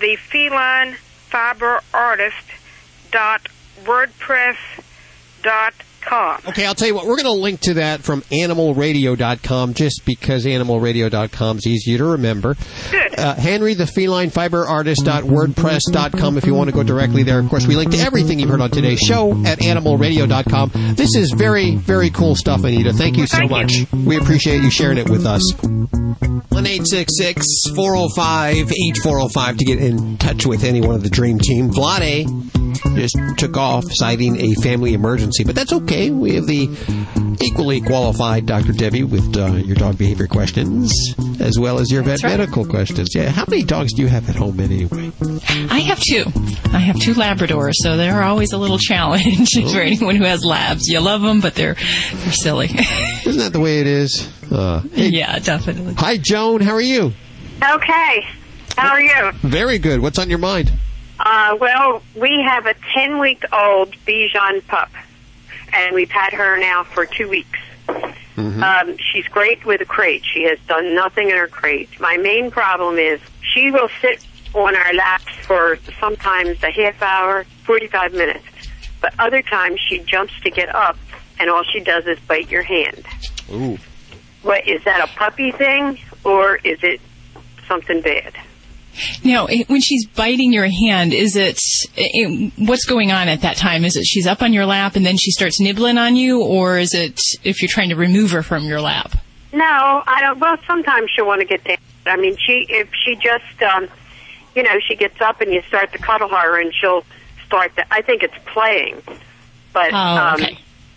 [0.00, 0.94] the Feline
[1.30, 2.36] Fiber Artist
[3.10, 3.48] dot
[3.84, 4.56] WordPress
[5.42, 5.74] dot
[6.04, 6.40] com.
[6.48, 7.06] Okay, I'll tell you what.
[7.06, 12.56] We're going to link to that from animalradio.com just because animalradio.com is easier to remember.
[12.90, 13.18] Good.
[13.18, 17.38] Uh, Henry the Feline Fiber Artist.wordpress.com if you want to go directly there.
[17.38, 20.94] Of course, we link to everything you've heard on today's show at animalradio.com.
[20.94, 22.92] This is very, very cool stuff, Anita.
[22.92, 23.72] Thank you so much.
[23.92, 25.42] We appreciate you sharing it with us.
[26.54, 31.70] 1 405 8405 to get in touch with any one of the Dream Team.
[31.70, 32.26] Vlade
[32.94, 35.93] just took off citing a family emergency, but that's okay.
[35.94, 36.68] We have the
[37.40, 38.72] equally qualified Dr.
[38.72, 40.92] Debbie with uh, your dog behavior questions
[41.40, 42.38] as well as your vet right.
[42.38, 43.14] medical questions.
[43.14, 45.12] Yeah, how many dogs do you have at home anyway?
[45.70, 46.24] I have two.
[46.72, 50.88] I have two Labradors, so they're always a little challenge for anyone who has labs.
[50.88, 52.66] You love them, but they're they're silly.
[53.26, 54.28] Isn't that the way it is?
[54.50, 55.94] Uh, hey, yeah, definitely.
[55.94, 56.60] Hi, Joan.
[56.60, 57.12] How are you?
[57.62, 58.26] Okay.
[58.76, 59.32] How are you?
[59.42, 60.00] Very good.
[60.00, 60.72] What's on your mind?
[61.18, 64.90] Uh, well, we have a 10 week old Bichon pup,
[65.74, 67.58] and we've had her now for two weeks.
[68.62, 70.24] Um, she's great with a crate.
[70.24, 72.00] She has done nothing in her crate.
[72.00, 74.24] My main problem is she will sit
[74.54, 78.44] on our laps for sometimes a half hour, 45 minutes.
[79.00, 80.96] But other times she jumps to get up,
[81.38, 83.04] and all she does is bite your hand.
[83.52, 83.78] Ooh.
[84.42, 87.00] What is that a puppy thing, or is it
[87.68, 88.34] something bad?
[89.24, 91.58] Now, when she's biting your hand, is it,
[91.96, 93.84] eh, what's going on at that time?
[93.84, 96.78] Is it she's up on your lap and then she starts nibbling on you, or
[96.78, 99.16] is it if you're trying to remove her from your lap?
[99.52, 100.38] No, I don't.
[100.40, 101.76] Well, sometimes she'll want to get down.
[102.06, 103.88] I mean, she if she just, um,
[104.54, 107.04] you know, she gets up and you start to cuddle her, and she'll
[107.46, 107.86] start to.
[107.94, 109.00] I think it's playing,
[109.72, 110.40] but Oh, um,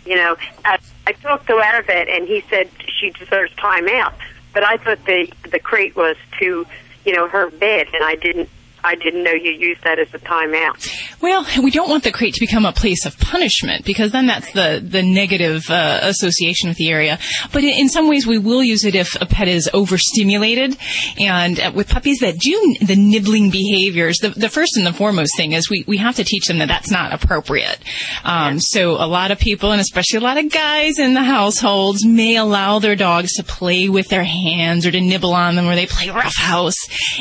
[0.06, 2.70] you know, I, I talked to Aravet, and he said
[3.00, 4.14] she deserves time out.
[4.54, 6.66] But I thought the the crate was to,
[7.08, 8.50] you know, her bed, and I didn't.
[8.88, 10.76] I didn't know you used that as a timeout.
[11.22, 14.52] Well, we don't want the crate to become a place of punishment because then that's
[14.54, 17.20] the, the negative uh, association with the area.
[17.52, 20.78] But in, some ways, we will use it if a pet is overstimulated.
[21.20, 25.32] And uh, with puppies that do the nibbling behaviors, the, the first and the foremost
[25.36, 27.80] thing is we, we have to teach them that that's not appropriate.
[28.24, 32.06] Um, So a lot of people, and especially a lot of guys in the households,
[32.06, 35.76] may allow their dogs to play with their hands or to nibble on them or
[35.76, 36.78] they play roughhouse.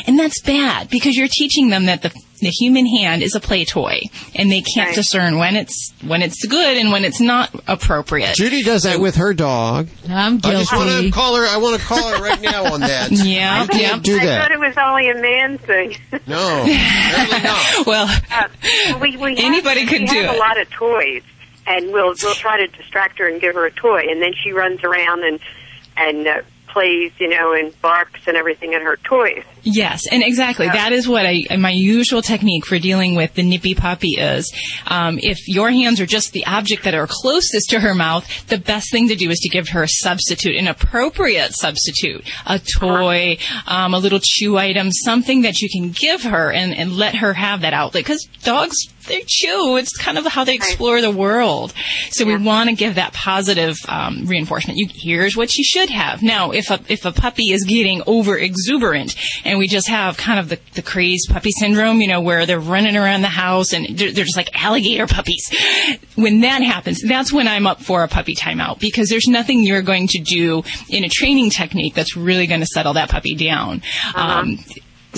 [0.06, 2.10] And that's bad because you're teaching them that the
[2.40, 3.98] the human hand is a play toy,
[4.34, 8.34] and they can't discern when it's when it's good and when it's not appropriate.
[8.36, 9.88] Judy does that with her dog.
[10.08, 10.56] I'm guilty.
[10.56, 11.46] I just want to call her.
[11.46, 13.10] I want to call her right now on that.
[13.12, 15.96] Yeah, you can't do I thought it was only a man thing.
[16.26, 16.64] No,
[17.86, 18.48] well, Uh,
[19.00, 20.36] we, we Anybody have, could we do have it.
[20.36, 21.22] a lot of toys,
[21.66, 24.52] and we'll we'll try to distract her and give her a toy, and then she
[24.52, 25.40] runs around and
[25.96, 26.42] and uh,
[26.76, 29.42] plays, you know, and barks and everything at her toys.
[29.62, 30.66] Yes, and exactly.
[30.66, 34.52] That is what I my usual technique for dealing with the nippy puppy is.
[34.86, 38.58] Um, if your hands are just the object that are closest to her mouth, the
[38.58, 43.38] best thing to do is to give her a substitute, an appropriate substitute, a toy,
[43.66, 47.32] um, a little chew item, something that you can give her and, and let her
[47.32, 48.04] have that outlet.
[48.04, 48.76] Because dogs,
[49.06, 49.76] they chew.
[49.76, 51.72] It's kind of how they explore the world.
[52.10, 54.78] So we want to give that positive um, reinforcement.
[54.78, 56.22] You, here's what you should have.
[56.22, 59.14] Now, if a if a puppy is getting over exuberant
[59.44, 62.60] and we just have kind of the, the crazed puppy syndrome, you know, where they're
[62.60, 65.48] running around the house and they're, they're just like alligator puppies.
[66.14, 69.82] When that happens, that's when I'm up for a puppy timeout because there's nothing you're
[69.82, 73.82] going to do in a training technique that's really going to settle that puppy down.
[74.14, 74.58] Um,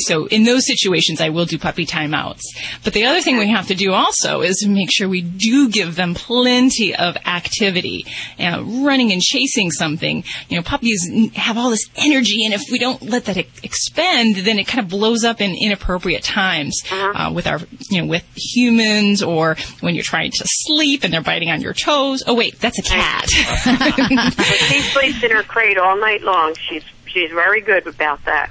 [0.01, 2.41] so in those situations, I will do puppy timeouts.
[2.85, 5.97] But the other thing we have to do also is make sure we do give
[5.97, 8.07] them plenty of activity.
[8.39, 10.25] You know, running and chasing something.
[10.49, 14.59] You know, puppies have all this energy, and if we don't let that expend, then
[14.59, 17.61] it kind of blows up in inappropriate times uh, with our,
[17.91, 21.73] you know, with humans or when you're trying to sleep and they're biting on your
[21.73, 22.23] toes.
[22.27, 23.29] Oh wait, that's a cat.
[23.29, 26.55] she sleeps in her crate all night long.
[26.55, 28.51] She's she's very good about that.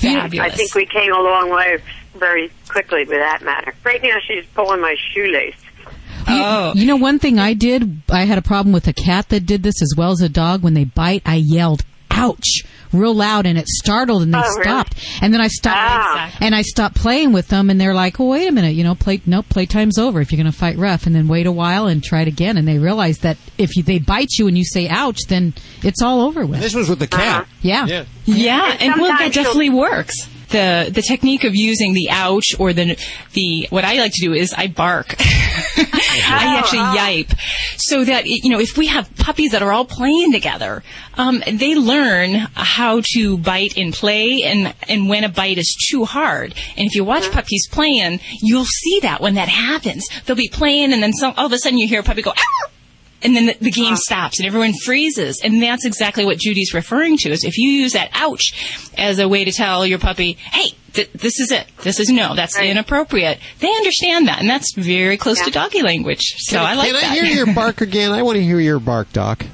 [0.00, 0.52] Fabulous.
[0.52, 1.78] I think we came a long way
[2.14, 3.74] very quickly with that matter.
[3.84, 5.54] Right now, she's pulling my shoelace.
[6.28, 6.72] Oh.
[6.74, 9.62] You know, one thing I did, I had a problem with a cat that did
[9.62, 10.62] this as well as a dog.
[10.62, 14.62] When they bite, I yelled, ouch, real loud, and it startled, and they Oh, really?
[14.62, 14.94] stopped.
[15.20, 16.32] And then I stopped, Ah.
[16.40, 18.94] and I stopped playing with them, and they're like, oh, wait a minute, you know,
[18.94, 21.06] play, nope, playtime's over if you're going to fight rough.
[21.06, 22.56] And then wait a while and try it again.
[22.56, 26.02] And they realize that if you, they bite you and you say ouch, then it's
[26.02, 26.60] all over with.
[26.60, 27.46] This was with the cat.
[27.62, 27.86] Yeah.
[27.86, 28.04] Yeah.
[28.24, 30.14] Yeah, and well, that definitely works.
[30.48, 32.96] The the technique of using the ouch or the
[33.32, 35.14] the what I like to do is I bark.
[36.28, 37.38] I actually yipe,
[37.76, 40.82] so that you know if we have puppies that are all playing together,
[41.14, 46.04] um, they learn how to bite in play and and when a bite is too
[46.04, 46.54] hard.
[46.76, 50.92] And if you watch puppies playing, you'll see that when that happens, they'll be playing
[50.92, 52.30] and then some, all of a sudden you hear a puppy go.
[52.30, 52.70] "Ow!"
[53.22, 53.96] And then the, the game uh-huh.
[53.96, 55.40] stops and everyone freezes.
[55.42, 59.28] And that's exactly what judy's referring to is if you use that ouch as a
[59.28, 61.66] way to tell your puppy hey th- this is it.
[61.82, 63.38] This is no that's inappropriate.
[63.60, 66.34] They understand that and that's very close to doggy language.
[66.38, 67.02] So i like Can that.
[67.02, 68.12] Can I hear your bark again?
[68.12, 69.44] I want to hear your bark, Doc.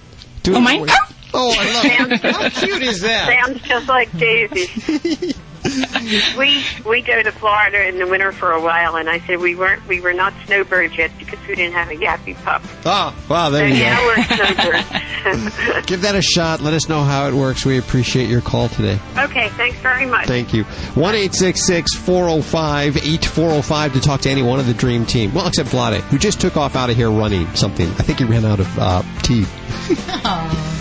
[0.43, 0.89] Do Oh, it- mine?
[1.35, 2.21] Oh, I love it.
[2.23, 3.45] How cute is that?
[3.45, 5.35] Sounds just like Daisy.
[6.37, 9.55] we we go to Florida in the winter for a while, and I said we
[9.55, 12.63] weren't we were not snowbirds yet because we didn't have a yappy pup.
[12.85, 14.07] Oh, wow, there so you now go.
[14.07, 15.87] we're snowbirds.
[15.87, 16.61] Give that a shot.
[16.61, 17.65] Let us know how it works.
[17.65, 18.99] We appreciate your call today.
[19.17, 20.27] okay, thanks very much.
[20.27, 20.65] Thank you.
[20.65, 25.33] 1 405 8405 to talk to any one of the Dream Team.
[25.33, 27.89] Well, except Vlade, who just took off out of here running something.
[27.89, 29.47] I think he ran out of uh, tea.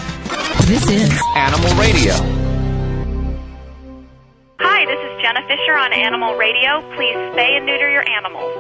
[0.68, 2.14] This is Animal Radio.
[4.60, 6.82] Hi, this is Jenna Fischer on Animal Radio.
[6.96, 8.52] Please spay and neuter your animals.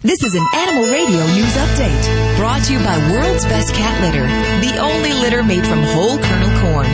[0.00, 4.26] This is an Animal Radio news update brought to you by World's Best Cat Litter,
[4.60, 6.86] the only litter made from whole kernel corn.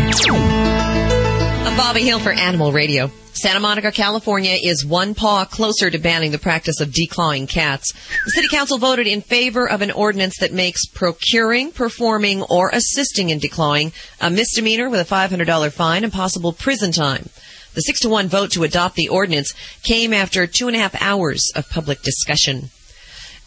[1.75, 3.11] I'm Bobby Hill for Animal Radio.
[3.33, 7.93] Santa Monica, California is one paw closer to banning the practice of declawing cats.
[8.27, 13.31] The City Council voted in favor of an ordinance that makes procuring, performing, or assisting
[13.31, 17.29] in declawing a misdemeanor with a $500 fine and possible prison time.
[17.75, 19.53] The six to one vote to adopt the ordinance
[19.83, 22.71] came after two and a half hours of public discussion.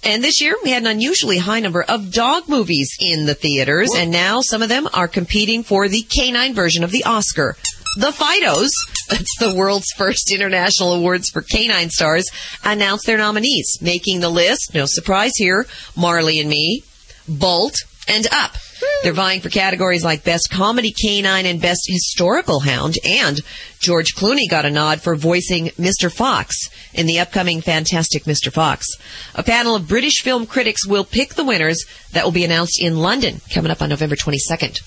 [0.03, 3.89] And this year we had an unusually high number of dog movies in the theaters,
[3.95, 7.55] and now some of them are competing for the canine version of the Oscar.
[7.97, 8.69] The Fidos,
[9.09, 12.29] that's the world's first international awards for canine stars,
[12.63, 15.65] announced their nominees, making the list, no surprise here,
[15.95, 16.83] Marley and Me,
[17.27, 17.73] Bolt,
[18.07, 18.51] and Up.
[18.55, 18.99] Hmm.
[19.01, 23.41] They're vying for categories like Best Comedy Canine and Best Historical Hound, and
[23.79, 26.11] George Clooney got a nod for voicing Mr.
[26.11, 28.53] Fox in the upcoming Fantastic Mr.
[28.53, 28.85] Fox.
[29.33, 32.99] A panel of British film critics will pick the winners that will be announced in
[32.99, 34.81] London coming up on November 22nd.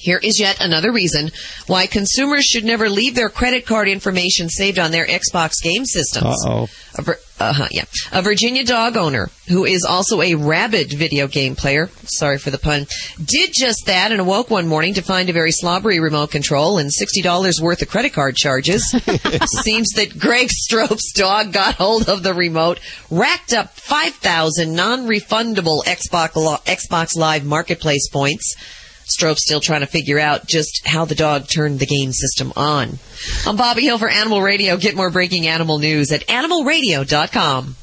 [0.00, 1.30] Here is yet another reason
[1.66, 6.34] why consumers should never leave their credit card information saved on their Xbox game systems.
[6.46, 6.68] Uh-oh.
[6.98, 7.84] A, uh-huh, yeah.
[8.12, 12.58] a Virginia dog owner who is also a rabid video game player, sorry for the
[12.58, 12.86] pun,
[13.22, 16.90] did just that and awoke one morning to find a very slobbery remote control and
[16.90, 18.82] $60 worth of credit card charges.
[19.62, 26.30] Seems that Greg Strope's dog got hold of the remote, racked up 5,000 non-refundable Xbox,
[26.64, 28.56] Xbox Live Marketplace points.
[29.10, 32.98] Strope's still trying to figure out just how the dog turned the game system on.
[33.46, 34.76] I'm Bobby Hill for Animal Radio.
[34.76, 37.76] Get more breaking animal news at animalradio.com.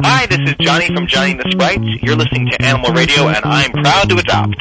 [0.00, 2.02] Hi, this is Johnny from Johnny and the Sprites.
[2.02, 4.60] You're listening to Animal Radio, and I'm proud to adopt.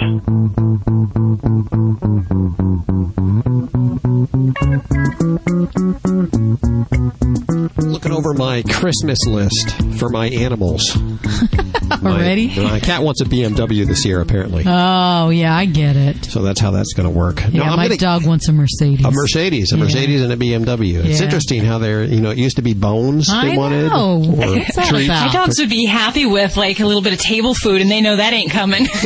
[7.81, 10.95] Looking over my Christmas list for my animals.
[12.03, 12.47] Already?
[12.55, 14.63] My, my cat wants a BMW this year, apparently.
[14.65, 16.25] Oh, yeah, I get it.
[16.25, 17.41] So that's how that's going to work.
[17.51, 19.05] Yeah, I'm my gonna- dog wants a Mercedes.
[19.05, 19.83] a Mercedes, a Yeah.
[19.83, 21.03] Mercedes and a BMW.
[21.05, 23.89] It's interesting how they're, you know, it used to be bones they I wanted.
[23.89, 24.13] know.
[24.33, 25.07] Or What's that treats.
[25.09, 28.01] My dogs would be happy with like a little bit of table food, and they
[28.01, 28.87] know that ain't coming.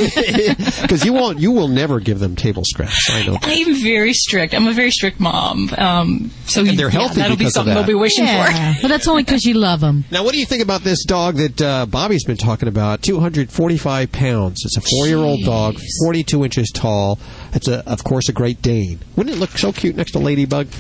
[0.82, 3.10] Because you won't, you will never give them table scraps.
[3.12, 3.34] I know.
[3.34, 3.44] that.
[3.46, 4.54] I'm very strict.
[4.54, 5.70] I'm a very strict mom.
[5.78, 7.82] Um, so And they're yeah, healthy that'll be because of something that.
[7.82, 8.82] they'll be wishing Yeah, for.
[8.84, 10.06] but that's only because you love them.
[10.12, 12.77] Now, what do you think about this dog that uh, Bobby's been talking about?
[13.02, 14.62] 245 pounds.
[14.66, 17.20] It's a four-year-old dog, 42 inches tall.
[17.54, 19.00] It's a, of course, a Great Dane.
[19.16, 20.68] Wouldn't it look so cute next to Ladybug?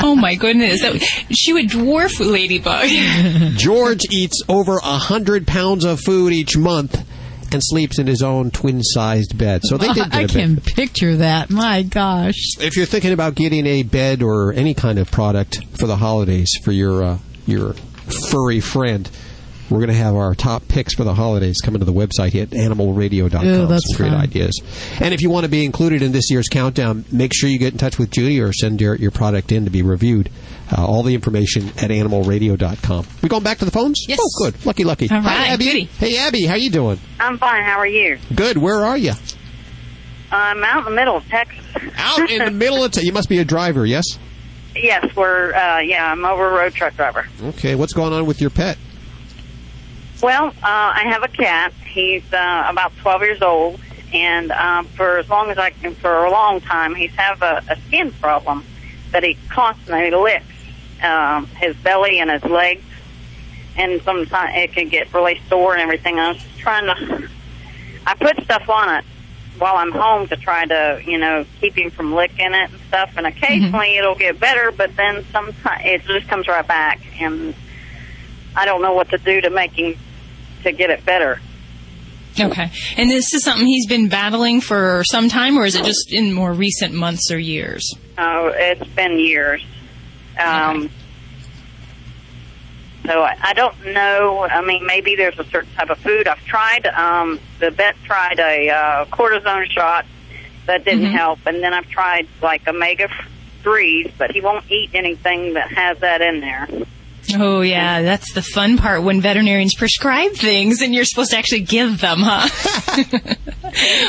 [0.00, 1.00] Oh my goodness, that,
[1.32, 2.88] she would dwarf Ladybug.
[3.58, 7.04] George eats over a hundred pounds of food each month
[7.52, 9.62] and sleeps in his own twin-sized bed.
[9.64, 10.30] So they did I a bed.
[10.30, 11.50] can picture that.
[11.50, 12.36] My gosh.
[12.60, 16.48] If you're thinking about getting a bed or any kind of product for the holidays
[16.62, 17.74] for your uh, your
[18.30, 19.10] furry friend,
[19.70, 22.50] we're going to have our top picks for the holidays coming to the website at
[22.50, 23.46] animalradio.com.
[23.46, 24.20] Ooh, that's Some great fun.
[24.20, 24.60] ideas.
[25.00, 27.72] And if you want to be included in this year's countdown, make sure you get
[27.72, 30.30] in touch with Judy or send your, your product in to be reviewed.
[30.70, 33.06] Uh, all the information at animalradio.com.
[33.22, 34.04] We going back to the phones?
[34.06, 34.18] Yes.
[34.20, 34.66] Oh, good.
[34.66, 35.08] Lucky, lucky.
[35.10, 35.64] All Hi, Abby.
[35.64, 35.84] Judy.
[35.84, 36.98] Hey, Abby, how you doing?
[37.18, 37.62] I'm fine.
[37.62, 38.18] How are you?
[38.34, 38.58] Good.
[38.58, 39.12] Where are you?
[40.30, 41.64] I'm out in the middle of Texas.
[41.96, 42.90] Out in the middle of.
[42.92, 43.04] Texas.
[43.04, 44.04] you must be a driver, yes?
[44.76, 45.54] yes, we're.
[45.54, 47.26] Uh, yeah, I'm over a road truck driver.
[47.42, 47.74] Okay.
[47.74, 48.76] What's going on with your pet?
[50.20, 51.72] Well, uh, I have a cat.
[51.86, 53.80] He's uh, about 12 years old,
[54.12, 57.62] and um, for as long as I can, for a long time, he's have a,
[57.68, 58.64] a skin problem
[59.12, 60.44] that he constantly licks
[61.02, 62.84] um, his belly and his legs,
[63.76, 66.18] and sometimes it can get really sore and everything.
[66.18, 67.28] I was just trying to.
[68.04, 69.04] I put stuff on it
[69.58, 73.12] while I'm home to try to, you know, keep him from licking it and stuff.
[73.16, 77.54] And occasionally it'll get better, but then sometimes it just comes right back, and
[78.56, 79.96] I don't know what to do to make him
[80.62, 81.40] to get it better.
[82.40, 82.70] Okay.
[82.96, 86.32] And this is something he's been battling for some time, or is it just in
[86.32, 87.92] more recent months or years?
[88.16, 89.64] Oh, it's been years.
[90.38, 90.90] Um,
[93.06, 94.46] So I, I don't know.
[94.48, 96.28] I mean, maybe there's a certain type of food.
[96.28, 96.86] I've tried.
[96.86, 100.04] Um, the vet tried a uh, cortisone shot
[100.66, 101.16] that didn't Mm-hmm.
[101.16, 103.08] help, and then I've tried like omega
[103.62, 106.68] threes, but he won't eat anything that has that in there.
[107.36, 111.60] Oh yeah, that's the fun part when veterinarians prescribe things and you're supposed to actually
[111.62, 112.48] give them, huh?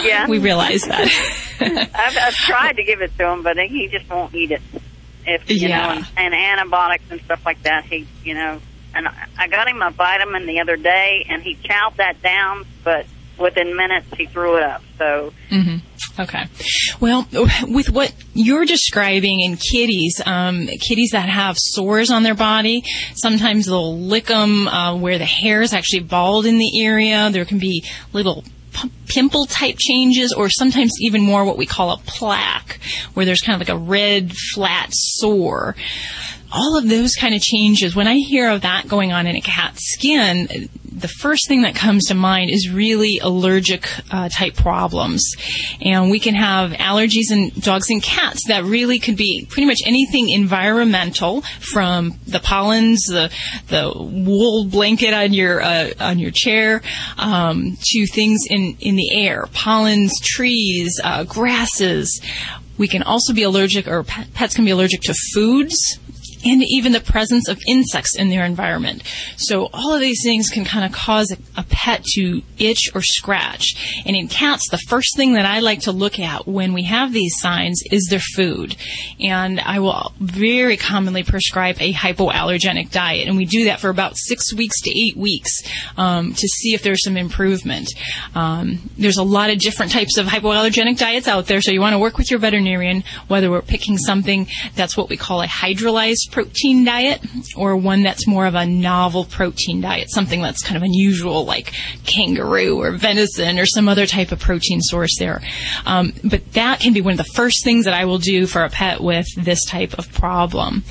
[0.04, 1.08] yeah, we realize that.
[1.94, 4.62] I've, I've tried to give it to him, but he just won't eat it.
[5.26, 5.82] If you Yeah.
[5.82, 8.60] know, and, and antibiotics and stuff like that, he, you know,
[8.96, 12.66] and I I got him a vitamin the other day, and he chowed that down,
[12.84, 13.06] but
[13.40, 14.82] within minutes he threw it up.
[14.98, 15.78] So hmm
[16.20, 16.48] Okay.
[17.00, 17.28] Well,
[17.64, 22.84] with what you're describing in kitties, um, kitties that have sores on their body,
[23.16, 27.30] sometimes they'll lick them uh, where the hair is actually bald in the area.
[27.32, 28.44] There can be little
[29.08, 32.80] pimple type changes or sometimes even more what we call a plaque
[33.14, 35.76] where there's kind of like a red flat sore
[36.52, 39.42] all of those kind of changes when i hear of that going on in a
[39.42, 40.70] cat's skin
[41.00, 45.34] the first thing that comes to mind is really allergic uh, type problems.
[45.82, 49.80] And we can have allergies in dogs and cats that really could be pretty much
[49.86, 53.32] anything environmental from the pollens, the,
[53.68, 56.82] the wool blanket on your, uh, on your chair,
[57.18, 62.22] um, to things in, in the air, pollens, trees, uh, grasses.
[62.78, 66.00] We can also be allergic, or pets can be allergic to foods
[66.46, 69.04] and even the presence of insects in their environment.
[69.38, 73.02] So all of these things can kind of cause a, a, pet to itch or
[73.02, 74.04] scratch.
[74.06, 77.14] And in cats, the first thing that I like to look at when we have
[77.14, 78.76] these signs is their food.
[79.20, 83.28] And I will very commonly prescribe a hypoallergenic diet.
[83.28, 85.62] And we do that for about six weeks to eight weeks
[85.98, 87.94] um, to see if there's some improvement.
[88.36, 91.62] Um, there's a lot of different types of hypoallergenic diets out there.
[91.62, 95.18] So you want to work with your veterinarian, whether we're picking something that's what we
[95.18, 97.22] call a hydrolyzed protein diet
[97.56, 101.74] or one that's more of a novel protein diet, something that's kind of unusual like
[102.06, 105.42] kangaroo or venison or some other type of protein source there.
[105.86, 108.64] Um, but that can be one of the first things that I will do for
[108.64, 110.84] a pet with this type of problem.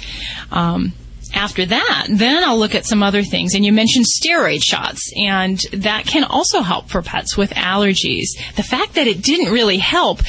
[0.51, 0.93] Um,
[1.35, 3.55] after that, then I'll look at some other things.
[3.55, 8.27] And you mentioned steroid shots, and that can also help for pets with allergies.
[8.57, 10.21] The fact that it didn't really help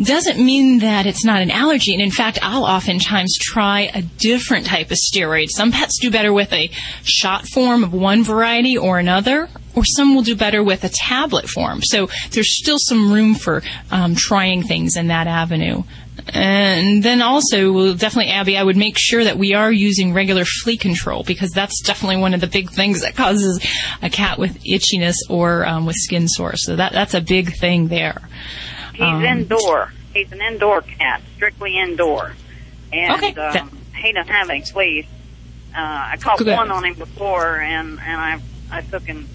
[0.00, 1.92] doesn't mean that it's not an allergy.
[1.92, 5.48] And in fact, I'll oftentimes try a different type of steroid.
[5.50, 6.70] Some pets do better with a
[7.02, 11.48] shot form of one variety or another, or some will do better with a tablet
[11.48, 11.80] form.
[11.82, 15.82] So there's still some room for um, trying things in that avenue.
[16.28, 20.44] And then also, well, definitely, Abby, I would make sure that we are using regular
[20.44, 23.64] flea control because that's definitely one of the big things that causes
[24.02, 26.64] a cat with itchiness or um, with skin sores.
[26.64, 28.28] So that that's a big thing there.
[28.94, 29.92] He's um, indoor.
[30.14, 32.32] He's an indoor cat, strictly indoor,
[32.92, 33.34] and okay.
[33.38, 35.04] um, he doesn't have any fleas.
[35.76, 36.56] Uh, I caught Good.
[36.56, 38.40] one on him before, and and I
[38.70, 39.28] I took and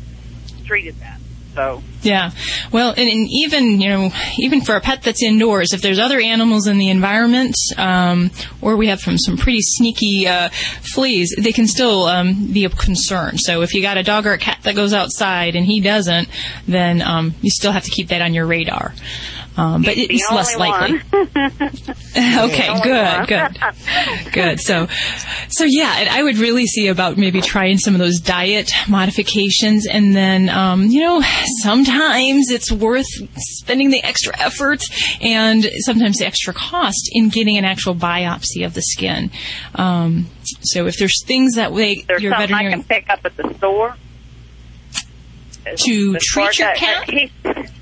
[0.66, 1.21] treated that.
[1.54, 2.32] So yeah,
[2.72, 6.20] well, and, and, even you know, even for a pet that's indoors, if there's other
[6.20, 10.50] animals in the environment, um, or we have from some pretty sneaky uh,
[10.94, 13.38] fleas, they can still um, be a concern.
[13.38, 16.30] So if you got a dog or a cat that goes outside and he doesn't,
[16.68, 18.94] then um, you still have to keep that on your radar.
[19.58, 21.02] Um, but it's less likely.
[21.14, 24.60] okay, good, good, good.
[24.62, 24.88] So,
[25.50, 29.88] so yeah, and I would really see about maybe trying some of those diet modifications,
[29.88, 31.22] and then um, you know
[31.62, 34.82] sometimes it's worth spending the extra effort
[35.22, 39.32] and sometimes the extra cost in getting an actual biopsy of the skin.
[39.76, 40.28] Um,
[40.62, 43.36] so if there's things that they, there's your something I veterinarian can pick up at
[43.36, 43.96] the store
[45.76, 47.10] to treat your cat.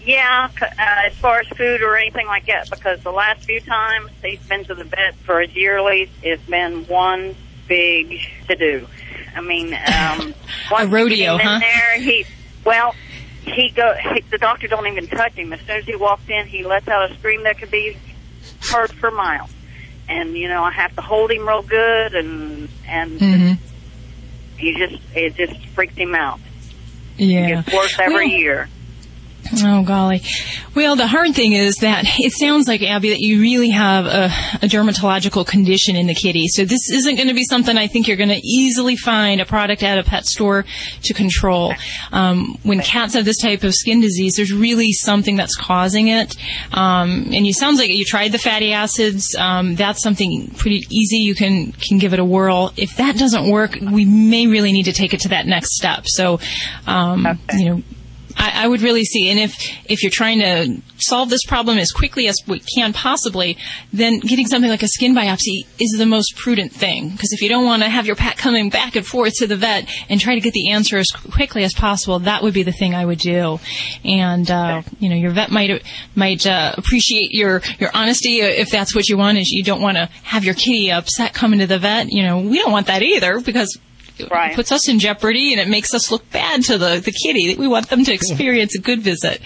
[0.09, 3.59] He- yeah, uh, as far as food or anything like that, because the last few
[3.61, 7.35] times he's been to the vet for his yearlies, it's been one
[7.67, 8.87] big to do.
[9.35, 10.33] I mean, um,
[10.79, 11.53] you rodeo, him huh?
[11.55, 12.25] In there, he
[12.65, 12.95] well,
[13.43, 13.93] he go.
[14.15, 15.53] He, the doctor don't even touch him.
[15.53, 17.97] As soon as he walks in, he lets out a scream that could be
[18.71, 19.51] heard for miles.
[20.07, 23.57] And you know, I have to hold him real good, and and Mhm.
[24.57, 26.39] he just it just freaks him out.
[27.17, 27.39] Yeah.
[27.59, 28.69] It gets worse every Well, year.
[29.61, 30.21] Oh golly.
[30.75, 34.25] Well, the hard thing is that it sounds like Abby that you really have a,
[34.61, 36.47] a dermatological condition in the kitty.
[36.47, 39.45] So this isn't going to be something I think you're going to easily find a
[39.45, 40.65] product at a pet store
[41.03, 41.73] to control.
[42.11, 46.35] Um, when cats have this type of skin disease, there's really something that's causing it.
[46.71, 49.35] Um, and you sounds like you tried the fatty acids.
[49.37, 51.17] Um, that's something pretty easy.
[51.17, 52.71] You can can give it a whirl.
[52.77, 56.03] If that doesn't work, we may really need to take it to that next step.
[56.05, 56.39] So,
[56.85, 57.83] um, you know.
[58.39, 59.53] I, I would really see, and if
[59.85, 63.57] if you're trying to solve this problem as quickly as we can possibly,
[63.91, 67.09] then getting something like a skin biopsy is the most prudent thing.
[67.09, 69.57] Because if you don't want to have your pet coming back and forth to the
[69.57, 72.71] vet and try to get the answer as quickly as possible, that would be the
[72.71, 73.59] thing I would do.
[74.05, 75.83] And uh, you know, your vet might
[76.15, 79.37] might uh, appreciate your your honesty if that's what you want.
[79.37, 82.09] Is you don't want to have your kitty upset coming to the vet.
[82.09, 83.77] You know, we don't want that either because
[84.29, 84.51] Right.
[84.51, 87.55] it puts us in jeopardy and it makes us look bad to the, the kitty.
[87.55, 89.41] We want them to experience a good visit.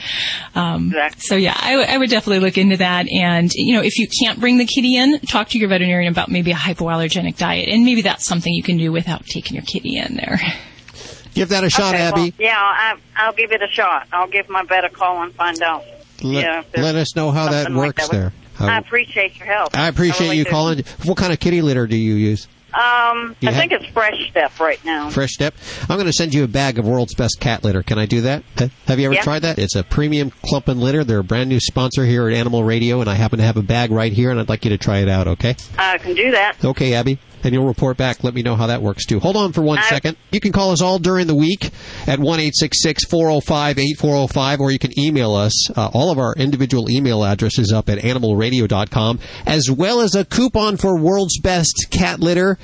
[0.55, 3.07] Um, So yeah, I, w- I would definitely look into that.
[3.09, 6.29] And you know, if you can't bring the kitty in, talk to your veterinarian about
[6.29, 9.97] maybe a hypoallergenic diet, and maybe that's something you can do without taking your kitty
[9.97, 10.39] in there.
[11.33, 12.21] Give that a shot, okay, Abby.
[12.21, 14.07] Well, yeah, I, I'll give it a shot.
[14.13, 15.83] I'll give my vet a call and find out.
[16.21, 18.11] Let, yeah, let us know how that something like works that.
[18.11, 18.33] there.
[18.59, 19.75] I appreciate your help.
[19.75, 20.51] I appreciate really you do.
[20.51, 20.83] calling.
[21.05, 22.47] What kind of kitty litter do you use?
[22.73, 25.09] Um, You I think it's Fresh Step right now.
[25.09, 25.53] Fresh Step.
[25.81, 27.83] I'm going to send you a bag of World's Best Cat Litter.
[27.83, 28.43] Can I do that?
[28.87, 29.21] Have you ever Yeah.
[29.21, 29.59] tried that?
[29.59, 31.03] It's a premium clump and litter.
[31.03, 33.61] They're a brand new sponsor here at Animal Radio, and I happen to have a
[33.61, 35.27] bag right here, and I'd like you to try it out.
[35.27, 35.55] Okay?
[35.77, 36.63] I can do that.
[36.63, 37.19] Okay, Abby.
[37.43, 38.23] And you'll report back.
[38.23, 39.19] Let me know how that works too.
[39.19, 40.17] Hold on for one I- second.
[40.31, 41.71] You can call us all during the week
[42.07, 44.97] at one eight six six four zero five eight four zero five, or you can
[44.99, 45.69] email us.
[45.75, 50.77] Uh, all of our individual email addresses up at animalradio.com, as well as a coupon
[50.77, 52.57] for World's Best Cat Litter.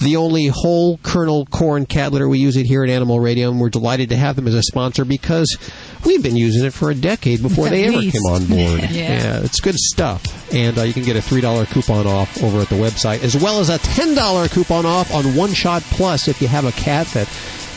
[0.00, 3.60] The only whole kernel corn cat litter we use it here at Animal Radio, and
[3.60, 5.58] we're delighted to have them as a sponsor because
[6.04, 8.90] we've been using it for a decade before At they ever came on board.
[8.90, 9.40] Yeah.
[9.40, 10.52] it's good stuff.
[10.54, 13.58] And uh, you can get a $3 coupon off over at the website, as well
[13.58, 17.26] as a $10 coupon off on One Shot Plus if you have a cat that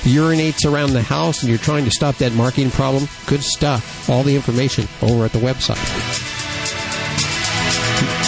[0.03, 3.07] urinates around the house and you're trying to stop that marking problem.
[3.26, 4.10] Good stuff.
[4.10, 6.30] All the information over at the website.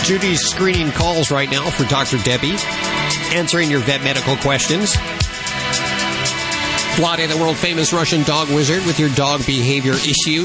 [0.04, 2.18] Judy's screening calls right now for Dr.
[2.18, 2.56] Debbie,
[3.34, 4.96] answering your vet medical questions.
[6.98, 10.44] Vlade, the world famous Russian dog wizard, with your dog behavior issue.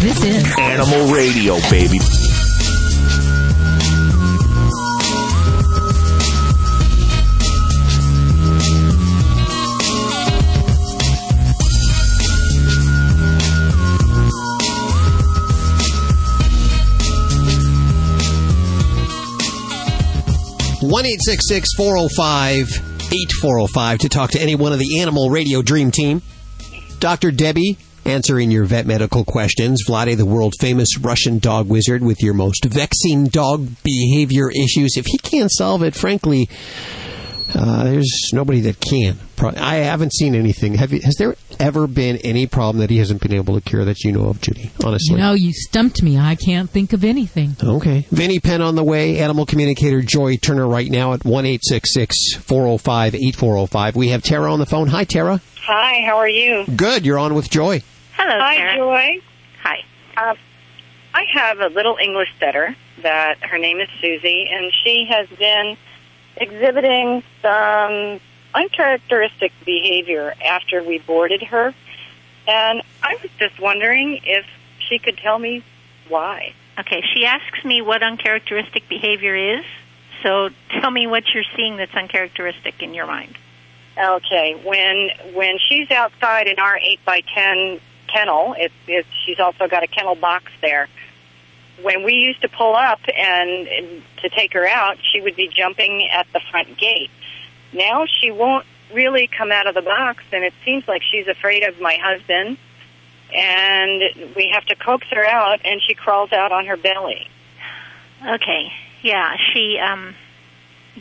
[0.00, 1.98] This is Animal Radio, baby.
[20.80, 22.68] One eight six six four zero five
[23.12, 26.22] eight four zero five to talk to any one of the Animal Radio Dream Team.
[27.00, 27.30] Dr.
[27.30, 29.84] Debbie answering your vet medical questions.
[29.88, 34.96] Vlade, the world famous Russian dog wizard, with your most vexing dog behavior issues.
[34.96, 36.48] If he can't solve it, frankly,
[37.54, 39.18] uh, there's nobody that can.
[39.42, 40.74] I haven't seen anything.
[40.74, 43.84] Have you, has there ever been any problem that he hasn't been able to cure
[43.84, 44.70] that you know of, Judy?
[44.84, 45.16] Honestly.
[45.16, 46.18] No, you stumped me.
[46.18, 47.56] I can't think of anything.
[47.62, 48.06] Okay.
[48.10, 49.18] Vinny Penn on the way.
[49.18, 53.96] Animal communicator Joy Turner right now at 1 405 8405.
[53.96, 54.88] We have Tara on the phone.
[54.88, 55.40] Hi, Tara.
[55.62, 56.66] Hi, how are you?
[56.76, 57.06] Good.
[57.06, 57.82] You're on with Joy.
[58.16, 59.22] Hello, Hi, Joy.
[59.62, 59.76] Hi.
[60.16, 60.36] Um,
[61.14, 65.76] I have a little English setter that her name is Susie, and she has been
[66.36, 68.20] exhibiting some
[68.54, 71.74] uncharacteristic behavior after we boarded her.
[72.46, 74.46] And I was just wondering if
[74.78, 75.62] she could tell me
[76.08, 76.54] why.
[76.78, 79.64] Okay, she asks me what uncharacteristic behavior is.
[80.22, 80.50] So
[80.80, 83.36] tell me what you're seeing that's uncharacteristic in your mind.
[83.98, 87.80] Okay, when when she's outside in our eight by ten
[88.12, 90.88] kennel, it's, it's she's also got a kennel box there.
[91.82, 95.48] When we used to pull up and, and to take her out, she would be
[95.48, 97.10] jumping at the front gate.
[97.72, 101.62] Now she won't really come out of the box, and it seems like she's afraid
[101.62, 102.58] of my husband.
[103.32, 107.28] And we have to coax her out, and she crawls out on her belly.
[108.26, 110.14] Okay, yeah, she, um,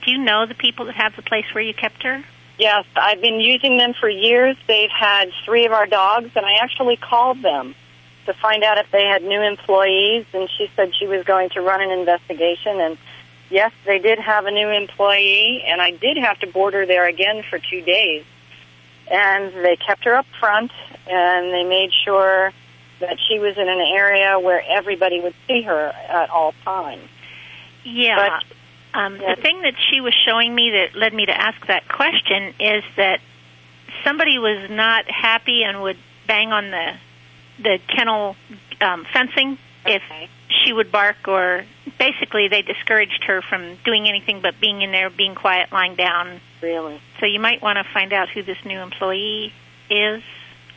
[0.06, 2.24] do you know the people that have the place where you kept her?
[2.60, 4.58] Yes, I've been using them for years.
[4.68, 7.74] They've had three of our dogs, and I actually called them
[8.30, 11.62] to find out if they had new employees, and she said she was going to
[11.62, 12.80] run an investigation.
[12.80, 12.98] And
[13.50, 17.08] yes, they did have a new employee, and I did have to board her there
[17.08, 18.24] again for two days.
[19.12, 20.72] And they kept her up front,
[21.08, 22.54] and they made sure
[23.00, 27.10] that she was in an area where everybody would see her at all times.
[27.84, 28.42] Yeah.
[28.94, 32.54] um, The thing that she was showing me that led me to ask that question
[32.60, 33.22] is that
[34.04, 35.98] somebody was not happy and would
[36.28, 36.94] bang on the
[37.62, 38.36] the kennel
[38.82, 40.02] um, fencing if
[40.50, 41.66] she would bark or
[41.98, 46.40] basically they discouraged her from doing anything but being in there, being quiet, lying down.
[46.62, 47.02] Really?
[47.20, 49.54] So you might want to find out who this new employee
[49.90, 50.24] is,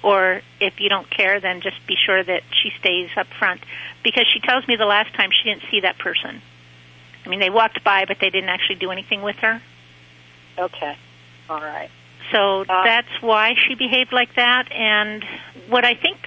[0.03, 3.61] or if you don't care, then just be sure that she stays up front
[4.03, 6.43] because she tells me the last time she didn't see that person.
[7.25, 9.63] I mean, they walked by, but they didn't actually do anything with her.
[10.59, 10.97] Okay.
[11.49, 11.91] All right.
[12.33, 14.73] So that's why she behaved like that.
[14.73, 15.25] And
[15.69, 16.19] what I think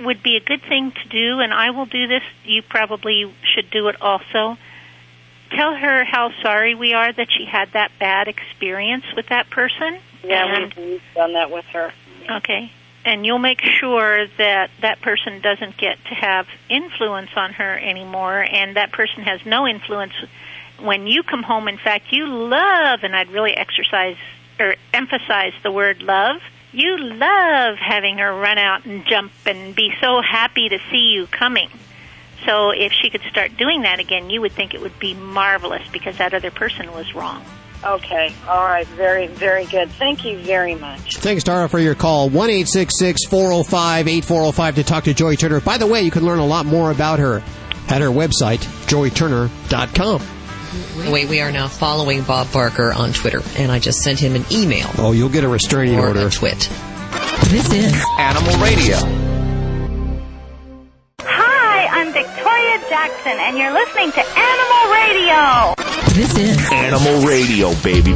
[0.00, 3.70] would be a good thing to do, and I will do this, you probably should
[3.70, 4.56] do it also.
[5.50, 9.98] Tell her how sorry we are that she had that bad experience with that person.
[10.22, 11.92] Yeah, and, we've, we've done that with her.
[12.30, 12.70] Okay.
[13.04, 18.42] And you'll make sure that that person doesn't get to have influence on her anymore,
[18.42, 20.12] and that person has no influence
[20.78, 21.66] when you come home.
[21.68, 24.16] In fact, you love, and I'd really exercise
[24.58, 26.42] or emphasize the word love.
[26.72, 31.26] You love having her run out and jump and be so happy to see you
[31.26, 31.68] coming.
[32.46, 35.86] So if she could start doing that again, you would think it would be marvelous
[35.92, 37.44] because that other person was wrong.
[37.84, 38.32] Okay.
[38.46, 38.86] All right.
[38.88, 39.90] Very, very good.
[39.90, 41.16] Thank you very much.
[41.16, 42.28] Thanks, Tara, for your call.
[42.28, 45.60] 1 405 8405 to talk to Joy Turner.
[45.60, 47.42] By the way, you can learn a lot more about her
[47.88, 50.39] at her website, joyturner.com.
[51.10, 54.44] Wait, we are now following Bob Barker on Twitter, and I just sent him an
[54.52, 54.88] email.
[54.98, 56.28] Oh, you'll get a restraining or order.
[56.28, 56.68] a twit.
[57.48, 58.96] This is Animal Radio.
[61.22, 65.74] Hi, I'm Victoria Jackson, and you're listening to Animal Radio.
[66.14, 68.12] This is Animal Radio, baby.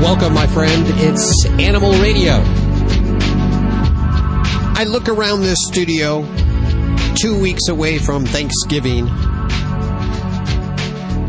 [0.00, 0.84] Welcome, my friend.
[0.86, 2.34] It's Animal Radio.
[4.74, 6.24] I look around this studio
[7.22, 9.06] two weeks away from Thanksgiving,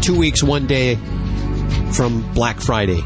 [0.01, 0.95] two weeks, one day
[1.91, 2.99] from Black Friday.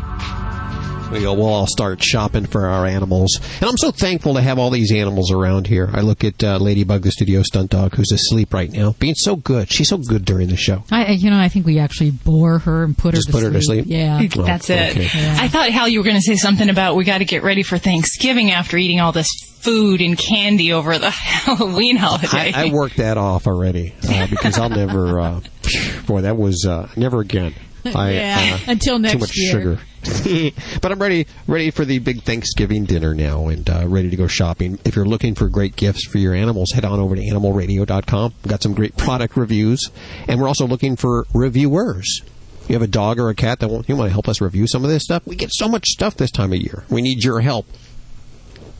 [1.12, 3.40] We go, well, I'll start shopping for our animals.
[3.62, 5.90] And I'm so thankful to have all these animals around here.
[5.94, 9.38] I look at uh, Ladybug, the studio stunt dog, who's asleep right now, being so
[9.38, 9.72] good.
[9.72, 10.84] She's so good during the show.
[10.92, 13.44] I, you know, I think we actually bore her and put her Just to put
[13.44, 13.86] her to sleep?
[13.88, 14.98] Yeah, Oh, That's it.
[14.98, 15.08] okay.
[15.40, 17.64] I thought, Hal, you were going to say something about we got to get ready
[17.64, 19.30] for Thanksgiving after eating all this
[19.62, 22.52] food and candy over the Halloween holiday.
[22.54, 25.20] I, I worked that off already uh, because I'll never.
[25.22, 25.40] Uh,
[26.06, 27.54] boy, that was uh, never again.
[27.86, 29.52] I, Yeah, uh, until too much year.
[29.52, 29.80] sugar.
[30.82, 34.28] but I'm ready, ready for the big Thanksgiving dinner now, and uh, ready to go
[34.28, 34.80] shopping.
[34.86, 38.34] If you're looking for great gifts for your animals, head on over to animalradio.com.
[38.44, 39.90] We've got some great product reviews,
[40.28, 42.22] and we're also looking for reviewers.
[42.68, 44.84] You have a dog or a cat that you want to help us review some
[44.84, 45.26] of this stuff?
[45.26, 46.84] We get so much stuff this time of year.
[46.90, 47.66] We need your help.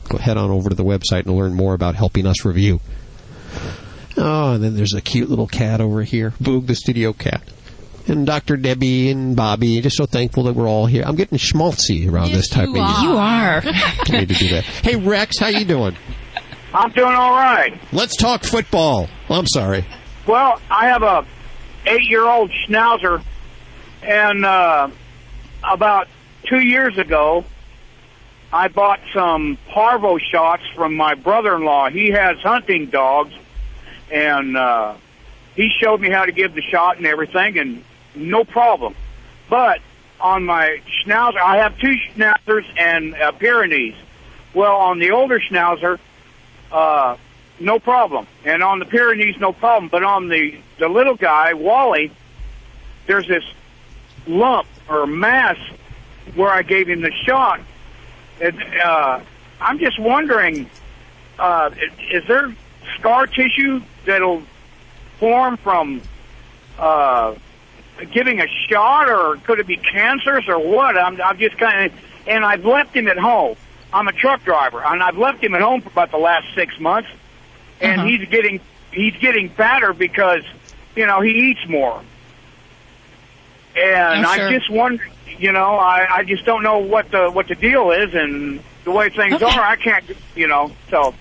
[0.08, 2.80] Go head on over to the website and learn more about helping us review.
[4.16, 7.42] Oh, and then there's a cute little cat over here, Boog, the studio cat.
[8.08, 8.56] And Dr.
[8.56, 11.02] Debbie and Bobby, just so thankful that we're all here.
[11.04, 12.84] I'm getting schmaltzy around this type of year.
[13.02, 13.62] You are.
[13.64, 14.64] I need to do that.
[14.64, 15.96] Hey, Rex, how you doing?
[16.72, 17.78] I'm doing all right.
[17.92, 19.08] Let's talk football.
[19.28, 19.84] I'm sorry.
[20.26, 21.26] Well, I have a
[21.86, 23.22] eight-year-old schnauzer,
[24.02, 24.90] and uh,
[25.62, 26.08] about
[26.48, 27.44] two years ago,
[28.52, 31.90] I bought some parvo shots from my brother-in-law.
[31.90, 33.34] He has hunting dogs,
[34.10, 34.94] and uh,
[35.54, 38.94] he showed me how to give the shot and everything, and no problem.
[39.48, 39.80] But
[40.20, 43.94] on my schnauzer, I have two schnauzers and a Pyrenees.
[44.54, 45.98] Well, on the older schnauzer,
[46.72, 47.16] uh,
[47.60, 48.26] no problem.
[48.44, 49.88] And on the Pyrenees, no problem.
[49.88, 52.10] But on the, the little guy, Wally,
[53.06, 53.44] there's this
[54.26, 55.56] lump or mass
[56.34, 57.60] where I gave him the shot.
[58.40, 58.54] it,
[58.84, 59.20] uh,
[59.60, 60.68] I'm just wondering,
[61.38, 61.70] uh,
[62.12, 62.54] is there
[62.98, 64.42] scar tissue that'll
[65.18, 66.00] form from
[66.78, 67.34] uh,
[68.06, 70.96] giving a shot, or could it be cancers, or what?
[70.96, 73.56] I'm, I'm just kind of, and I've left him at home.
[73.92, 76.78] I'm a truck driver, and I've left him at home for about the last six
[76.78, 77.08] months,
[77.80, 78.08] and Uh-huh.
[78.08, 78.60] he's getting
[78.92, 80.42] he's getting fatter because
[80.94, 82.02] you know he eats more.
[83.76, 84.50] And Oh, I sure.
[84.50, 85.02] just wonder,
[85.38, 88.90] you know, I, I just don't know what the what the deal is, and the
[88.90, 89.44] way things Okay.
[89.44, 90.04] are, I can't,
[90.34, 90.70] you know.
[90.90, 91.14] So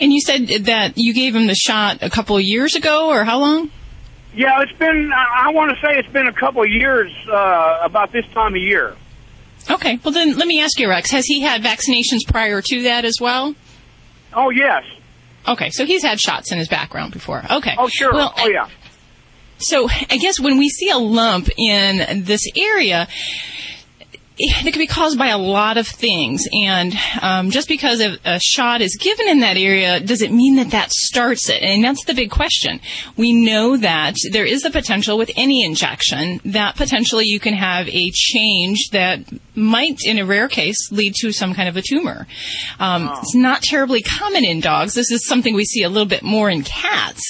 [0.00, 3.24] And you said that you gave him the shot a couple of years ago, or
[3.24, 3.70] how long?
[4.34, 7.80] Yeah, it's been I, I want to say it's been a couple of years uh,
[7.82, 8.96] about this time of year.
[9.70, 11.10] Okay, well then let me ask you, Rex.
[11.10, 13.54] Has he had vaccinations prior to that as well?
[14.34, 14.84] Oh yes.
[15.46, 17.42] Okay, so he's had shots in his background before.
[17.50, 17.74] Okay.
[17.78, 18.12] Oh sure.
[18.12, 18.68] Well, oh yeah.
[19.58, 23.06] So I guess when we see a lump in this area,
[24.38, 26.46] it could be caused by a lot of things.
[26.52, 30.56] And um, just because a, a shot is given in that area, does it mean
[30.56, 31.62] that that starts it?
[31.62, 32.80] And that's the big question.
[33.16, 37.88] We know that there is the potential with any injection that potentially you can have
[37.88, 39.20] a change that
[39.54, 42.26] might, in a rare case, lead to some kind of a tumor.
[42.80, 44.94] Um, It's not terribly common in dogs.
[44.94, 47.22] This is something we see a little bit more in cats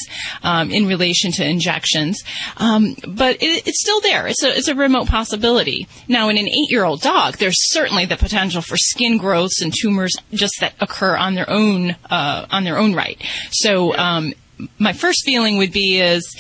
[0.43, 2.23] um, in relation to injections.
[2.59, 4.29] Um, but it, it's still there.
[4.29, 5.89] It's a, it's a remote possibility.
[6.07, 10.55] Now, in an eight-year-old dog, there's certainly the potential for skin growths and tumors just
[10.61, 13.21] that occur on their own uh, on their own right.
[13.51, 14.35] So, um,
[14.79, 16.37] my first feeling would be is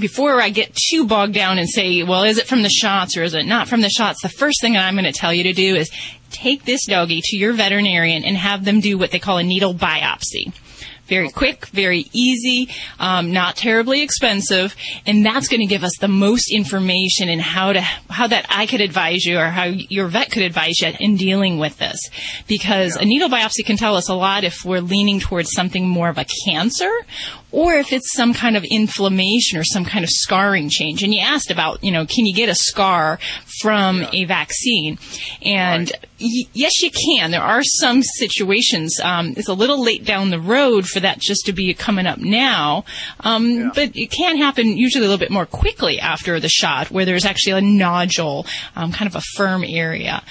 [0.00, 3.22] before I get too bogged down and say, well, is it from the shots or
[3.22, 4.22] is it not from the shots?
[4.22, 5.90] The first thing I'm going to tell you to do is
[6.30, 9.74] take this doggy to your veterinarian and have them do what they call a needle
[9.74, 10.52] biopsy.
[11.06, 12.68] Very quick, very easy,
[12.98, 14.74] um, not terribly expensive,
[15.06, 18.66] and that's going to give us the most information in how to how that I
[18.66, 22.10] could advise you or how your vet could advise you in dealing with this.
[22.48, 26.08] Because a needle biopsy can tell us a lot if we're leaning towards something more
[26.08, 26.92] of a cancer
[27.52, 31.02] or if it's some kind of inflammation or some kind of scarring change.
[31.02, 33.18] And you asked about, you know, can you get a scar
[33.60, 34.98] from a vaccine?
[35.42, 35.90] And
[36.20, 37.30] y- yes, you can.
[37.30, 38.98] There are some situations.
[39.02, 42.18] Um, it's a little late down the road for that just to be coming up
[42.18, 42.84] now,
[43.20, 47.04] um, but it can happen usually a little bit more quickly after the shot, where
[47.04, 50.22] there's actually a nodule, um, kind of a firm area.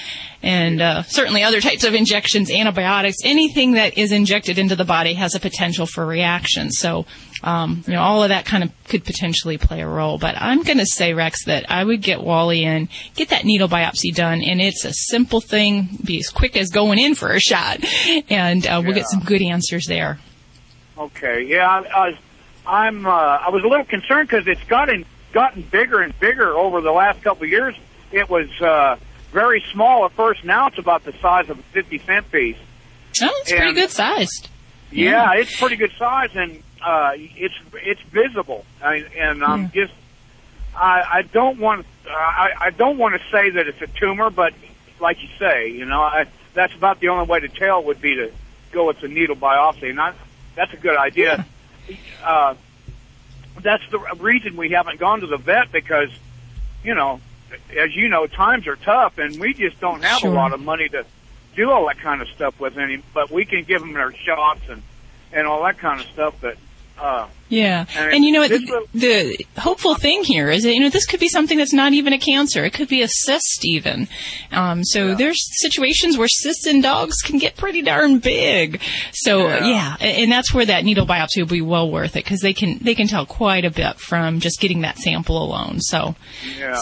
[0.46, 5.16] And uh, certainly other types of injections, antibiotics, anything that is injected into the body
[5.16, 6.70] has a potential for reaction.
[6.70, 7.08] So,
[7.44, 10.20] um, you know, all of that kind of could potentially play a role.
[10.20, 13.68] But I'm going to say, Rex, that I would get Wally in, get that needle
[13.68, 17.40] biopsy done, and it's a simple thing, be as quick as going in for a
[17.40, 17.84] shot,
[18.30, 20.20] and uh, we'll get some good answers there.
[20.96, 22.18] Okay, yeah, I, I was,
[22.68, 23.06] I'm.
[23.08, 26.92] Uh, I was a little concerned because it's gotten gotten bigger and bigger over the
[26.92, 27.76] last couple of years.
[28.12, 28.98] It was uh,
[29.36, 30.46] very small at first.
[30.46, 32.58] Now it's about the size of a fifty cent piece.
[33.22, 34.50] Oh, it's pretty good sized.
[34.92, 38.66] Yeah, it's pretty good size, and uh, it's it's visible.
[38.82, 39.94] I, and I'm just.
[40.76, 41.86] I, I don't want.
[42.08, 44.54] I, I don't want to say that it's a tumor, but
[45.00, 48.16] like you say, you know, I, that's about the only way to tell would be
[48.16, 48.32] to
[48.72, 50.14] go with the needle biopsy, and I,
[50.56, 51.46] that's a good idea.
[52.24, 52.56] Uh,
[53.62, 56.10] that's the reason we haven't gone to the vet because,
[56.84, 57.20] you know,
[57.78, 60.32] as you know, times are tough, and we just don't have Sure.
[60.32, 61.06] a lot of money to
[61.56, 63.02] do all that kind of stuff with any.
[63.14, 64.82] But we can give them their shots and
[65.34, 66.36] and all that kind of stuff.
[66.42, 66.58] But
[67.00, 68.50] uh, Yeah, And and you know what?
[68.50, 68.64] this
[68.94, 72.12] The hopeful thing here is that you know this could be something that's not even
[72.12, 72.66] a cancer.
[72.66, 74.08] It could be a cyst, even.
[74.52, 78.82] Um, so there's situations where cysts in dogs can get pretty darn big.
[79.14, 79.66] So Yeah.
[79.68, 82.80] yeah, and that's where that needle biopsy will be well worth it because they can
[82.80, 85.80] they can tell quite a bit from just getting that sample alone.
[85.82, 86.16] So,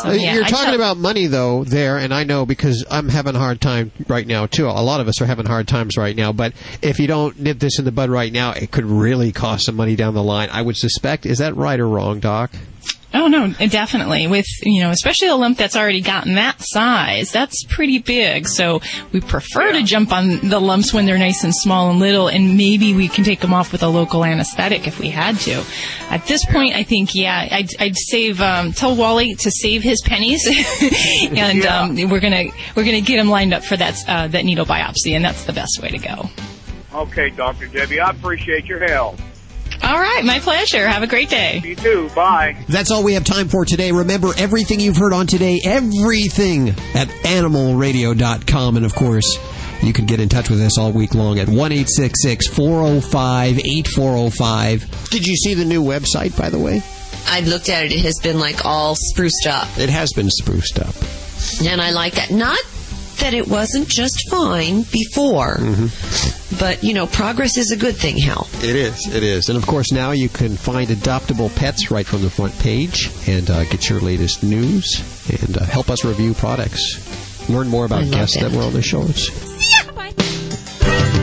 [0.01, 3.35] so, yeah, You're talking tell- about money though there, and I know because I'm having
[3.35, 4.67] a hard time right now too.
[4.67, 6.31] A lot of us are having hard times right now.
[6.31, 9.65] But if you don't nip this in the bud right now, it could really cost
[9.65, 10.49] some money down the line.
[10.53, 11.25] I would suspect.
[11.25, 12.51] Is that right or wrong, Doc?
[13.15, 14.25] Oh no, definitely.
[14.25, 18.47] With you know, especially a lump that's already gotten that size, that's pretty big.
[18.47, 18.81] So
[19.11, 22.57] we prefer to jump on the lumps when they're nice and small and little, and
[22.57, 25.63] maybe we can take them off with a local anesthetic if we had to.
[26.09, 30.01] At this point, I think yeah, I'd, I'd save um, tell Wally to save his
[30.01, 30.43] pennies,
[31.37, 34.65] and um, we're gonna we're gonna get him lined up for that uh, that needle
[34.65, 36.29] biopsy, and that's the best way to go.
[36.95, 39.19] okay, Doctor Debbie, I appreciate your help.
[39.81, 40.87] All right, my pleasure.
[40.87, 41.61] Have a great day.
[41.63, 42.09] You too.
[42.15, 42.57] Bye.
[42.69, 43.91] That's all we have time for today.
[43.91, 48.77] Remember everything you've heard on today, everything at animalradio.com.
[48.77, 49.37] And of course,
[49.81, 55.09] you can get in touch with us all week long at 1 405 8405.
[55.09, 56.81] Did you see the new website, by the way?
[57.27, 57.91] I've looked at it.
[57.91, 59.67] It has been like all spruced up.
[59.77, 60.95] It has been spruced up.
[61.65, 62.31] And I like that.
[62.31, 62.59] Not
[63.17, 65.57] that it wasn't just fine before.
[66.59, 68.47] But, you know, progress is a good thing, Hal.
[68.61, 69.07] It is.
[69.13, 69.49] It is.
[69.49, 73.49] And of course, now you can find adoptable pets right from the front page and
[73.49, 77.49] uh, get your latest news and uh, help us review products.
[77.49, 78.57] Learn more about guests that that.
[78.57, 79.29] were on the shows.
[79.29, 81.22] Always